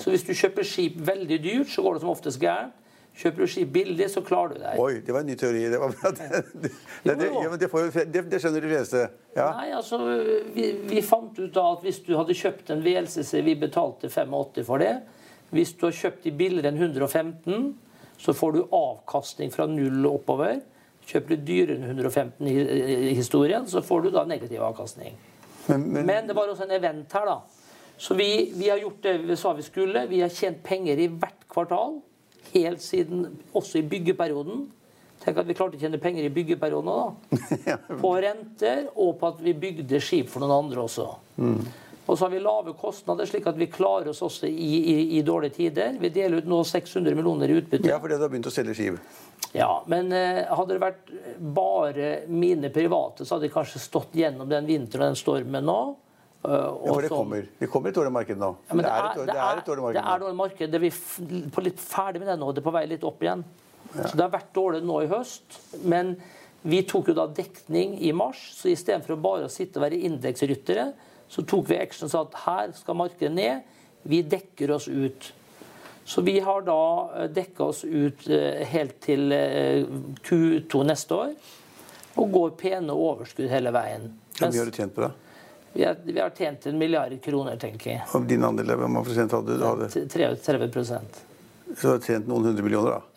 Så 0.00 0.12
hvis 0.12 0.24
du 0.24 0.32
kjøper 0.32 0.66
skip 0.66 1.00
veldig 1.04 1.40
dyrt, 1.42 1.72
så 1.72 1.82
går 1.84 1.96
det 1.96 2.04
som 2.04 2.12
oftest 2.12 2.40
gærent. 2.40 2.76
Kjøper 3.20 3.42
du 3.42 3.50
skip 3.50 3.72
billig, 3.74 4.06
så 4.08 4.22
klarer 4.24 4.54
du 4.54 4.62
deg. 4.62 4.78
Oi, 4.80 5.00
det 5.04 5.12
var 5.12 5.24
en 5.24 5.28
ny 5.28 5.34
teori. 5.36 5.64
Det, 5.68 5.80
det, 7.04 8.06
det, 8.14 8.22
det 8.30 8.38
skjønner 8.40 8.64
de 8.64 8.70
fleste. 8.70 9.02
Ja. 9.34 9.48
Nei, 9.58 9.66
altså, 9.76 9.98
vi, 10.54 10.70
vi 10.88 11.02
fant 11.04 11.36
ut 11.36 11.50
da 11.52 11.66
at 11.74 11.84
hvis 11.84 12.00
du 12.06 12.14
hadde 12.16 12.36
kjøpt 12.38 12.70
en 12.72 12.84
VLCC, 12.86 13.34
vi 13.44 13.56
betalte 13.60 14.08
85 14.08 14.64
for 14.68 14.80
det. 14.80 14.94
Hvis 15.50 15.74
du 15.76 15.88
har 15.88 15.96
kjøpt 15.98 16.24
de 16.28 16.32
billigere 16.38 16.70
enn 16.70 16.80
115, 16.80 17.72
så 18.20 18.34
får 18.36 18.56
du 18.56 18.62
avkastning 18.78 19.52
fra 19.52 19.66
null 19.68 20.04
og 20.04 20.20
oppover. 20.20 20.62
Kjøper 21.10 21.34
du 21.34 21.46
dyrere 21.46 21.76
enn 21.78 21.88
115 21.90 22.46
i, 22.46 23.14
historien, 23.18 23.64
så 23.66 23.82
får 23.82 24.04
du 24.04 24.12
da 24.14 24.22
negativ 24.28 24.62
avkastning. 24.62 25.16
Men, 25.66 25.88
men, 25.90 26.06
Men 26.06 26.28
det 26.28 26.36
var 26.38 26.50
også 26.50 26.68
en 26.68 26.76
event 26.76 27.16
her, 27.18 27.26
da. 27.26 27.40
Så 28.00 28.14
vi, 28.16 28.52
vi 28.56 28.70
har 28.70 28.78
gjort 28.80 29.02
det 29.04 29.16
vi 29.26 29.36
sa 29.36 29.52
vi 29.52 29.64
skulle. 29.66 30.06
Vi 30.08 30.22
har 30.22 30.30
tjent 30.32 30.62
penger 30.64 31.02
i 31.02 31.08
hvert 31.10 31.42
kvartal. 31.50 31.98
Helt 32.54 32.82
siden 32.82 33.26
også 33.52 33.82
i 33.82 33.88
byggeperioden. 33.90 34.68
Tenk 35.20 35.36
at 35.42 35.50
vi 35.50 35.56
klarte 35.58 35.76
å 35.76 35.82
tjene 35.82 36.00
penger 36.00 36.24
i 36.24 36.32
byggeperioden 36.32 36.88
òg, 36.88 37.34
da. 37.36 37.76
På 38.02 38.14
renter 38.22 38.86
og 38.94 39.18
på 39.20 39.34
at 39.34 39.42
vi 39.44 39.52
bygde 39.52 40.00
skip 40.00 40.30
for 40.32 40.40
noen 40.40 40.54
andre 40.64 40.86
også. 40.86 41.10
Og 42.06 42.16
så 42.16 42.24
har 42.24 42.32
vi 42.32 42.40
lave 42.42 42.72
kostnader, 42.78 43.28
slik 43.28 43.44
at 43.46 43.58
vi 43.60 43.68
klarer 43.70 44.08
oss 44.14 44.22
også 44.24 44.48
i, 44.48 44.70
i, 44.80 44.94
i 45.18 45.20
dårlige 45.26 45.58
tider. 45.58 45.98
Vi 46.00 46.08
deler 46.14 46.40
ut 46.40 46.48
nå 46.48 46.62
600 46.66 47.14
millioner 47.18 47.52
i 47.52 47.58
utbytte. 47.60 47.90
ja, 47.90 48.00
fordi 48.00 48.16
du 48.16 48.24
har 48.24 48.32
begynt 48.32 48.48
å 48.48 48.54
selge 48.54 48.74
skiv. 48.78 48.96
Ja, 49.52 49.70
men 49.90 50.12
eh, 50.14 50.44
hadde 50.46 50.76
det 50.76 50.82
vært 50.82 51.10
bare 51.56 52.10
mine 52.30 52.70
private, 52.70 53.26
så 53.26 53.36
hadde 53.36 53.48
de 53.48 53.54
kanskje 53.54 53.82
stått 53.82 54.14
gjennom 54.14 54.48
den 54.50 54.68
vinteren 54.68 55.08
og 55.08 55.14
den 55.14 55.18
stormen 55.18 55.66
nå. 55.66 55.80
Uh, 56.40 56.52
Ja, 56.52 56.92
for 56.94 57.04
det 57.04 57.10
kommer. 57.12 57.48
Det 57.58 57.68
kommer 57.68 57.90
et 57.90 57.96
dårlig 57.98 58.12
marked 58.14 58.38
nå. 58.40 58.54
Ja, 58.68 58.76
men 58.76 58.86
det, 58.86 58.92
er 58.92 59.08
et, 59.08 59.18
det 59.28 59.34
er 59.36 59.58
et 59.58 59.66
dårlig 59.66 59.82
marked 59.84 59.98
Det 59.98 60.04
er 60.12 60.22
dårlig 60.22 60.38
marked. 60.38 60.76
Vi 60.84 60.92
er 61.60 61.66
litt 61.66 61.82
ferdig 61.82 62.22
med 62.22 62.30
det 62.30 62.36
nå. 62.40 62.52
Det 62.54 62.62
er 62.62 62.68
på 62.70 62.76
vei 62.78 62.84
litt 62.88 63.04
opp 63.04 63.26
igjen. 63.26 63.42
Så 63.90 64.12
det 64.14 64.22
har 64.22 64.32
vært 64.32 64.54
dårlig 64.56 64.80
nå 64.86 65.00
i 65.04 65.10
høst. 65.10 65.58
Men 65.82 66.14
vi 66.62 66.80
tok 66.88 67.10
jo 67.10 67.16
da 67.16 67.26
dekning 67.34 67.98
i 68.04 68.12
mars, 68.16 68.40
så 68.56 68.70
istedenfor 68.70 69.16
å 69.16 69.20
bare 69.20 69.50
sitte 69.52 69.80
og 69.80 69.86
være 69.86 70.00
indeksryttere, 70.08 70.90
så 71.30 71.44
tok 71.48 71.68
vi 71.70 71.78
action 71.80 72.08
og 72.08 72.12
sa 72.12 72.24
at 72.26 72.40
her 72.44 72.72
skal 72.78 72.98
markedet 72.98 73.32
ned. 73.34 73.76
Vi 74.08 74.22
dekker 74.24 74.72
oss 74.76 74.88
ut. 74.88 75.30
Så 76.04 76.24
vi 76.26 76.40
har 76.42 76.62
da 76.66 77.28
dekka 77.30 77.64
oss 77.70 77.84
ut 77.84 78.26
eh, 78.28 78.64
helt 78.66 78.96
til 79.04 79.32
eh, 79.36 79.84
Q2 80.26 80.84
neste 80.88 81.14
år. 81.14 81.34
Og 82.18 82.32
går 82.34 82.54
pene 82.58 82.94
overskudd 82.94 83.50
hele 83.52 83.70
veien. 83.74 84.10
Hvor 84.38 84.50
mye 84.50 84.64
har 84.64 84.70
du 84.70 84.78
tjent 84.80 84.94
på 84.96 85.04
det? 85.06 85.10
vi, 85.72 85.84
har, 85.84 85.96
vi 86.04 86.20
har 86.20 86.30
tjent 86.34 86.66
en 86.66 86.78
milliard 86.78 87.14
kroner, 87.22 87.56
tenker 87.56 87.90
jeg. 87.92 88.06
Og 88.16 88.26
din 88.26 88.44
andel, 88.44 88.72
hvor 88.74 88.90
mange 88.90 89.06
prosent 89.06 89.34
hadde 89.36 89.54
du? 89.54 89.60
du? 89.62 89.66
Hadde, 89.68 90.06
33% 90.10 91.26
så 91.76 91.86
du 91.86 91.92
har 91.92 92.00
tjent 92.02 92.26
noen 92.26 92.48
hundre 92.48 92.64
millioner, 92.66 92.96
da? 92.98 93.09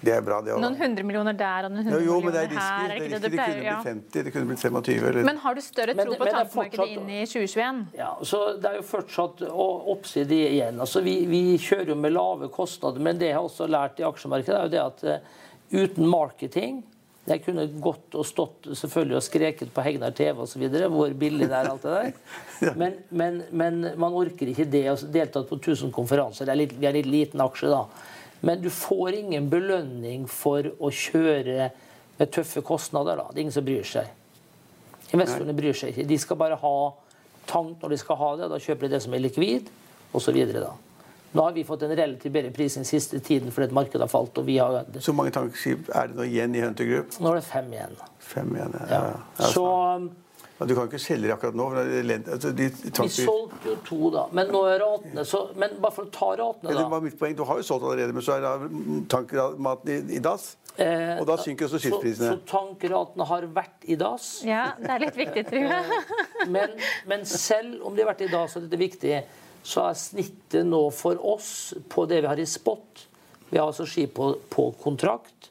Det 0.00 0.12
er 0.16 0.22
bra, 0.24 0.38
det 0.40 0.54
òg. 0.54 0.60
Noen 0.62 0.76
hundre 0.80 1.04
millioner 1.04 1.34
der 1.36 1.66
og 1.68 1.72
noen 1.74 1.84
hundre 1.84 2.00
jo, 2.06 2.14
men 2.24 2.32
det 2.32 2.40
millioner 2.40 2.40
er 2.40 2.54
her. 2.56 2.56
risky. 2.56 2.84
Er 2.84 2.88
Det, 2.88 3.08
det 3.10 3.20
det 3.20 3.30
det 3.30 3.40
kunne 3.40 3.60
blitt 3.60 3.88
50, 3.90 4.24
det 4.24 4.32
kunne 4.32 4.46
blitt 4.50 4.62
25. 4.64 5.08
Eller? 5.10 5.24
Men 5.28 5.40
har 5.44 5.54
du 5.54 5.60
større 5.60 5.94
tro 5.94 6.04
på 6.04 6.10
men 6.10 6.18
det 6.24 6.34
tankemarkedet 6.36 6.78
fortsatt- 6.78 6.94
inn 6.96 7.10
i 7.10 7.26
2021? 7.26 7.82
Ja, 7.98 8.10
så 8.22 8.40
Det 8.60 8.70
er 8.70 8.76
jo 8.80 8.82
fortsatt 8.82 9.42
oppside 9.94 10.38
igjen. 10.50 10.80
Altså, 10.80 11.02
vi, 11.04 11.18
vi 11.28 11.42
kjører 11.58 11.92
jo 11.92 11.98
med 12.00 12.12
lave 12.16 12.48
kostnader, 12.54 13.00
men 13.00 13.18
det 13.20 13.28
jeg 13.32 13.36
har 13.36 13.44
også 13.48 13.68
lært 13.68 14.00
i 14.00 14.06
aksjemarkedet, 14.08 14.56
er 14.56 14.62
jo 14.62 14.72
det 14.76 14.80
at 14.86 15.04
uh, 15.04 15.84
uten 15.84 16.06
marketing 16.10 16.82
Jeg 17.30 17.44
kunne 17.44 17.66
gått 17.84 18.14
og 18.16 18.24
stått 18.26 18.64
selvfølgelig 18.74 19.16
og 19.18 19.22
skreket 19.22 19.68
på 19.76 19.82
Hegnar 19.84 20.10
TV 20.16 20.40
osv. 20.40 20.62
Hvor 20.90 21.12
billig 21.14 21.46
det 21.50 21.54
er, 21.54 21.68
alt 21.68 21.82
det 21.84 21.92
der. 21.92 22.72
Men, 22.80 22.94
men, 23.10 23.42
men 23.52 23.76
man 24.00 24.12
orker 24.16 24.48
ikke 24.50 24.64
det. 24.66 24.86
Deltatt 25.12 25.46
på 25.48 25.58
1000 25.60 25.92
konferanser. 25.94 26.48
Det 26.48 26.52
er 26.54 26.58
litt, 26.62 26.72
vi 26.80 26.86
er 26.88 26.96
litt 26.96 27.06
liten 27.06 27.40
aksje, 27.44 27.68
da. 27.70 27.84
Men 28.40 28.62
du 28.62 28.70
får 28.72 29.18
ingen 29.20 29.48
belønning 29.52 30.26
for 30.30 30.64
å 30.80 30.90
kjøre 30.90 31.70
med 32.20 32.32
tøffe 32.32 32.62
kostnader. 32.64 33.16
da. 33.16 33.28
Det 33.30 33.38
er 33.40 33.46
ingen 33.46 33.56
som 33.56 33.64
bryr 33.66 33.86
seg. 33.86 34.08
Investorene 35.12 35.56
bryr 35.56 35.76
seg 35.76 35.92
ikke. 35.92 36.06
De 36.08 36.18
skal 36.20 36.38
bare 36.40 36.58
ha 36.60 36.74
tank 37.50 37.82
når 37.82 37.94
de 37.94 37.98
skal 38.00 38.16
ha 38.20 38.30
det. 38.36 38.46
og 38.46 38.54
Da 38.54 38.62
kjøper 38.62 38.86
de 38.88 38.94
det 38.94 39.02
som 39.04 39.14
er 39.16 39.24
likvid, 39.24 39.68
osv. 40.16 40.38
Nå 41.30 41.42
har 41.46 41.52
vi 41.54 41.62
fått 41.64 41.84
en 41.86 41.92
relativt 41.94 42.32
bedre 42.34 42.50
pris 42.50 42.74
den 42.74 42.86
siste 42.88 43.20
tiden 43.22 43.52
fordi 43.54 43.70
markedet 43.70 44.00
marked 44.00 44.00
har 44.00 44.10
falt. 44.10 44.38
og 44.38 44.46
vi 44.48 44.56
har... 44.58 44.80
Så 44.98 45.14
mange 45.14 45.30
tankskip 45.34 45.90
er 45.94 46.10
det 46.10 46.18
nå 46.18 46.26
igjen 46.26 46.56
i 46.58 46.64
Hunter 46.64 46.88
Group? 46.88 47.14
Nå 47.22 47.30
er 47.30 47.38
det 47.38 47.46
fem 47.46 47.68
igjen. 47.76 47.94
Fem 48.32 48.56
igjen. 48.56 48.74
Ja. 48.80 48.88
Ja. 48.90 49.20
Ja, 49.38 49.50
Så 49.52 49.66
Ja, 50.60 50.66
Du 50.68 50.74
kan 50.76 50.88
ikke 50.90 51.00
selge 51.00 51.24
dem 51.26 51.32
akkurat 51.38 51.56
nå. 51.56 51.66
Det 51.72 52.00
er 52.04 52.32
altså, 52.34 52.50
de 52.52 52.68
vi 52.68 53.08
solgte 53.08 53.70
jo 53.70 53.76
to, 53.86 54.00
da. 54.12 54.26
Men 54.36 54.50
nå 54.52 54.60
er 54.68 54.82
ratene 54.82 55.24
så 55.24 55.46
Men 55.56 55.78
bare 55.80 55.94
for 55.96 56.04
å 56.04 56.12
ta 56.12 56.28
ratene, 56.36 56.74
Ja, 56.74 56.82
det 56.82 56.90
var 56.92 57.00
mitt 57.04 57.16
poeng. 57.18 57.34
Du 57.38 57.44
har 57.48 57.56
jo 57.62 57.64
solgt 57.64 57.86
allerede, 57.88 58.12
men 58.12 58.22
så 58.26 58.36
er 58.36 58.44
da 58.44 58.52
tankmaten 59.16 59.88
i, 59.94 60.00
i 60.18 60.20
dass. 60.24 60.50
Eh, 60.76 61.16
Og 61.20 61.26
da 61.26 61.36
synker 61.40 61.66
også 61.66 61.78
Så, 61.80 61.88
skipsprisene. 61.88 62.34
så 62.36 62.44
tankratene 62.48 63.26
har 63.26 63.46
vært 63.56 63.88
i 63.90 63.96
dass. 64.00 64.28
Ja, 64.46 64.74
det 64.78 64.90
er 64.94 65.02
litt 65.06 65.16
viktig, 65.18 65.46
tror 65.48 65.66
jeg. 65.72 66.00
Men, 66.52 66.76
men 67.10 67.24
selv 67.28 67.80
om 67.88 67.96
de 67.96 68.04
har 68.04 68.12
vært 68.12 68.26
i 68.28 68.30
dag, 68.32 68.46
så 68.52 68.60
er 68.60 68.68
dette 68.68 68.80
viktig, 68.80 69.16
så 69.66 69.88
er 69.90 69.98
snittet 69.98 70.64
nå 70.68 70.86
for 70.94 71.18
oss 71.34 71.74
på 71.92 72.06
det 72.08 72.22
vi 72.22 72.30
har 72.30 72.40
i 72.40 72.46
spot 72.48 73.06
Vi 73.50 73.58
har 73.58 73.66
altså 73.66 73.84
skip 73.88 74.14
på, 74.14 74.30
på 74.48 74.70
kontrakt. 74.80 75.49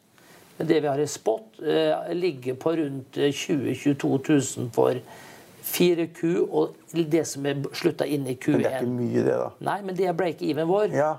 Det 0.59 0.81
vi 0.83 0.87
har 0.91 0.99
i 0.99 1.07
spot, 1.07 1.59
eh, 1.63 2.13
ligger 2.13 2.53
på 2.59 2.75
rundt 2.75 3.17
eh, 3.17 3.31
20 3.31 3.73
000-22 3.95 4.57
000 4.59 4.69
for 4.75 4.99
4Q 5.69 6.35
og 6.49 6.75
det 6.95 7.23
som 7.29 7.45
er 7.45 7.59
slutta 7.77 8.05
inn 8.09 8.27
i 8.27 8.35
Q1. 8.35 8.57
Men 8.57 8.61
det 8.63 8.69
er 8.71 8.77
ikke 8.79 8.85
Q1. 8.85 8.93
mye, 8.99 9.23
det, 9.23 9.39
da. 9.39 9.49
Nei, 9.71 9.79
men 9.85 9.95
det 9.99 10.07
er 10.09 10.15
break-even 10.17 10.67
vår. 10.69 10.93
Ja, 10.97 11.15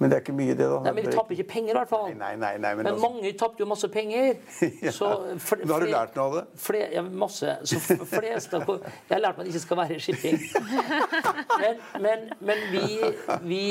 Men 0.00 0.08
det 0.08 0.16
er 0.16 0.22
ikke 0.22 0.32
mye, 0.32 0.54
det, 0.56 0.64
da. 0.64 0.76
Nei, 0.80 0.92
men 0.96 1.04
Vi 1.04 1.12
tapper 1.12 1.34
ikke 1.36 1.44
penger, 1.50 1.70
i 1.74 1.76
hvert 1.76 1.90
fall. 1.90 2.06
Nei, 2.16 2.30
nei, 2.40 2.54
nei, 2.56 2.70
men 2.74 2.84
Men 2.86 2.94
altså- 2.94 3.08
mange 3.10 3.32
tapte 3.36 3.60
jo 3.60 3.66
masse 3.68 3.88
penger. 3.92 4.36
Ja. 4.86 4.92
Så 4.96 5.10
fl- 5.36 5.66
har 5.68 5.80
du 5.84 5.86
lært 5.92 6.14
noe 6.16 6.24
av 6.24 6.36
det? 6.38 6.44
Fle, 6.56 6.80
ja, 6.94 7.02
masse. 7.02 7.56
Så 7.68 7.80
flest 8.08 8.54
av, 8.56 8.64
jeg 8.70 9.12
har 9.12 9.20
lært 9.20 9.36
meg 9.36 9.44
at 9.44 9.50
det 9.50 9.54
ikke 9.54 9.64
skal 9.66 9.76
være 9.82 9.98
shipping. 10.00 10.38
Men, 11.60 11.76
men, 12.00 12.20
men 12.40 12.58
vi, 12.72 12.84
vi, 13.44 13.62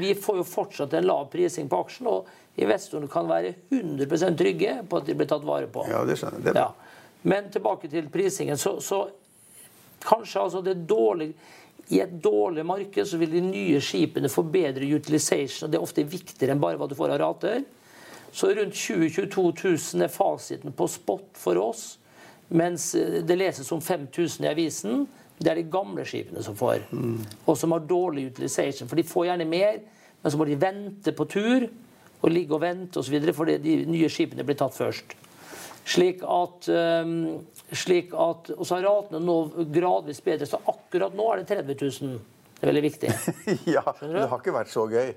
vi 0.00 0.14
får 0.16 0.36
jo 0.40 0.44
fortsatt 0.48 0.94
en 0.96 1.04
lav 1.04 1.26
prising 1.32 1.68
på 1.68 1.82
aksjen, 1.84 2.06
og 2.08 2.30
investorene 2.58 3.10
kan 3.10 3.28
være 3.30 3.54
100% 3.70 4.38
trygge 4.38 4.74
på 4.88 5.00
at 5.00 5.06
de 5.06 5.16
blir 5.18 5.30
tatt 5.30 5.46
vare 5.46 5.70
på. 5.72 5.86
Ja, 5.90 6.02
det 6.08 6.18
skjønner 6.18 6.42
jeg. 6.42 6.54
Det. 6.54 6.66
Ja. 6.66 7.22
Men 7.28 7.48
tilbake 7.54 7.90
til 7.90 8.10
prisingen. 8.12 8.58
Så, 8.58 8.78
så 8.84 9.04
kanskje 10.04 10.42
altså 10.42 10.62
det 10.64 10.76
er 10.76 10.84
dårlig 10.90 11.32
i 11.88 12.00
et 12.02 12.12
dårlig 12.22 12.64
marked 12.68 13.08
så 13.08 13.16
vil 13.20 13.32
de 13.32 13.40
nye 13.40 13.80
skipene 13.80 14.28
få 14.28 14.44
bedre 14.52 14.84
utilization, 14.84 15.66
og 15.66 15.72
det 15.72 15.78
er 15.78 15.86
ofte 15.86 16.04
viktigere 16.04 16.52
enn 16.52 16.60
bare 16.60 16.76
hva 16.80 16.88
du 16.88 16.96
får 16.98 17.14
av 17.14 17.20
rater. 17.22 17.62
Så 18.28 18.50
rundt 18.52 18.76
20 18.76 19.08
22 19.14 19.44
000 19.96 20.04
er 20.04 20.12
fasiten 20.12 20.74
på 20.76 20.88
spot 20.92 21.40
for 21.40 21.60
oss, 21.62 21.86
mens 22.48 22.90
det 23.24 23.38
leses 23.40 23.72
om 23.72 23.80
5000 23.80 24.44
i 24.44 24.50
avisen. 24.50 25.06
Det 25.38 25.52
er 25.52 25.62
de 25.62 25.70
gamle 25.70 26.04
skipene 26.08 26.42
som 26.44 26.56
får, 26.58 26.84
og 27.46 27.56
som 27.56 27.72
har 27.72 27.88
dårlig 27.88 28.26
utilization. 28.34 28.88
For 28.90 28.98
de 28.98 29.06
får 29.08 29.30
gjerne 29.30 29.48
mer, 29.48 29.80
men 30.20 30.32
så 30.32 30.40
må 30.40 30.44
de 30.48 30.60
vente 30.60 31.14
på 31.16 31.28
tur 31.30 31.68
og 32.18 32.32
ligge 32.32 32.54
og 32.56 32.62
vente 32.62 33.00
osv. 33.00 33.16
fordi 33.34 33.58
de 33.62 33.78
nye 33.86 34.10
skipene 34.10 34.46
blir 34.46 34.58
tatt 34.58 34.76
først. 34.76 35.14
Slik 35.88 36.20
at, 36.20 36.68
um, 36.68 37.38
slik 37.72 38.10
at 38.12 38.50
Og 38.52 38.66
så 38.66 38.76
har 38.76 38.84
ratene 38.84 39.22
nå 39.24 39.66
gradvis 39.72 40.20
bedre. 40.20 40.46
Så 40.46 40.60
akkurat 40.68 41.14
nå 41.16 41.30
er 41.32 41.40
det 41.40 41.48
30 41.64 41.78
000. 42.02 42.18
Det 42.58 42.66
er 42.66 42.72
veldig 42.72 42.82
viktig. 42.82 43.12
ja, 43.76 43.84
det 44.02 44.26
har 44.28 44.40
ikke 44.40 44.56
vært 44.56 44.72
så 44.72 44.84
gøy. 44.90 45.14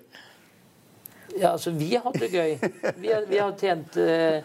Ja, 1.39 1.53
altså 1.53 1.71
Vi 1.75 1.95
har 1.95 2.05
hatt 2.05 2.19
det 2.19 2.29
gøy. 2.31 2.55
Vi 2.99 3.11
har, 3.11 3.25
vi 3.27 3.39
har 3.39 3.55
tjent 3.59 3.97
eh, 3.97 4.43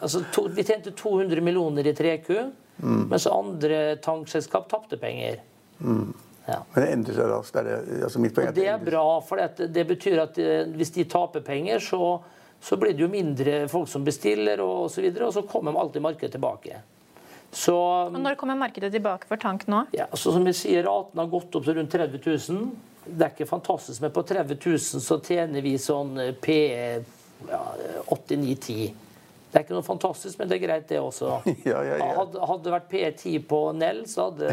altså, 0.00 0.24
to, 0.34 0.48
Vi 0.54 0.64
tjente 0.66 0.92
200 0.98 1.40
millioner 1.44 1.86
i 1.86 1.94
3Q, 1.94 2.38
mm. 2.82 3.04
mens 3.10 3.26
andre 3.30 3.80
tankselskap 4.02 4.68
tapte 4.70 4.98
penger. 5.00 5.40
Mm. 5.78 6.12
Ja. 6.44 6.60
Men 6.74 6.84
det 6.84 6.92
endrer 6.92 7.16
seg 7.16 7.28
raskt. 7.30 7.58
Det, 7.64 8.04
altså 8.04 8.20
mitt 8.20 8.34
poeng, 8.36 8.52
det 8.54 8.68
er 8.68 8.80
bra, 8.82 9.04
for 9.24 9.40
det, 9.40 9.70
det 9.72 9.84
betyr 9.88 10.22
at 10.26 10.40
eh, 10.42 10.64
hvis 10.76 10.92
de 10.96 11.06
taper 11.08 11.44
penger, 11.46 11.80
så 11.80 12.18
så 12.64 12.76
blir 12.80 12.94
det 12.96 13.02
jo 13.02 13.10
mindre 13.12 13.66
folk 13.68 13.88
som 13.92 14.04
bestiller, 14.06 14.60
og 14.64 14.88
så, 14.88 15.02
videre, 15.04 15.26
og 15.28 15.34
så 15.36 15.42
kommer 15.44 15.76
alltid 15.76 16.00
markedet 16.00 16.32
tilbake. 16.32 16.78
Så, 17.52 17.74
og 17.76 18.16
Når 18.16 18.38
kommer 18.40 18.56
markedet 18.56 18.88
tilbake 18.94 19.28
for 19.28 19.36
tank 19.36 19.66
nå? 19.68 19.82
Ja, 19.92 20.06
så 20.16 20.32
som 20.32 20.46
jeg 20.48 20.56
sier, 20.56 20.86
Raten 20.88 21.20
har 21.20 21.28
gått 21.30 21.54
opp 21.54 21.66
til 21.66 21.76
rundt 21.76 21.92
30 21.92 22.22
000. 22.24 22.64
Det 23.04 23.26
er 23.26 23.34
ikke 23.34 23.46
fantastisk, 23.50 24.00
men 24.00 24.14
på 24.16 24.24
30 24.24 24.56
000 24.56 25.04
så 25.04 25.20
tjener 25.20 25.60
vi 25.62 25.74
sånn 25.78 26.16
P 26.40 26.56
ja, 27.50 27.60
8-9-10. 28.16 28.94
Det 29.54 29.60
er 29.60 29.66
ikke 29.68 29.76
noe 29.76 29.86
fantastisk, 29.86 30.38
men 30.40 30.48
det 30.50 30.56
er 30.56 30.64
greit, 30.64 30.88
det 30.90 30.98
også. 30.98 31.36
Ja, 31.62 31.78
ja, 31.86 31.98
ja. 32.00 32.08
Hadde, 32.16 32.40
hadde 32.42 32.64
det 32.66 32.72
vært 32.74 32.88
P10 32.90 33.36
på 33.46 33.60
Nell, 33.78 34.00
så 34.10 34.32
hadde 34.32 34.48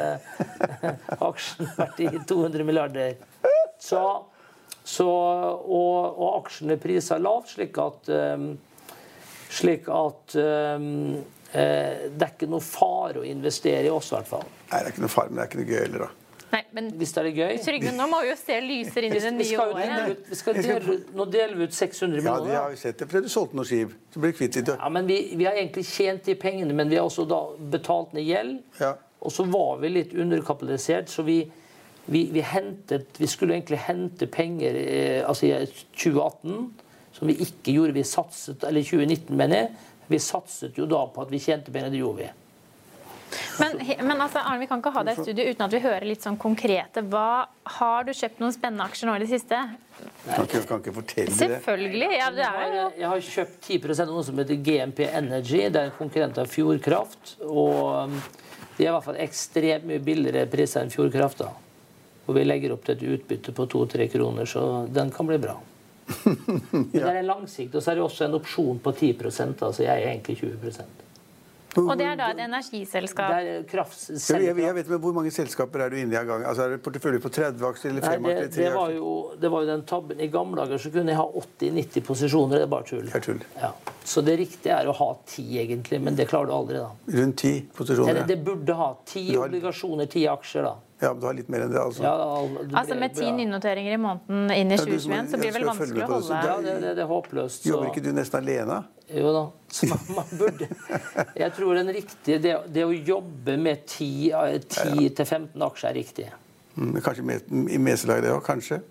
aksjen 1.32 1.72
vært 1.74 2.04
i 2.06 2.12
200 2.30 2.68
milliarder. 2.68 3.18
Så 3.82 4.04
så, 4.84 5.08
og, 5.08 6.18
og 6.18 6.30
aksjene 6.41 6.78
priser 6.82 7.22
lavt, 7.22 7.52
slik 7.54 7.78
at, 7.82 8.10
um, 8.10 8.47
slik 9.52 9.89
at 9.93 10.38
um, 10.41 10.88
det 11.52 12.24
er 12.26 12.32
ikke 12.32 12.49
noe 12.49 12.64
fare 12.64 13.22
å 13.22 13.28
investere 13.28 13.86
i 13.89 13.93
oss, 13.93 14.10
i 14.12 14.18
hvert 14.18 14.30
fall. 14.30 14.47
Nei, 14.72 14.80
det 14.80 14.86
er 14.86 14.93
ikke 14.93 15.06
noe 15.06 15.14
fare, 15.14 15.30
men 15.30 15.38
det 15.38 15.43
er 15.43 15.52
ikke 15.52 15.62
noe 15.62 15.70
gøy 15.70 15.80
heller, 15.84 16.06
da. 16.06 16.20
Nei, 16.52 16.62
men 16.76 16.89
Hvis 16.99 17.14
det 17.16 17.22
er 17.24 17.30
gøy 17.32 17.60
Trygve, 17.64 17.93
nå 17.95 18.08
må 18.12 18.18
vi 18.26 18.32
jo 18.32 18.36
se 18.39 18.58
lysere 18.66 19.08
inn 19.08 19.16
i 19.16 19.22
det 19.24 19.32
nye 19.38 19.68
året. 19.68 20.26
Vi 20.28 20.39
skal 20.39 20.58
dele, 20.60 20.97
nå 21.16 21.28
deler 21.32 21.56
vi 21.60 21.70
ut 21.70 21.78
600 21.78 22.18
millioner. 22.18 22.49
Ja, 22.49 22.49
det 22.49 22.58
har 22.60 22.74
vi 22.74 22.82
sett. 22.82 22.97
Det 22.99 23.08
fordi 23.12 23.30
du 23.30 23.32
solgte 23.32 23.60
noe 23.60 23.70
skip. 23.70 23.93
Så 24.12 24.24
blir 24.24 24.36
kvitt 24.36 24.60
litt. 24.60 24.74
Ja, 24.74 24.89
men 24.91 25.08
vi, 25.08 25.22
vi, 25.39 25.47
har 25.47 25.56
egentlig 25.56 25.86
tjent 25.88 26.28
de 26.28 26.36
pengene, 26.39 26.76
men 26.76 26.91
vi 26.91 26.99
har 26.99 27.08
også 27.08 27.24
da 27.30 27.39
betalt 27.78 28.12
ned 28.18 28.28
gjeld. 28.28 28.60
Ja. 28.82 28.93
Og 29.22 29.32
så 29.32 29.45
var 29.47 29.80
vi 29.84 29.93
litt 29.93 30.16
underkapitalisert, 30.18 31.12
så 31.14 31.24
vi 31.28 31.43
vi, 32.06 32.26
vi, 32.34 32.41
hentet, 32.41 33.08
vi 33.18 33.28
skulle 33.28 33.54
egentlig 33.54 33.78
hente 33.86 34.28
penger 34.28 34.76
eh, 34.76 35.30
altså 35.30 35.45
i 35.45 35.68
2018, 35.93 36.74
som 37.14 37.30
vi 37.30 37.38
ikke 37.45 37.76
gjorde. 37.76 37.95
Vi 37.95 38.04
satset, 38.04 38.66
eller 38.68 38.84
2019, 38.84 39.38
mener 39.38 39.62
jeg. 39.62 39.70
Vi 40.12 40.20
satset 40.20 40.80
jo 40.80 40.88
da 40.89 41.06
på 41.14 41.24
at 41.24 41.32
vi 41.32 41.39
tjente 41.39 41.72
penger. 41.72 41.93
Det 41.93 42.02
gjorde 42.02 42.24
vi. 42.24 42.30
Men, 43.59 43.79
men 44.07 44.21
altså, 44.21 44.41
Arne, 44.43 44.59
vi 44.61 44.67
kan 44.69 44.82
ikke 44.82 44.93
ha 44.95 45.03
deg 45.07 45.19
i 45.19 45.25
studio 45.25 45.45
uten 45.51 45.65
at 45.65 45.75
vi 45.75 45.82
hører 45.84 46.05
litt 46.07 46.25
sånn 46.25 46.38
konkrete. 46.41 47.03
Hva, 47.11 47.47
har 47.77 48.07
du 48.07 48.13
kjøpt 48.17 48.41
noen 48.43 48.55
spennende 48.55 48.88
aksjer 48.89 49.09
nå 49.09 49.15
i 49.17 49.23
det 49.23 49.29
siste? 49.32 49.59
Kan 50.25 50.47
ikke, 50.47 50.61
kan 50.69 50.84
ikke 50.84 50.95
fortelle 50.95 51.36
Selvfølgelig. 51.38 52.11
Ja, 52.17 52.29
det 52.36 52.45
er 52.47 52.75
jo... 52.75 52.86
Jeg 52.99 53.09
har 53.13 53.25
kjøpt 53.29 53.71
10 53.71 53.95
av 53.95 54.11
noe 54.11 54.27
som 54.27 54.41
heter 54.41 54.61
GMP 54.67 55.03
Energy. 55.07 55.63
Det 55.67 55.82
er 55.82 55.89
en 55.89 55.97
konkurrent 55.97 56.39
av 56.41 56.51
Fjordkraft. 56.51 57.36
Og 57.47 58.07
um, 58.11 58.21
de 58.77 58.86
er 58.86 58.89
i 58.89 58.93
hvert 58.95 59.07
fall 59.07 59.19
ekstremt 59.21 59.88
mye 59.89 60.01
billigere 60.03 60.47
priser 60.51 60.84
enn 60.84 60.93
Fjordkraft. 60.93 61.43
da. 61.45 61.51
Og 62.27 62.38
vi 62.38 62.45
legger 62.45 62.73
opp 62.75 62.86
til 62.88 62.97
et 62.97 63.05
utbytte 63.17 63.53
på 63.55 63.67
2-3 63.69 64.07
kroner, 64.13 64.49
så 64.49 64.86
den 64.91 65.11
kan 65.13 65.29
bli 65.29 65.39
bra. 65.41 65.57
Men 66.71 66.89
det 66.91 67.07
er 67.07 67.23
langsikt, 67.23 67.75
og 67.75 67.84
så 67.84 67.91
er 67.91 67.99
det 67.99 68.03
også 68.05 68.25
en 68.27 68.36
opsjon 68.36 68.82
på 68.84 68.91
10% 68.91 69.61
altså 69.63 69.86
jeg 69.86 69.93
er 69.93 70.09
egentlig 70.11 70.38
20 70.41 70.57
og 71.80 71.91
det 71.99 72.05
er 72.05 72.17
da 72.19 72.28
et 72.34 72.41
energiselskap? 72.43 73.32
Det 73.32 73.51
er 73.51 73.61
kraftselskap. 73.69 74.41
Jeg, 74.43 74.57
jeg 74.59 74.76
vet, 74.76 74.89
men 74.91 74.99
Hvor 75.03 75.13
mange 75.15 75.32
selskaper 75.32 75.86
er 75.86 75.93
du 75.93 75.97
inne 76.01 76.15
i 76.15 76.19
av 76.19 76.28
gangen? 76.28 76.47
Altså, 76.49 76.65
er 76.65 76.76
det 76.76 76.82
portefølje 76.84 77.22
på 77.24 77.32
30 77.32 77.67
aksjer 77.69 77.93
eller 77.93 78.05
5 78.07 78.28
aksjer? 78.28 78.41
Det, 78.41 78.51
det, 78.57 78.74
var 78.76 78.91
jo, 78.95 79.13
det 79.39 79.51
var 79.53 79.63
jo 79.63 79.72
den 79.72 79.86
tabben. 79.88 80.19
I 80.19 80.28
gamle 80.34 80.59
dager 80.59 80.84
så 80.84 80.91
kunne 80.91 81.13
jeg 81.13 81.22
ha 81.22 81.28
80-90 81.45 82.05
posisjoner. 82.09 82.59
Det 82.59 82.67
er 82.67 82.74
bare 82.76 82.88
tull. 82.91 83.07
Det 83.07 83.17
er 83.22 83.26
tull. 83.28 83.41
Ja. 83.61 83.72
Så 84.03 84.26
det 84.28 84.38
riktige 84.41 84.82
er 84.82 84.91
å 84.91 84.95
ha 84.99 85.09
10, 85.15 85.47
egentlig. 85.63 86.01
Men 86.03 86.19
det 86.19 86.28
klarer 86.32 86.51
du 86.51 86.55
aldri, 86.57 86.82
da. 86.82 87.17
Rundt 87.22 87.45
10 87.47 87.65
posisjoner? 87.78 88.22
Det, 88.22 88.28
det 88.36 88.39
burde 88.51 88.78
ha 88.82 88.93
10 89.05 89.28
har... 89.30 89.45
obligasjoner, 89.47 90.11
10 90.11 90.28
aksjer, 90.36 90.67
da. 90.67 90.76
Ja, 91.02 91.10
men 91.14 91.22
du 91.22 91.26
har 91.26 91.34
litt 91.34 91.47
mer 91.49 91.64
enn 91.66 91.72
det, 91.74 91.82
altså? 91.82 92.04
Ja, 92.06 92.12
det 92.62 92.76
altså 92.78 92.95
Med 93.02 93.16
ti 93.18 93.32
nynoteringer 93.34 93.95
i 93.95 93.97
måneden 93.97 94.52
inn 94.54 94.70
i 94.70 94.78
2021, 94.78 95.32
så 95.32 95.39
blir 95.41 95.49
det 95.49 95.56
vel 95.56 95.66
vanskelig 95.66 96.04
å 96.06 96.10
holde 96.12 96.41
Ja, 96.45 96.58
det, 96.62 96.76
det, 96.84 96.91
det 96.99 97.02
er 97.02 97.10
håpløst. 97.10 97.64
Så. 97.64 97.72
Jobber 97.72 97.89
ikke 97.89 98.04
du 98.06 98.12
nesten 98.14 98.38
alene? 98.43 98.78
Jo 99.12 99.34
da. 99.34 99.41
Så 99.74 99.89
man, 99.89 100.06
man 100.20 100.30
burde 100.38 100.70
Jeg 101.41 101.56
tror 101.58 101.80
den 101.80 101.89
riktige 101.97 102.38
det, 102.45 102.54
det 102.76 102.86
å 102.86 102.93
jobbe 102.93 103.58
med 103.58 103.89
10-15 103.89 105.68
aksjer 105.72 105.89
er 105.89 105.97
riktig. 105.97 106.30
Mm, 106.78 106.95
kanskje 107.02 107.26
med, 107.28 107.49
i 107.49 107.82
meselaget 107.82 108.28
det 108.28 108.36
òg? 108.36 108.43
Kanskje? 108.45 108.84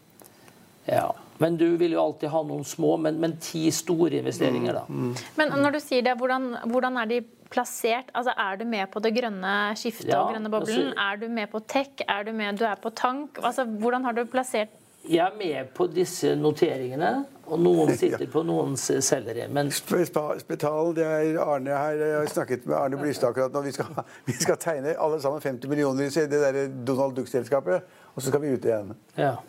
Ja. 0.91 1.07
Men 1.41 1.57
du 1.57 1.69
vil 1.81 1.95
jo 1.95 2.03
alltid 2.03 2.35
ha 2.35 2.43
noen 2.45 2.67
små, 2.69 2.97
men, 3.01 3.23
men 3.23 3.39
ti 3.41 3.69
store 3.73 4.19
investeringer, 4.19 4.83
da. 4.83 4.89
Mm, 4.91 5.13
mm. 5.13 5.29
Men 5.39 5.55
når 5.63 5.79
du 5.79 5.85
sier 5.87 6.03
det, 6.05 6.19
hvordan, 6.19 6.51
hvordan 6.69 6.99
er 7.01 7.15
de 7.15 7.21
plassert? 7.51 8.13
Altså, 8.15 8.35
Er 8.37 8.61
du 8.61 8.65
med 8.65 8.91
på 8.93 9.03
det 9.03 9.15
grønne 9.17 9.55
skiftet 9.77 10.13
ja, 10.13 10.21
og 10.23 10.35
grønne 10.35 10.51
boblen? 10.53 10.93
Altså, 10.93 11.07
er 11.07 11.23
du 11.23 11.29
med 11.41 11.51
på 11.53 11.63
tech? 11.67 12.05
Er 12.09 12.23
du 12.25 12.33
med, 12.33 12.59
du 12.59 12.65
er 12.65 12.79
på 12.81 12.91
tank? 12.91 13.39
Altså, 13.43 13.65
hvordan 13.65 14.05
har 14.05 14.17
du 14.17 14.25
plassert 14.31 14.77
jeg 15.09 15.25
er 15.25 15.37
med 15.39 15.71
på 15.75 15.87
disse 15.89 16.35
noteringene, 16.37 17.25
og 17.49 17.61
noen 17.65 17.95
sitter 18.01 18.27
på 18.31 18.43
noen 18.45 18.77
selgere. 18.77 19.47
Men 19.49 19.71
Spetal, 19.73 20.93
det 20.97 21.07
er 21.07 21.39
Arne 21.41 21.73
her. 21.73 22.03
Jeg 22.05 22.19
har 22.19 22.33
snakket 22.35 22.67
med 22.69 22.77
Arne 22.77 23.01
Blystad 23.01 23.33
akkurat 23.33 23.55
nå. 23.57 23.65
Vi 23.65 23.73
skal, 23.73 23.87
vi 24.29 24.37
skal, 24.37 24.61
tegne 24.61 24.95
alle 25.01 25.21
sammen 25.23 25.41
50 25.43 25.73
millioner 25.73 26.05
i 26.05 26.27
det 26.29 26.43
der 26.45 26.61
Donald 26.85 27.17
Duck-selskapet, 27.17 27.89
og 28.15 28.23
så 28.23 28.29
skal 28.29 28.45
vi 28.45 28.53
ut 28.55 28.69
igjen. 28.69 28.95
Ja. 29.17 29.37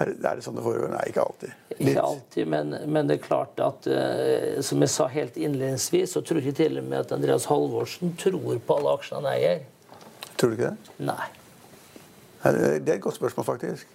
er 0.00 0.38
det 0.38 0.44
sånn 0.44 0.56
det 0.56 0.64
foregår? 0.64 0.92
Nei, 0.94 1.02
ikke 1.10 1.24
alltid. 1.26 1.52
Litt. 1.74 1.82
Ikke 1.92 2.04
alltid, 2.06 2.48
men, 2.54 2.74
men, 2.86 3.10
det 3.10 3.18
er 3.18 3.22
klart 3.24 3.60
at 3.64 3.88
uh, 3.90 4.60
som 4.64 4.80
jeg 4.80 4.92
sa 4.94 5.08
helt 5.12 5.36
innledningsvis, 5.36 6.16
så 6.16 6.24
tror 6.24 6.40
jeg 6.44 6.56
til 6.56 6.80
og 6.80 6.88
med 6.88 7.04
at 7.04 7.14
Andreas 7.16 7.48
Halvorsen 7.50 8.16
tror 8.20 8.60
på 8.64 8.80
alle 8.80 8.96
aksjene 8.96 9.20
han 9.20 9.30
eier. 9.36 9.62
Tror 10.40 10.52
du 10.52 10.56
ikke 10.56 10.72
det? 10.72 10.98
Nei. 11.10 11.30
Det 12.40 12.88
er 12.88 12.94
et 12.96 13.04
godt 13.04 13.18
spørsmål, 13.20 13.44
faktisk. 13.44 13.88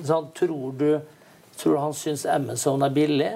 Så 0.00 0.14
han 0.14 0.30
tror 0.36 0.70
du 0.80 1.00
tror 1.60 1.76
han 1.76 1.94
syns 1.94 2.24
Amazon 2.26 2.82
er 2.82 2.94
billig? 2.94 3.32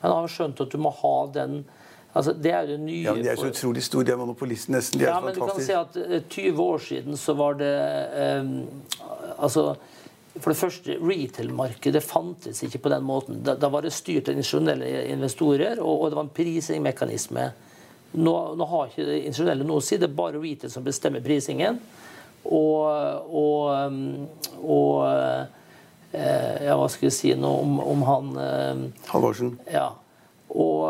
Han 0.00 0.16
har 0.16 0.32
skjønt 0.32 0.62
at 0.64 0.72
du 0.72 0.80
må 0.82 0.92
ha 1.02 1.18
den 1.34 1.62
Altså, 2.10 2.32
det 2.34 2.50
er 2.50 2.64
jo 2.66 2.72
det 2.72 2.80
nye 2.82 3.02
ja, 3.04 3.12
men 3.14 3.22
De 3.22 3.28
er 3.30 3.36
så 3.38 3.46
utrolig 3.52 3.84
store, 3.86 4.02
de 4.08 4.10
er 4.10 4.16
monopolisten 4.18 4.74
nesten. 4.74 4.98
De 4.98 5.06
ja, 5.06 5.20
men 5.22 5.30
du 5.30 5.44
kan 5.44 5.60
si 5.62 5.76
at 5.78 5.94
20 5.94 6.48
eh, 6.48 6.58
år 6.58 6.80
siden 6.82 7.14
så 7.16 7.36
var 7.38 7.54
det 7.60 7.70
um, 8.42 8.56
Altså 9.38 9.76
for 10.38 10.52
det 10.52 10.60
første, 10.60 10.94
retail-markedet 11.02 12.02
fantes 12.06 12.62
ikke 12.62 12.84
på 12.84 12.92
den 12.92 13.02
måten. 13.06 13.40
Da, 13.46 13.56
da 13.58 13.70
var 13.72 13.82
det 13.82 13.90
styrt 13.94 14.28
av 14.30 14.38
institusjonelle 14.38 15.08
investorer, 15.10 15.80
og, 15.82 15.94
og, 15.96 16.04
det 16.10 16.18
var 16.18 16.26
en 16.28 16.36
prisingmekanisme. 16.36 17.48
Nå, 18.14 18.34
nå 18.58 18.68
har 18.70 18.90
ikke 18.90 19.08
det 19.08 19.16
institusjonelle 19.24 19.66
noe 19.66 19.82
å 19.82 19.84
si, 19.84 19.98
det 19.98 20.06
er 20.06 20.20
bare 20.20 20.42
retail 20.42 20.70
som 20.70 20.86
bestemmer 20.86 21.24
prisingen. 21.24 21.80
Og, 22.46 22.86
og, 23.36 23.64
um, 23.90 24.28
og 24.64 25.02
eh, 25.04 26.62
Ja, 26.64 26.78
hva 26.78 26.86
skal 26.90 27.10
jeg 27.10 27.14
si 27.14 27.34
nå 27.36 27.50
om, 27.62 27.76
om 27.84 28.00
han 28.08 28.30
eh, 28.40 28.80
Halvorsen. 29.10 29.52
Ja. 29.70 29.90
Og 30.50 30.88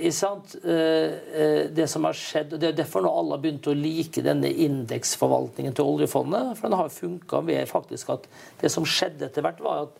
det 0.00 1.86
som 1.90 2.06
har 2.08 2.16
skjedd, 2.16 2.54
og 2.54 2.60
Det 2.60 2.68
er 2.68 2.76
derfor 2.80 3.04
nå 3.04 3.10
alle 3.12 3.36
har 3.36 3.42
begynt 3.42 3.68
å 3.70 3.76
like 3.76 4.22
denne 4.24 4.50
indeksforvaltningen 4.50 5.76
til 5.76 5.88
oljefondet. 5.92 6.54
For 6.58 6.68
den 6.68 6.78
har 6.80 6.92
funka 6.94 7.42
ved 7.46 7.68
faktisk 7.68 8.12
at 8.16 8.28
det 8.60 8.70
som 8.72 8.86
skjedde 8.88 9.28
etter 9.28 9.44
hvert, 9.44 9.60
var 9.64 9.84
at 9.86 9.98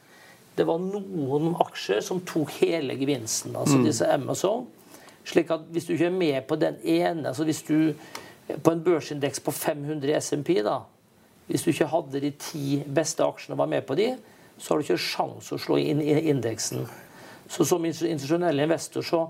det 0.59 0.67
var 0.69 0.81
noen 0.83 1.55
aksjer 1.63 2.03
som 2.05 2.21
tok 2.27 2.53
hele 2.61 2.97
gevinsten. 2.99 3.55
Altså 3.57 3.79
mm. 3.79 3.85
disse 3.87 4.09
Amazon. 4.13 4.67
Slik 5.25 5.53
at 5.55 5.69
hvis 5.73 5.87
du 5.87 5.95
ikke 5.95 6.09
er 6.11 6.17
med 6.17 6.41
på 6.49 6.57
den 6.61 6.79
ene 6.81 7.29
altså 7.29 7.45
hvis 7.45 7.63
du 7.69 7.93
På 8.65 8.73
en 8.73 8.81
børsindeks 8.83 9.41
på 9.47 9.53
500 9.55 10.17
SMP, 10.21 10.57
da 10.65 10.81
Hvis 11.47 11.63
du 11.63 11.71
ikke 11.71 11.87
hadde 11.87 12.21
de 12.21 12.31
ti 12.31 12.81
beste 12.83 13.23
aksjene 13.23 13.55
og 13.55 13.59
var 13.59 13.69
med 13.71 13.85
på 13.87 13.95
de, 13.95 14.17
så 14.59 14.73
har 14.73 14.81
du 14.81 14.85
ikke 14.85 15.03
sjans 15.03 15.53
å 15.53 15.59
slå 15.59 15.77
inn 15.79 16.03
i 16.03 16.17
indeksen. 16.31 16.85
Så 17.51 17.65
som 17.65 17.85
institusjonell 17.85 18.61
investor 18.61 19.03
så 19.03 19.23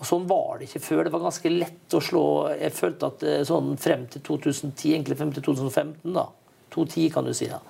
Og 0.00 0.08
Sånn 0.08 0.24
var 0.28 0.58
det 0.58 0.68
ikke 0.68 0.80
før. 0.80 1.02
Det 1.04 1.12
var 1.12 1.24
ganske 1.26 1.52
lett 1.52 1.96
å 1.96 2.00
slå 2.00 2.24
Jeg 2.54 2.72
følte 2.72 3.10
at 3.12 3.24
eh, 3.26 3.42
sånn 3.48 3.74
frem 3.80 4.06
til 4.12 4.24
2010, 4.24 4.94
egentlig 4.94 5.18
frem 5.20 5.34
til 5.36 5.44
2015, 5.44 6.14
da, 6.16 6.26
2010 6.72 7.12
kan 7.12 7.28
du 7.28 7.34
si, 7.36 7.50
da, 7.50 7.60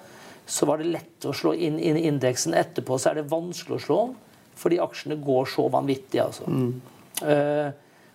så 0.50 0.66
var 0.68 0.80
det 0.80 0.92
lett 0.94 1.26
å 1.26 1.34
slå 1.34 1.54
inn, 1.54 1.78
inn 1.82 1.98
indeksen. 1.98 2.54
Etterpå 2.58 2.98
så 2.98 3.10
er 3.10 3.20
det 3.20 3.30
vanskelig 3.30 3.78
å 3.80 3.84
slå 3.84 4.00
den, 4.04 4.16
fordi 4.60 4.80
aksjene 4.82 5.18
går 5.24 5.50
så 5.50 5.66
vanvittig. 5.72 6.22
altså. 6.22 6.46
Eh, 7.26 7.70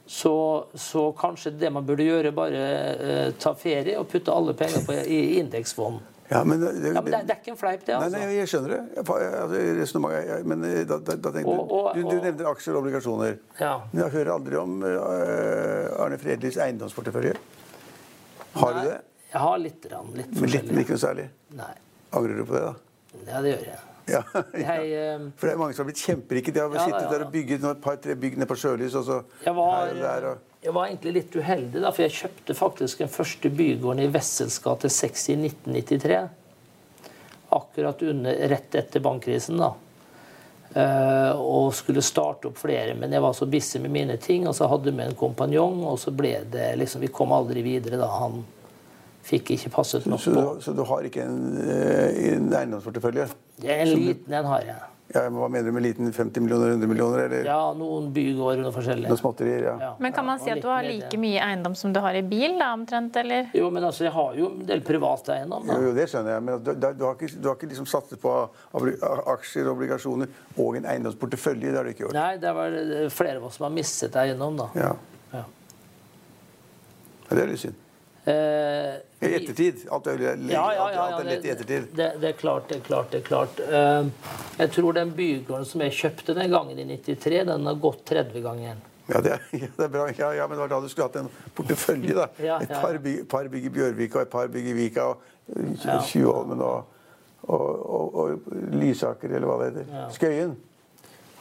så, 0.05 0.35
så 0.77 1.05
kanskje 1.17 1.55
det 1.57 1.71
man 1.73 1.85
burde 1.87 2.05
gjøre, 2.05 2.33
bare 2.35 2.65
eh, 2.93 3.29
ta 3.41 3.55
ferie 3.57 3.97
og 3.99 4.07
putte 4.11 4.33
alle 4.33 4.53
penger 4.57 4.85
på, 4.85 4.95
i 5.01 5.39
indeksfond. 5.41 6.03
Ja, 6.29 6.39
men 6.43 6.59
det, 6.59 6.69
Ja, 6.89 7.01
men 7.01 7.11
det, 7.11 7.19
det 7.27 7.33
er 7.35 7.39
ikke 7.41 7.51
en 7.53 7.57
fleip, 7.59 7.83
det. 7.85 7.93
Altså. 7.95 8.09
nei, 8.17 8.21
nei 8.25 8.35
jeg 8.39 8.49
skjønner 8.49 8.71
det. 8.73 8.79
Altså, 8.97 9.59
resonnementet- 9.79 10.45
men 10.49 10.63
eh, 10.65 10.79
da, 10.89 10.97
da, 10.97 11.15
da 11.15 11.31
tenkte 11.35 11.51
Og- 11.53 11.71
og- 11.71 11.89
du, 11.93 12.01
du, 12.01 12.15
nevner 12.23 12.49
aksjer 12.49 12.73
og 12.73 12.81
obligasjoner. 12.81 13.37
Ja. 13.59 13.73
Men 13.91 14.03
jeg 14.03 14.11
hører 14.15 14.31
aldri 14.33 14.57
om 14.57 14.79
uh, 14.81 16.01
Arne 16.01 16.17
Fredlis 16.17 16.57
eiendomsportefølje. 16.57 17.35
Har 18.55 18.73
du 18.73 18.79
det? 18.89 18.97
Jeg 19.33 19.41
har 19.43 19.57
litt. 19.59 19.85
Rann, 19.91 20.13
litt 20.15 20.31
Men 20.39 20.49
litt, 20.49 20.71
men 20.71 20.81
ikke 20.85 20.95
noe 20.95 21.03
særlig? 21.03 21.27
Nei. 21.59 21.73
Angrer 22.15 22.37
du 22.39 22.45
på 22.47 22.55
det, 22.55 22.63
da? 22.63 22.73
Ja, 23.27 23.41
det 23.45 23.51
gjør 23.55 23.67
jeg. 23.73 23.81
Ja. 24.05 24.19
Jeg, 24.53 24.89
eh, 24.93 25.21
For 25.33 25.47
det 25.49 25.53
er 25.55 25.57
mange 25.57 25.73
som 25.73 25.81
har 25.81 25.87
blitt 25.89 26.01
kjemperike. 26.05 26.51
De 26.53 26.61
har 26.61 26.69
Ja, 26.77 26.83
sittet 26.85 27.07
ja, 27.07 27.09
der 27.09 27.23
og 27.25 27.31
bygget 27.33 27.63
et 27.65 27.79
par-tre 27.81 28.13
bygg 28.21 28.35
nede 28.37 28.45
på 28.51 28.57
Sjølys, 28.61 28.93
og 28.99 29.05
så 29.07 29.15
var, 29.47 29.71
her 29.79 29.95
og 29.95 30.01
der. 30.03 30.27
Og... 30.29 30.54
jeg 30.65 30.73
var 30.73 30.87
egentlig 30.89 31.11
litt 31.19 31.35
uheldig, 31.37 31.81
da, 31.83 31.91
for 31.93 32.05
jeg 32.07 32.15
kjøpte 32.15 32.55
faktisk 32.57 33.03
den 33.03 33.11
første 33.13 33.51
bygården 33.53 34.01
i 34.01 34.09
Wessels 34.09 34.57
gate 34.63 34.89
6 34.89 35.25
i 35.29 35.35
1993. 35.45 36.21
Akkurat 37.55 38.01
under, 38.01 38.39
rett 38.49 38.77
etter 38.79 39.03
bankkrisen. 39.05 39.61
da. 39.61 39.75
Uh, 40.75 41.37
og 41.39 41.69
skulle 41.77 42.01
starte 42.03 42.49
opp 42.49 42.57
flere, 42.59 42.97
men 42.99 43.13
jeg 43.13 43.23
var 43.23 43.35
så 43.37 43.45
busy 43.47 43.79
med 43.79 43.93
mine 43.93 44.17
ting. 44.19 44.47
Og 44.49 44.57
så 44.57 44.67
hadde 44.67 44.91
vi 44.91 45.05
en 45.05 45.15
kompanjong, 45.15 45.85
og 45.85 45.99
så 46.01 46.11
ble 46.11 46.33
det 46.51 46.73
liksom 46.81 47.05
Vi 47.05 47.13
kom 47.13 47.31
aldri 47.35 47.61
videre 47.63 48.01
da. 48.01 48.09
Han 48.23 48.41
fikk 49.25 49.53
ikke 49.55 49.71
passet 49.77 50.09
nok 50.09 50.19
Så, 50.21 50.33
på. 50.33 50.41
du, 50.41 50.65
så 50.65 50.73
du 50.75 50.83
har 50.89 51.05
ikke 51.07 51.23
en, 51.23 51.39
eh, 51.61 52.33
en 52.33 52.51
eiendomsportefølje? 52.53 53.29
En 53.63 53.93
liten 53.93 54.33
en 54.33 54.51
har 54.51 54.67
jeg. 54.67 54.83
Ja, 55.15 55.21
hva 55.31 55.47
mener 55.47 55.69
du 55.69 55.75
med 55.75 55.85
liten? 55.85 56.09
50 56.11 56.43
millioner, 56.43 56.73
100 56.75 56.87
millioner? 56.91 57.21
Eller 57.25 57.45
Ja, 57.47 57.59
noen 57.77 58.09
bygårder 58.13 58.65
og 58.67 58.73
forskjellig. 58.75 59.07
Noen 59.07 59.19
småtterier? 59.21 59.61
Ja. 59.63 59.75
Ja. 59.79 59.91
Men 60.03 60.11
kan 60.13 60.25
man 60.27 60.39
Ja, 60.39 60.43
si 60.43 60.51
at 60.51 60.61
du 60.61 60.67
har 60.67 60.83
like 60.83 61.19
mye 61.21 61.39
eiendom 61.45 61.75
som 61.79 61.93
du 61.95 62.01
har 62.03 62.17
i 62.19 62.21
bil, 62.27 62.57
da, 62.59 62.73
omtrent, 62.75 63.15
eller? 63.21 63.47
Jo, 63.55 63.69
men 63.71 63.87
altså, 63.87 64.03
jeg 64.09 64.13
har 64.17 64.35
jo 64.35 64.49
en 64.51 64.65
del 64.67 64.83
privat 64.83 65.29
eiendom. 65.37 65.63
Jo, 65.69 65.77
da. 65.79 65.79
jo, 65.87 65.93
det 65.95 66.09
skjønner 66.11 66.35
jeg, 66.35 66.43
men 66.49 66.59
du, 66.67 66.73
du, 66.73 66.89
du 66.99 67.05
har 67.07 67.15
ikke, 67.15 67.31
du 67.39 67.47
har 67.47 67.55
ikke 67.55 67.71
liksom 67.71 67.87
satset 67.87 68.19
på 68.21 68.35
aksjer 69.35 69.69
og 69.69 69.77
obligasjoner 69.77 70.27
og 70.59 70.75
en 70.81 70.89
eiendomsportefølje? 70.91 71.71
Det 71.71 71.79
har 71.79 71.87
du 71.87 71.93
ikke 71.95 72.05
gjort? 72.09 72.19
Nei, 72.19 72.35
det 72.43 72.51
er 72.51 72.59
vel 72.59 73.09
flere 73.15 73.39
av 73.39 73.47
oss 73.47 73.55
som 73.61 73.69
har 73.69 73.75
mistet 73.79 74.19
eiendom, 74.19 74.59
da. 74.59 74.69
Ja. 74.75 74.91
Ja. 75.31 75.45
Ja, 77.29 77.35
Det 77.35 77.41
er 77.47 77.51
litt 77.55 77.63
synd. 77.63 77.81
Eh, 78.25 78.95
I 79.19 79.35
ettertid. 79.37 79.83
Alt 79.93 80.07
er, 80.09 80.21
ja, 80.21 80.33
ja, 80.49 80.63
ja, 80.73 80.85
ja, 80.93 81.19
er 81.19 81.27
lett 81.27 81.45
i 81.45 81.51
ettertid. 81.53 81.91
Det, 81.93 82.07
det 82.21 82.31
er 82.31 82.37
klart, 82.39 82.67
det 82.71 82.79
er 82.79 82.87
klart. 82.87 83.11
det 83.11 83.19
er 83.21 83.27
klart. 83.27 83.59
Eh, 83.61 84.07
jeg 84.63 84.71
tror 84.73 84.97
den 84.97 85.11
bygården 85.13 85.67
som 85.69 85.83
jeg 85.85 85.93
kjøpte 85.99 86.33
den 86.37 86.49
gangen 86.55 86.81
i 86.81 86.87
93, 86.89 87.43
den 87.51 87.69
har 87.69 87.77
gått 87.83 88.01
30 88.09 88.41
ganger. 88.45 88.81
Ja, 89.05 89.21
det 89.21 89.35
er, 89.35 89.45
ja, 89.61 89.69
det 89.77 89.85
er 89.85 89.93
bra. 89.93 90.07
Ja, 90.17 90.31
ja, 90.39 90.47
men 90.49 90.57
det 90.57 90.63
var 90.63 90.73
da 90.73 90.81
du 90.81 90.89
skulle 90.89 91.09
hatt 91.11 91.21
en 91.21 91.29
portefølje, 91.53 92.17
da. 92.17 92.27
Et 92.57 92.73
par 92.73 92.97
bygg, 93.03 93.21
par 93.29 93.49
bygg 93.53 93.69
i 93.69 93.73
Bjørvika 93.77 94.23
og 94.23 94.25
et 94.25 94.33
par 94.33 94.49
bygg 94.55 94.71
i 94.73 94.77
Vika 94.79 95.09
og 95.11 95.21
uh, 95.53 95.91
Tjuvholmen 96.09 96.65
og, 96.65 97.01
og, 97.45 97.67
og, 97.69 98.23
og 98.23 98.55
Lysaker, 98.73 99.37
eller 99.37 99.51
hva 99.51 99.59
det 99.61 99.69
heter. 99.75 100.09
Skøyen. 100.17 100.57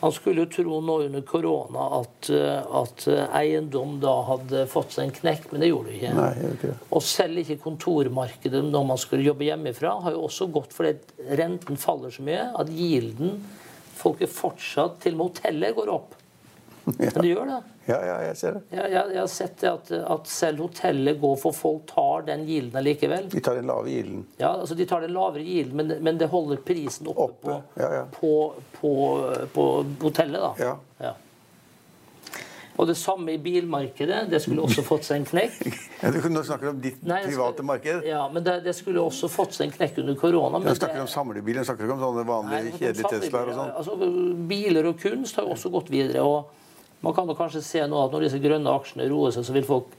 Han 0.04 0.12
skulle 0.12 0.44
jo 0.44 0.50
tro 0.52 0.78
nå 0.84 0.98
under 1.06 1.22
korona 1.24 1.84
at, 2.02 2.28
eh, 2.28 2.80
at 2.80 3.06
eh, 3.08 3.22
eiendom 3.38 3.94
da 4.02 4.12
hadde 4.28 4.66
fått 4.68 4.92
seg 4.92 5.06
en 5.06 5.14
knekk, 5.16 5.46
men 5.48 5.64
det 5.64 5.70
gjorde 5.70 5.88
det 5.88 5.94
ikke. 5.96 6.10
Nei, 6.18 6.50
ikke. 6.50 6.72
Og 6.92 7.04
selv 7.08 7.40
ikke 7.40 7.56
kontormarkedet 7.62 8.60
når 8.66 8.84
man 8.90 9.00
skulle 9.00 9.24
jobbe 9.24 9.48
hjemmefra, 9.48 9.94
har 10.04 10.12
jo 10.12 10.26
også 10.26 10.50
gått 10.52 10.76
fordi 10.76 10.92
renten 11.40 11.80
faller 11.80 12.12
så 12.12 12.26
mye 12.26 12.50
at 12.52 12.72
gilden 12.74 13.38
Folk 13.94 14.20
er 14.26 14.28
fortsatt 14.28 14.98
Til 15.00 15.14
og 15.14 15.20
med 15.20 15.28
hotellet 15.30 15.76
går 15.76 15.90
opp. 15.94 16.16
Men 16.84 16.96
det 17.16 17.28
gjør 17.30 17.46
det. 17.48 17.58
Ja, 17.88 17.98
ja, 18.04 18.14
jeg 18.28 18.36
ser 18.36 18.56
det. 18.58 18.62
Ja, 18.76 18.84
jeg, 18.92 19.12
jeg 19.14 19.20
har 19.22 19.30
sett 19.32 19.56
det 19.60 19.70
at, 19.70 19.90
at 20.14 20.28
selv 20.28 20.58
hotellet 20.66 21.20
går 21.20 21.36
for 21.40 21.56
folk 21.56 21.86
tar 21.88 22.26
den 22.28 22.44
gilden 22.48 22.84
likevel. 22.84 23.28
De 23.32 23.40
tar 23.44 23.56
den 23.60 23.68
lave 23.70 23.88
gilden. 23.92 24.22
Ja, 24.40 24.50
altså 24.60 24.76
De 24.76 24.86
tar 24.88 25.00
den 25.04 25.12
lavere 25.16 25.44
gilden, 25.46 25.76
men, 25.80 25.94
men 26.04 26.18
det 26.20 26.28
holder 26.32 26.60
prisen 26.64 27.08
oppe, 27.08 27.24
Oppe, 27.24 27.46
På, 27.46 27.60
ja, 27.80 27.90
ja. 28.00 28.04
På, 28.20 28.32
på, 28.80 28.94
på 29.54 29.68
hotellet. 30.04 30.40
da. 30.40 30.52
Ja. 30.60 30.74
Ja. 31.00 31.14
Og 32.76 32.88
det 32.90 32.96
samme 32.98 33.32
i 33.32 33.38
bilmarkedet. 33.38 34.24
Det 34.30 34.40
skulle 34.42 34.64
også 34.66 34.82
fått 34.90 35.06
seg 35.06 35.20
en 35.20 35.26
knekk. 35.28 35.60
Ja, 36.02 36.10
du, 36.10 36.18
nå 36.32 36.42
snakker 36.44 36.66
du 36.68 36.72
om 36.72 36.80
ditt 36.82 37.04
Nei, 37.06 37.20
private 37.22 37.36
private 37.62 37.66
marked. 37.68 38.08
Ja, 38.08 38.24
men 38.34 38.44
det, 38.44 38.56
det 38.66 38.74
skulle 38.74 39.00
også 39.04 39.30
fått 39.30 39.54
seg 39.54 39.68
en 39.70 39.76
knekk 39.76 40.00
under 40.02 40.18
korona. 40.18 40.58
Du 40.64 40.72
snakker 40.74 40.98
det- 40.98 41.06
om 41.06 41.12
samlebiler, 41.12 41.62
du 41.62 41.68
snakker 41.70 41.86
ikke 41.86 41.96
om 41.96 42.02
sånne 42.02 42.26
vanlige, 42.28 42.66
Nei, 42.66 42.74
kjedelige 42.80 43.12
Teslaer 43.14 43.52
og 43.52 43.60
sånn. 43.60 43.72
Altså, 43.78 44.12
biler 44.50 44.90
og 44.90 44.98
kunst 45.00 45.38
har 45.38 45.46
jo 45.46 45.54
også 45.54 45.70
gått 45.76 45.92
videre. 45.94 46.26
og 46.26 46.50
Man 47.04 47.12
kan 47.16 47.28
jo 47.28 47.36
kanskje 47.36 47.60
se 47.66 47.84
nå 47.90 48.00
at 48.06 48.14
når 48.16 48.26
disse 48.26 48.40
grønne 48.42 48.72
aksjene 48.72 49.06
roer 49.12 49.34
seg, 49.36 49.44
så 49.46 49.52
vil 49.56 49.66
folk 49.68 49.92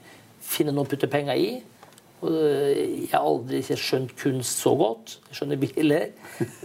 finne 0.46 0.72
noe 0.74 0.86
å 0.86 0.90
putte 0.90 1.08
penger 1.12 1.38
i. 1.38 1.48
Øh, 2.26 2.70
jeg 3.04 3.10
har 3.12 3.22
aldri 3.28 3.60
ikke 3.62 3.76
skjønt 3.78 4.14
kunst 4.18 4.62
så 4.64 4.72
godt. 4.80 5.16
Jeg 5.30 5.38
skjønner 5.40 5.60
biler. 5.62 6.06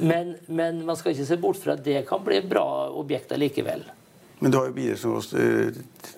Men, 0.01 0.35
men 0.49 0.81
man 0.87 0.97
skal 0.97 1.13
ikke 1.13 1.27
se 1.29 1.37
bort 1.43 1.59
fra 1.61 1.75
at 1.77 1.83
det 1.85 2.01
kan 2.09 2.23
bli 2.25 2.39
bra 2.49 2.65
objekter 2.97 3.37
likevel. 3.41 3.83
Men 4.41 4.49
du 4.53 4.57
har 4.57 4.71
jo 4.71 4.73
biler 4.79 4.97
som 4.97 5.13
koster 5.19 5.75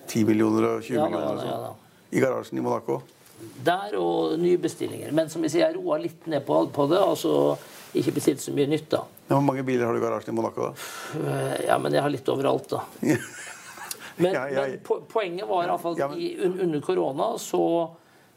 10 0.08 0.22
millioner 0.30 0.68
og 0.70 0.84
20 0.86 0.96
Ja 0.96 1.08
millioner. 1.10 1.42
ja 1.44 1.50
ja 1.50 1.58
sånn. 1.66 1.80
I 2.14 2.22
garasjen 2.22 2.60
i 2.60 2.64
Monaco. 2.64 3.00
Der 3.66 3.96
og 4.00 4.38
nye 4.40 4.56
bestillinger. 4.62 5.10
Men 5.12 5.28
som 5.32 5.42
jeg 5.44 5.52
sier, 5.56 5.66
jeg 5.66 5.76
roa 5.82 5.98
litt 6.00 6.24
ned 6.30 6.46
på, 6.46 6.62
på 6.72 6.86
det. 6.92 7.00
altså 7.02 7.34
Ikke 7.98 8.14
bestilt 8.16 8.40
så 8.40 8.54
mye 8.56 8.70
nytt, 8.70 8.86
da. 8.94 9.02
Hvor 9.28 9.42
mange 9.44 9.64
biler 9.66 9.84
har 9.88 9.96
du 9.96 10.00
i 10.00 10.04
garasjen 10.04 10.32
i 10.32 10.36
Monaco? 10.38 10.70
da? 10.70 10.86
Øh, 11.20 11.66
Ja, 11.68 11.76
men 11.82 11.92
jeg 11.92 12.06
har 12.06 12.12
litt 12.14 12.30
overalt, 12.32 12.70
da. 12.72 12.84
Men, 14.16 14.32
Ja, 14.34 14.44
ja, 14.48 14.66
ja. 14.66 14.78
men 14.88 15.04
poenget 15.10 15.48
var 15.48 15.64
iallfall 15.66 15.98
Ja, 15.98 16.08
men- 16.08 16.18
i, 16.22 16.36
under 16.44 16.80
korona 16.80 17.32
så, 17.38 17.90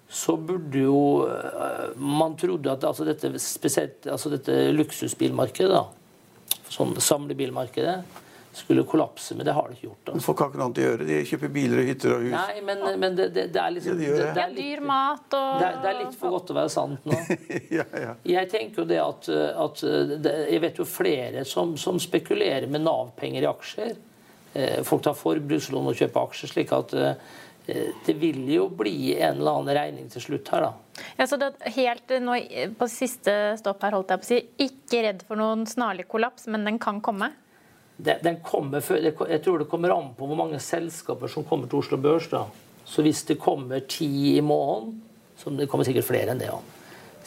så 0.10 0.38
burde 0.38 0.80
jo 0.80 1.28
øh, 1.30 1.98
Man 2.02 2.38
trodde 2.38 2.72
at 2.72 2.84
altså 2.84 3.06
dette, 3.06 3.34
spesielt 3.40 4.08
altså 4.10 4.32
dette 4.34 4.72
luksusbilmarkedet, 4.74 5.70
da, 5.70 5.86
sånn 6.74 6.96
samlebilmarkedet, 7.00 8.00
skulle 8.58 8.82
kollapse. 8.90 9.36
Men 9.38 9.46
det 9.46 9.54
har 9.54 9.68
det 9.70 9.76
ikke 9.78 9.86
gjort. 9.92 10.08
Men 10.10 10.18
da. 10.18 10.24
folk 10.26 10.40
har 10.42 10.48
ikke 10.50 10.58
noe 10.58 10.66
annet 10.66 10.80
å 10.82 10.86
gjøre. 10.88 11.06
De 11.06 11.18
kjøper 11.30 11.52
biler 11.54 11.82
og 11.84 11.90
hytter 11.92 12.14
og 12.16 12.24
hus. 12.26 12.32
Nei, 12.34 12.62
men, 12.66 12.82
men 13.04 13.18
det, 13.20 13.28
det, 13.36 13.44
det 13.54 13.62
er 13.62 13.76
liksom 13.76 13.92
Ja, 13.94 13.98
de 14.00 14.08
gjør 14.08 14.18
det. 14.24 14.30
det, 14.34 14.46
er 14.48 14.56
dyr 14.58 14.82
mat 14.90 15.36
og 15.38 15.60
det, 15.62 15.68
er, 15.68 15.78
det 15.84 15.92
er 15.92 16.00
litt 16.00 16.18
for 16.18 16.34
godt 16.34 16.48
til 16.50 16.56
å 16.56 16.58
være 16.58 16.74
sant 16.74 17.06
nå. 17.06 17.20
ja, 17.78 17.86
ja. 18.08 18.16
Jeg 18.34 18.50
tenker 18.56 18.82
jo 18.82 18.88
det 18.90 18.98
at, 19.04 19.30
at 19.68 19.84
det, 20.26 20.34
Jeg 20.56 20.64
vet 20.66 20.82
jo 20.82 20.88
flere 20.90 21.46
som, 21.46 21.76
som 21.78 22.02
spekulerer 22.02 22.66
med 22.72 22.82
Nav-penger 22.88 23.46
i 23.46 23.52
aksjer. 23.52 23.94
Eh, 24.58 24.82
Folk 24.84 25.04
tar 25.06 25.14
forbrukslån 25.18 25.92
og 25.92 26.00
kjøper 26.00 26.24
aksjer. 26.28 26.50
slik 26.50 26.74
at 26.74 26.94
eh, 26.98 27.36
det 28.08 28.16
vil 28.18 28.46
jo 28.50 28.70
bli 28.72 29.14
en 29.18 29.42
eller 29.42 29.58
annen 29.60 29.76
regning 29.76 30.06
til 30.10 30.24
slutt 30.24 30.50
her, 30.54 30.70
da. 30.70 31.04
Ja, 31.18 31.28
så 31.28 31.38
det 31.38 31.52
helt 31.76 32.14
nå 32.24 32.38
på 32.80 32.88
siste 32.90 33.34
stopp 33.60 33.84
her, 33.84 33.98
holdt 33.98 34.14
jeg 34.14 34.22
på 34.22 34.26
å 34.26 34.30
si, 34.30 34.40
ikke 34.66 35.02
redd 35.04 35.26
for 35.28 35.40
noen 35.40 35.66
snarlig 35.70 36.08
kollaps, 36.10 36.48
men 36.48 36.64
den 36.66 36.80
kan 36.82 37.02
komme? 37.04 37.34
Den, 37.98 38.22
den 38.24 38.40
kommer 38.46 38.82
før, 38.86 39.02
jeg 39.04 39.42
tror 39.44 39.60
det 39.62 39.68
kommer 39.70 39.94
an 39.94 40.14
på 40.18 40.30
hvor 40.30 40.40
mange 40.40 40.62
selskaper 40.64 41.30
som 41.34 41.46
kommer 41.46 41.70
til 41.70 41.82
Oslo 41.84 42.00
Børs. 42.02 42.30
da. 42.32 42.46
Så 42.88 43.04
hvis 43.04 43.26
det 43.28 43.36
kommer 43.42 43.84
ti 43.90 44.38
i 44.38 44.42
måneden, 44.42 45.02
som 45.38 45.58
det 45.60 45.68
kommer 45.70 45.86
sikkert 45.86 46.08
flere 46.08 46.34
enn 46.34 46.42
det 46.42 46.50
òg 46.50 46.74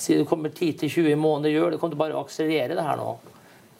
Si 0.01 0.15
det 0.17 0.25
kommer 0.25 0.49
10-20 0.49 1.11
i 1.13 1.17
måneden, 1.21 1.43
det 1.45 1.51
gjør 1.53 1.75
det 1.75 1.79
kommer 1.83 1.93
til 1.93 2.01
bare 2.01 2.15
å 2.17 2.23
akselerere 2.25 2.73
det 2.73 2.85
her 2.87 2.97
nå. 2.97 3.11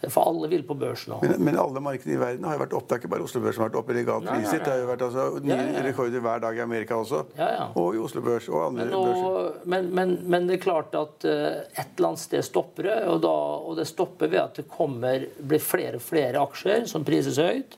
For 0.09 0.25
alle 0.25 0.49
vil 0.49 0.63
på 0.65 0.75
børs 0.81 1.03
nå. 1.11 1.19
Men, 1.25 1.35
men 1.45 1.59
alle 1.61 1.83
markedene 1.85 2.15
i 2.17 2.21
verden 2.21 2.47
har 2.49 2.57
jo 2.57 2.63
vært 2.63 2.77
opp. 2.79 2.87
Det 2.89 2.97
er 2.97 3.03
ikke 3.03 3.13
bare 3.13 3.27
Oslo 3.27 3.43
Børs 3.45 3.59
som 3.59 3.65
har 3.65 3.69
vært 3.69 3.81
oppe 3.83 3.97
legalt 3.97 4.25
regal 4.25 4.25
nei, 4.25 4.39
priset. 4.41 4.65
Det 4.65 4.73
har 4.73 4.81
jo 4.81 4.89
vært 4.89 5.05
altså, 5.07 5.25
nye 5.45 5.83
rekorder 5.85 6.25
hver 6.25 6.43
dag 6.45 6.57
i 6.57 6.63
Amerika 6.65 6.99
også. 7.01 7.23
Ja, 7.39 7.49
ja. 7.57 7.67
Og 7.81 7.99
i 7.99 8.01
Oslo 8.01 8.23
Børs 8.25 8.49
og 8.49 8.63
andre 8.71 8.87
Men, 8.89 8.95
børser. 8.95 9.61
men, 9.75 9.91
men, 9.99 10.15
men 10.33 10.49
det 10.49 10.57
er 10.57 10.63
klart 10.65 10.97
at 10.99 11.27
uh, 11.29 11.61
et 11.75 11.93
eller 11.99 12.13
annet 12.13 12.25
sted 12.25 12.47
stopper 12.47 12.89
det. 12.89 12.99
Og, 13.13 13.21
da, 13.25 13.35
og 13.71 13.77
det 13.81 13.89
stopper 13.91 14.33
ved 14.33 14.43
at 14.43 14.63
det 14.63 14.67
kommer, 14.73 15.27
blir 15.41 15.65
flere 15.65 16.01
og 16.01 16.07
flere 16.07 16.41
aksjer 16.43 16.89
som 16.91 17.05
prises 17.07 17.41
høyt. 17.41 17.77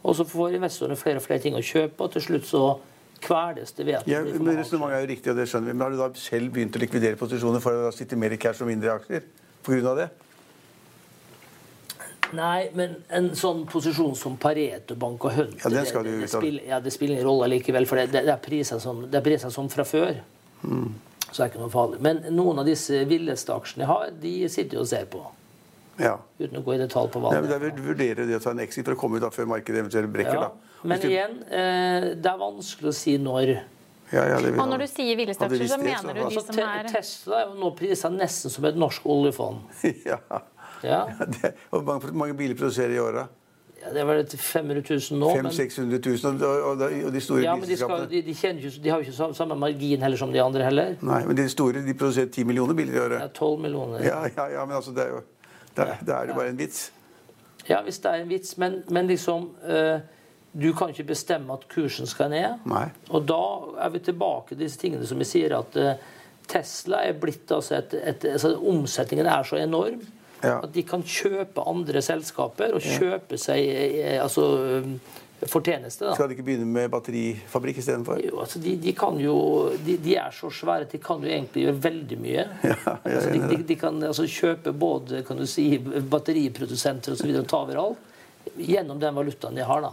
Og 0.00 0.16
så 0.16 0.24
får 0.24 0.56
investorene 0.56 0.96
flere 0.96 1.20
og 1.20 1.26
flere 1.26 1.44
ting 1.44 1.58
å 1.58 1.60
kjøpe, 1.60 2.00
og 2.00 2.14
til 2.14 2.24
slutt 2.24 2.48
så 2.48 2.64
kveles 3.20 3.74
det 3.76 3.84
ved 3.84 4.08
Ja, 4.08 4.22
men. 4.24 4.56
Resonnementet 4.56 4.96
er 4.96 5.04
jo 5.04 5.10
riktig, 5.12 5.32
og 5.32 5.36
det 5.36 5.46
skjønner 5.50 5.68
vi. 5.68 5.76
Men 5.76 5.84
har 5.84 5.92
du 5.92 6.00
da 6.00 6.08
selv 6.16 6.54
begynt 6.54 6.78
å 6.78 6.80
likvidere 6.80 7.20
posisjoner 7.20 7.60
for 7.60 7.90
å 7.90 7.92
sitte 7.92 8.16
mer 8.16 8.32
i 8.32 8.40
cash 8.40 8.64
og 8.64 8.70
mindre 8.70 8.88
i 8.88 8.94
aksjer? 8.96 9.28
Av 9.60 9.98
det? 9.98 10.06
Nei, 12.36 12.70
men 12.78 12.96
en 13.08 13.30
sånn 13.38 13.64
posisjon 13.70 14.14
som 14.18 14.36
Pareto 14.40 14.94
Bank 14.98 15.24
og 15.26 15.34
Hunter 15.34 15.64
Ja, 15.66 15.72
det, 15.74 15.88
skal 15.90 16.04
det, 16.06 16.12
du 16.14 16.24
det, 16.24 16.30
spiller, 16.30 16.66
ja, 16.68 16.80
det 16.80 16.92
spiller 16.94 17.18
ingen 17.18 17.26
rolle 17.26 17.48
likevel, 17.56 17.88
for 17.90 17.98
det, 17.98 18.10
det, 18.12 18.24
det 18.28 18.34
er 18.36 18.42
priser 18.44 18.78
som, 18.82 19.02
er 19.10 19.50
som 19.50 19.68
fra 19.72 19.86
før. 19.88 20.20
Mm. 20.62 20.94
Så 21.30 21.36
det 21.36 21.44
er 21.44 21.52
ikke 21.52 21.62
noe 21.62 21.72
farlig. 21.72 22.00
Men 22.02 22.22
noen 22.34 22.62
av 22.62 22.66
disse 22.68 23.04
villeste 23.10 23.54
aksjene 23.54 23.84
jeg 23.84 23.90
har, 23.90 24.08
de 24.22 24.34
sitter 24.50 24.78
jo 24.78 24.86
og 24.86 24.90
ser 24.90 25.06
på. 25.10 25.22
Ja. 26.00 26.16
Uten 26.40 26.60
å 26.60 26.62
gå 26.64 26.74
i 26.74 26.80
detalj 26.80 27.10
på 27.12 27.20
hva 27.22 27.34
det 27.34 27.50
det 27.50 27.56
er 27.58 27.82
vurderer 27.84 28.28
det 28.28 28.38
å 28.38 28.42
ta 28.42 28.54
en 28.54 28.62
exit 28.64 28.86
for 28.86 28.96
å 28.96 29.00
komme 29.00 29.20
ut 29.20 29.24
da, 29.24 29.30
før 29.34 29.50
markedet 29.50 29.82
eventuelt 29.84 30.12
brekker. 30.14 30.38
Ja. 30.38 30.48
da. 30.48 30.70
Men 30.82 31.00
du- 31.00 31.08
igjen, 31.10 31.36
eh, 31.50 32.14
det 32.16 32.30
er 32.30 32.38
vanskelig 32.40 32.88
å 32.88 32.94
si 32.94 33.18
når. 33.18 33.60
ja, 34.12 34.24
ja, 34.24 34.40
det 34.40 34.52
vil 34.52 34.60
Og 34.60 34.68
når 34.68 34.78
du 34.78 34.86
sier 34.86 35.16
villeste 35.16 35.44
aksjer, 35.44 35.68
så 35.68 35.78
mener 35.78 36.14
du 36.14 36.20
de 36.20 36.26
Altså, 36.26 36.46
som 36.46 36.58
er 36.58 36.88
Tesla 36.88 37.42
er 37.42 37.46
jo 37.46 37.54
nå 37.60 37.76
prisa 37.76 38.08
nesten 38.08 38.50
som 38.50 38.64
et 38.64 38.76
norsk 38.76 39.02
oljefond. 39.04 39.60
ja. 40.06 40.18
Ja, 40.92 41.02
Det, 41.26 41.52
og 41.70 41.84
mange, 41.84 42.12
mange 42.12 42.34
biler 42.34 42.56
produserer 42.58 42.94
i 42.94 42.98
året? 42.98 43.36
ja 43.80 43.92
Det 43.94 44.00
er 44.00 44.04
vel 44.04 44.26
500 44.28 44.82
000 45.10 45.20
nå. 45.20 45.30
500 45.36 45.50
000-600 45.56 46.24
000. 46.24 46.44
Og, 46.44 46.80
og, 46.82 47.12
de 47.12 47.20
store 47.20 47.42
ja, 47.42 47.54
men 47.56 47.68
de, 47.68 47.76
skal, 47.76 48.06
de, 48.10 48.22
de, 48.22 48.34
ikke, 48.34 48.72
de 48.84 48.90
har 48.90 49.00
jo 49.00 49.08
ikke 49.08 49.34
samme- 49.34 49.56
margin 49.56 50.02
heller 50.02 50.20
som 50.20 50.32
de 50.32 50.42
andre 50.42 50.64
heller. 50.64 50.94
Nei, 51.00 51.24
men 51.26 51.36
de 51.36 51.48
store 51.48 51.84
de 51.86 51.94
produserer 51.94 52.28
10 52.28 52.44
millioner 52.44 52.74
biler 52.74 52.94
i 52.94 53.00
året. 53.06 53.20
Ja, 53.20 53.28
12 53.28 53.60
millioner. 53.60 54.04
Ja, 54.04 54.22
ja, 54.36 54.48
ja, 54.58 54.64
men 54.64 54.76
altså, 54.76 54.92
det 54.96 55.06
er 55.06 55.14
jo 55.16 55.20
det 55.76 55.86
er, 55.86 55.96
det 56.04 56.28
jo 56.28 56.34
bare 56.34 56.48
en 56.48 56.58
vits. 56.58 56.92
Ja, 57.68 57.82
hvis 57.82 57.98
det 57.98 58.10
er 58.10 58.22
en 58.24 58.28
vits, 58.28 58.56
men, 58.58 58.82
men 58.90 59.06
liksom 59.06 59.50
øh, 59.68 60.00
Du 60.62 60.72
kan 60.74 60.88
ikke 60.90 61.04
bestemme 61.04 61.52
at 61.52 61.68
kursen 61.70 62.06
skal 62.06 62.30
ned. 62.30 62.58
Nei. 62.66 62.88
Og 63.10 63.22
da 63.28 63.42
er 63.84 63.92
vi 63.94 63.98
tilbake 63.98 64.48
til 64.48 64.58
disse 64.58 64.78
tingene 64.78 65.06
som 65.06 65.18
vi 65.18 65.24
sier, 65.24 65.54
at 65.58 65.76
øh, 65.78 65.92
Tesla 66.50 67.04
er 67.06 67.12
blitt 67.12 67.52
altså 67.54 67.76
et, 67.78 67.94
et 67.94 68.24
altså 68.32 68.56
Omsetningen 68.58 69.26
er 69.26 69.46
så 69.46 69.60
enorm 69.62 70.00
Ja. 70.40 70.58
at 70.64 70.72
de 70.74 70.84
kan 70.88 71.02
kjøpe 71.04 71.64
andre 71.68 72.02
selskaper 72.04 72.76
og 72.76 72.84
kjøpe 72.84 73.36
seg 73.40 73.60
eh, 73.60 74.16
altså 74.22 74.46
eh, 74.80 74.92
fortjeneste. 75.48 76.04
da. 76.04 76.14
Skal 76.16 76.28
de 76.28 76.36
ikke 76.36 76.46
begynne 76.50 76.68
med 76.68 76.90
batterifabrikk 76.92 77.80
istedenfor? 77.80 78.20
Altså 78.42 78.60
de, 78.60 78.74
de 78.80 78.92
kan 78.96 79.16
jo 79.20 79.36
de, 79.84 79.96
de 80.00 80.16
er 80.20 80.32
så 80.36 80.50
svære 80.52 80.88
at 80.88 80.92
de 80.92 81.00
kan 81.02 81.22
jo 81.24 81.30
egentlig 81.30 81.64
gjøre 81.66 81.82
veldig 81.88 82.20
mye. 82.20 82.46
Ja, 82.70 82.96
altså, 83.04 83.32
de, 83.32 83.62
de, 83.68 83.76
kan 83.76 84.02
altså 84.04 84.26
kjøpe 84.28 84.72
både 84.76 85.24
kan 85.26 85.40
du 85.40 85.46
si, 85.48 85.72
batteriprodusenter 85.80 87.16
osv. 87.16 87.32
og 87.40 87.48
ta 87.48 87.64
overalt 87.64 88.09
gjennom 88.60 89.00
den 89.00 89.14
valutaen 89.16 89.54
de 89.56 89.64
har. 89.66 89.80
da. 89.84 89.92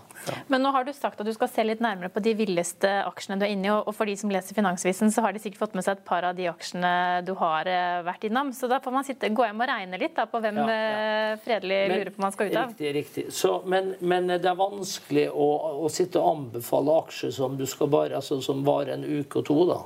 Men 0.51 0.61
nå 0.63 0.72
har 0.76 0.84
du 0.88 0.91
sagt 0.93 1.20
at 1.22 1.28
du 1.28 1.34
skal 1.36 1.49
se 1.51 1.63
litt 1.65 1.82
nærmere 1.84 2.09
på 2.13 2.22
de 2.24 2.34
villeste 2.38 2.89
aksjene 3.07 3.39
du 3.39 3.45
er 3.47 3.53
inne 3.55 3.70
i. 3.70 3.74
Og 3.78 3.93
for 3.95 4.05
de 4.09 4.15
som 4.20 4.32
leser 4.34 4.57
Finansvisen, 4.57 5.11
så 5.13 5.24
har 5.26 5.34
de 5.36 5.41
sikkert 5.43 5.61
fått 5.65 5.78
med 5.78 5.86
seg 5.86 5.97
et 5.97 6.05
par 6.07 6.28
av 6.28 6.36
de 6.38 6.47
aksjene 6.51 6.91
du 7.28 7.34
har 7.39 7.70
eh, 7.72 8.01
vært 8.07 8.28
innom. 8.30 8.51
Så 8.53 8.70
da 8.72 8.80
får 8.84 8.95
man 8.97 9.07
sitte, 9.07 9.30
gå 9.34 9.45
hjem 9.47 9.63
og 9.65 9.70
regne 9.72 9.99
litt 10.01 10.15
da, 10.18 10.28
på 10.30 10.41
hvem 10.43 10.61
Ja, 10.63 10.68
ja. 10.68 11.01
eh, 11.34 11.39
Fredelig 11.45 11.80
Men- 11.88 11.97
lurer 11.99 12.13
på 12.15 12.22
man 12.28 12.36
skal 12.36 12.51
ut 12.51 12.57
av. 12.61 12.70
Riktig, 12.76 12.93
riktig. 13.01 13.26
Så, 13.34 13.55
men, 13.65 13.93
men 13.99 14.28
det 14.28 14.45
er 14.45 14.57
vanskelig 14.59 15.28
å, 15.32 15.49
å 15.86 15.89
sitte 15.93 16.20
og 16.22 16.32
anbefale 16.36 16.97
aksjer 17.03 17.32
som 17.36 17.57
du 17.59 17.65
skal 17.70 17.88
bare, 17.93 18.15
altså, 18.20 18.41
som 18.41 18.63
varer 18.68 18.95
en 18.97 19.05
uke 19.07 19.39
og 19.41 19.45
to. 19.49 19.59
da. 19.70 19.82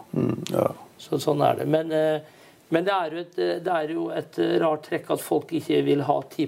Ja. 0.55 0.67
Så, 1.01 1.17
sånn 1.21 1.41
er 1.41 1.61
det. 1.61 1.65
Men, 1.71 1.91
eh, 1.91 2.21
men 2.71 2.85
det, 2.87 2.93
er 2.95 3.11
jo 3.15 3.21
et, 3.25 3.35
det 3.65 3.71
er 3.73 3.89
jo 3.91 4.03
et 4.15 4.37
rart 4.61 4.85
trekk 4.87 5.09
at 5.15 5.19
folk 5.23 5.49
ikke 5.57 5.81
vil 5.83 6.03
ha 6.07 6.19
10 6.23 6.45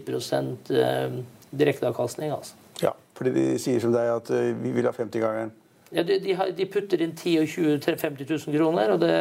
eh, 0.77 1.17
direkteavkastning. 1.59 2.31
altså. 2.31 2.55
ja. 2.81 2.93
Fordi 3.17 3.33
de 3.35 3.59
sier 3.61 3.81
som 3.81 3.93
deg 3.93 4.09
at 4.09 4.31
eh, 4.33 4.53
vi 4.57 4.71
vil 4.75 4.87
ha 4.89 4.93
50-gangeren. 4.95 5.53
Ja, 5.93 6.03
de, 6.03 6.17
de, 6.19 6.33
har, 6.33 6.49
de 6.57 6.65
putter 6.65 7.01
inn 7.05 7.13
10 7.13 7.35
og 7.43 7.47
20 7.47 7.97
50 8.01 8.29
000 8.47 8.57
kroner, 8.57 8.95
og 8.95 9.01
det, 9.03 9.13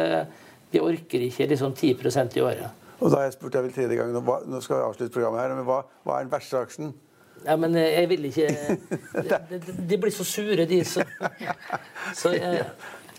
de 0.73 0.81
orker 0.81 1.27
ikke 1.27 1.45
liksom 1.51 1.75
10% 1.77 2.37
i 2.39 2.41
året. 2.41 2.81
Og 2.99 3.11
da 3.11 3.19
har 3.19 3.27
jeg 3.27 3.35
spurt 3.35 3.53
deg 3.53 3.65
vel 3.67 3.73
tredje 3.75 3.97
gangen, 3.99 4.23
hva, 4.25 4.39
nå 4.47 4.61
skal 4.63 4.79
vi 4.79 4.87
avslutte 4.87 5.13
programmet 5.13 5.43
her, 5.43 5.53
men 5.57 5.67
hva, 5.67 5.83
hva 6.07 6.17
er 6.17 6.25
den 6.25 6.33
verste 6.33 6.61
aksjen? 6.61 6.93
Ja, 7.43 7.57
men 7.59 7.75
eh, 7.75 7.91
jeg 7.99 8.09
vil 8.09 8.25
ikke 8.29 8.47
De, 9.51 9.61
de, 9.89 9.97
blir 9.99 10.13
så 10.15 10.25
sure, 10.25 10.65
de. 10.65 10.79
Så, 10.87 11.03
så 12.21 12.33
eh, 12.33 12.63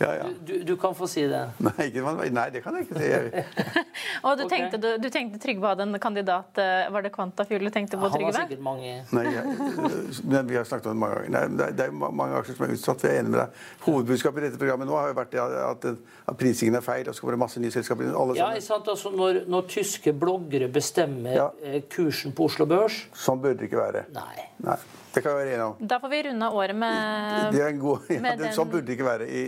Ja, 0.00 0.10
ja. 0.18 0.24
du, 0.46 0.52
du 0.66 0.74
kan 0.80 0.94
få 0.96 1.06
si 1.10 1.22
det. 1.30 1.40
Nei, 1.66 1.88
ikke, 1.88 2.02
nei, 2.34 2.46
det 2.50 2.62
kan 2.64 2.74
jeg 2.78 2.86
ikke 2.88 2.98
si. 2.98 3.08
Jeg, 3.10 3.44
Og 4.26 4.38
du, 4.38 4.44
okay. 4.44 4.50
tenkte, 4.54 4.80
du, 4.82 4.88
du 5.02 5.08
tenkte 5.12 5.38
Trygve 5.42 5.70
hadde 5.70 5.86
en 5.86 5.98
kandidat 6.02 6.58
eh, 6.60 6.86
Var 6.92 7.04
det 7.06 7.12
Kvantafjord 7.14 7.62
du 7.66 7.70
tenkte 7.74 7.98
på, 8.00 8.08
Trygve? 8.12 8.32
Han 8.32 8.38
har 8.38 8.48
sikkert 8.48 8.64
mange 8.64 8.94
nei, 9.14 9.24
jeg, 9.30 10.42
vi 10.50 10.58
har 10.58 10.66
snakket 10.68 10.90
om 10.90 10.96
det 10.96 11.02
mange 11.02 11.20
ganger. 11.20 11.34
Nei, 11.34 11.44
det, 11.58 11.68
er, 11.68 11.76
det 11.78 11.86
er 11.86 11.94
mange 12.22 12.40
aksjer 12.40 12.58
som 12.58 12.66
er 12.66 12.74
utsatt. 12.76 13.06
Jeg 13.06 13.18
er 13.18 13.22
enig 13.22 13.34
med 13.34 13.40
deg. 13.42 13.62
Hovedbudskapet 13.86 14.42
i 14.42 14.46
dette 14.48 14.60
programmet 14.60 14.90
nå 14.90 14.98
har 14.98 15.12
jo 15.12 15.18
vært 15.20 15.32
det 15.34 15.42
at, 15.44 15.86
at 16.32 16.40
prisingen 16.40 16.78
er 16.78 16.84
feil, 16.84 17.06
og 17.08 17.16
så 17.16 17.24
kommer 17.24 17.38
det 17.38 17.42
masse 17.44 17.62
nye 17.62 17.74
selskaper 17.74 18.08
inn. 18.08 18.16
Alle 18.18 18.38
Ja, 18.38 18.50
sant? 18.64 18.90
Altså, 18.90 19.12
når, 19.14 19.44
når 19.50 19.70
tyske 19.76 20.14
bloggere 20.16 20.68
bestemmer 20.72 21.38
Ja. 21.38 21.48
eh, 21.62 21.80
kursen 21.90 22.34
på 22.34 22.48
Oslo 22.50 22.66
Børs 22.70 23.04
Sånn 23.18 23.40
burde 23.42 23.58
det 23.62 23.70
ikke 23.70 23.80
være. 23.80 24.04
Nei. 24.14 24.48
Nei, 24.64 24.76
Det 25.14 25.22
kan 25.22 25.30
jeg 25.32 25.38
være 25.40 25.52
enig 25.54 25.64
om. 25.64 25.74
Da 25.94 25.98
får 26.02 26.10
vi 26.10 26.22
runde 26.28 26.46
av 26.48 26.56
året 26.58 26.76
med 26.76 27.52
Det 27.54 27.60
er 27.62 27.68
en 27.72 27.78
god, 27.82 28.08
ja, 28.10 28.20
med 28.20 28.38
det, 28.38 28.44
den- 28.48 28.56
sånn 28.56 28.70
burde 28.72 28.86
det 28.86 28.96
ikke 28.98 29.06
være. 29.06 29.28
I, 29.30 29.44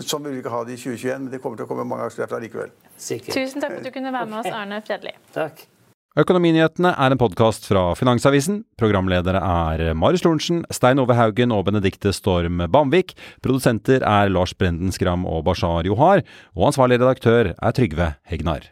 Sånn 0.00 0.22
burde 0.24 0.34
vi 0.38 0.40
ikke 0.42 0.54
ha 0.54 0.62
det 0.64 0.72
i 0.78 0.80
2021, 0.80 1.18
men 1.26 1.30
det 1.34 1.42
kommer 1.42 1.56
til 1.60 1.66
å 1.66 1.68
komme 1.68 1.84
mange 1.84 2.06
aksjer 2.08 2.24
derfra 2.26 2.40
likevel. 2.40 2.70
Sikkert. 2.96 3.34
Tusen 3.36 3.60
takk 3.60 3.70
for 3.76 3.82
at 3.84 3.84
du 3.84 3.92
kunne 3.98 4.12
være 4.16 4.26
med 4.32 4.40
oss, 4.40 4.50
Arne 4.62 4.80
Fredli. 4.86 5.12
Takk. 5.36 5.66
Økonominyhetene 6.18 6.90
er 6.98 7.12
en 7.14 7.18
podkast 7.20 7.68
fra 7.70 7.84
Finansavisen. 7.94 8.64
Programledere 8.80 9.38
er 9.46 9.94
Marius 9.94 10.24
Lorentzen, 10.26 10.64
Stein 10.74 10.98
Ove 10.98 11.14
Haugen 11.14 11.52
og 11.54 11.68
Benedikte 11.68 12.10
Storm 12.16 12.58
Bamvik. 12.66 13.14
Produsenter 13.44 14.02
er 14.02 14.28
Lars 14.34 14.52
Brenden 14.58 14.90
Skram 14.90 15.22
og 15.24 15.44
Bashar 15.46 15.86
Johar. 15.86 16.24
Og 16.58 16.66
ansvarlig 16.72 16.98
redaktør 16.98 17.52
er 17.54 17.72
Trygve 17.78 18.16
Hegnar. 18.26 18.66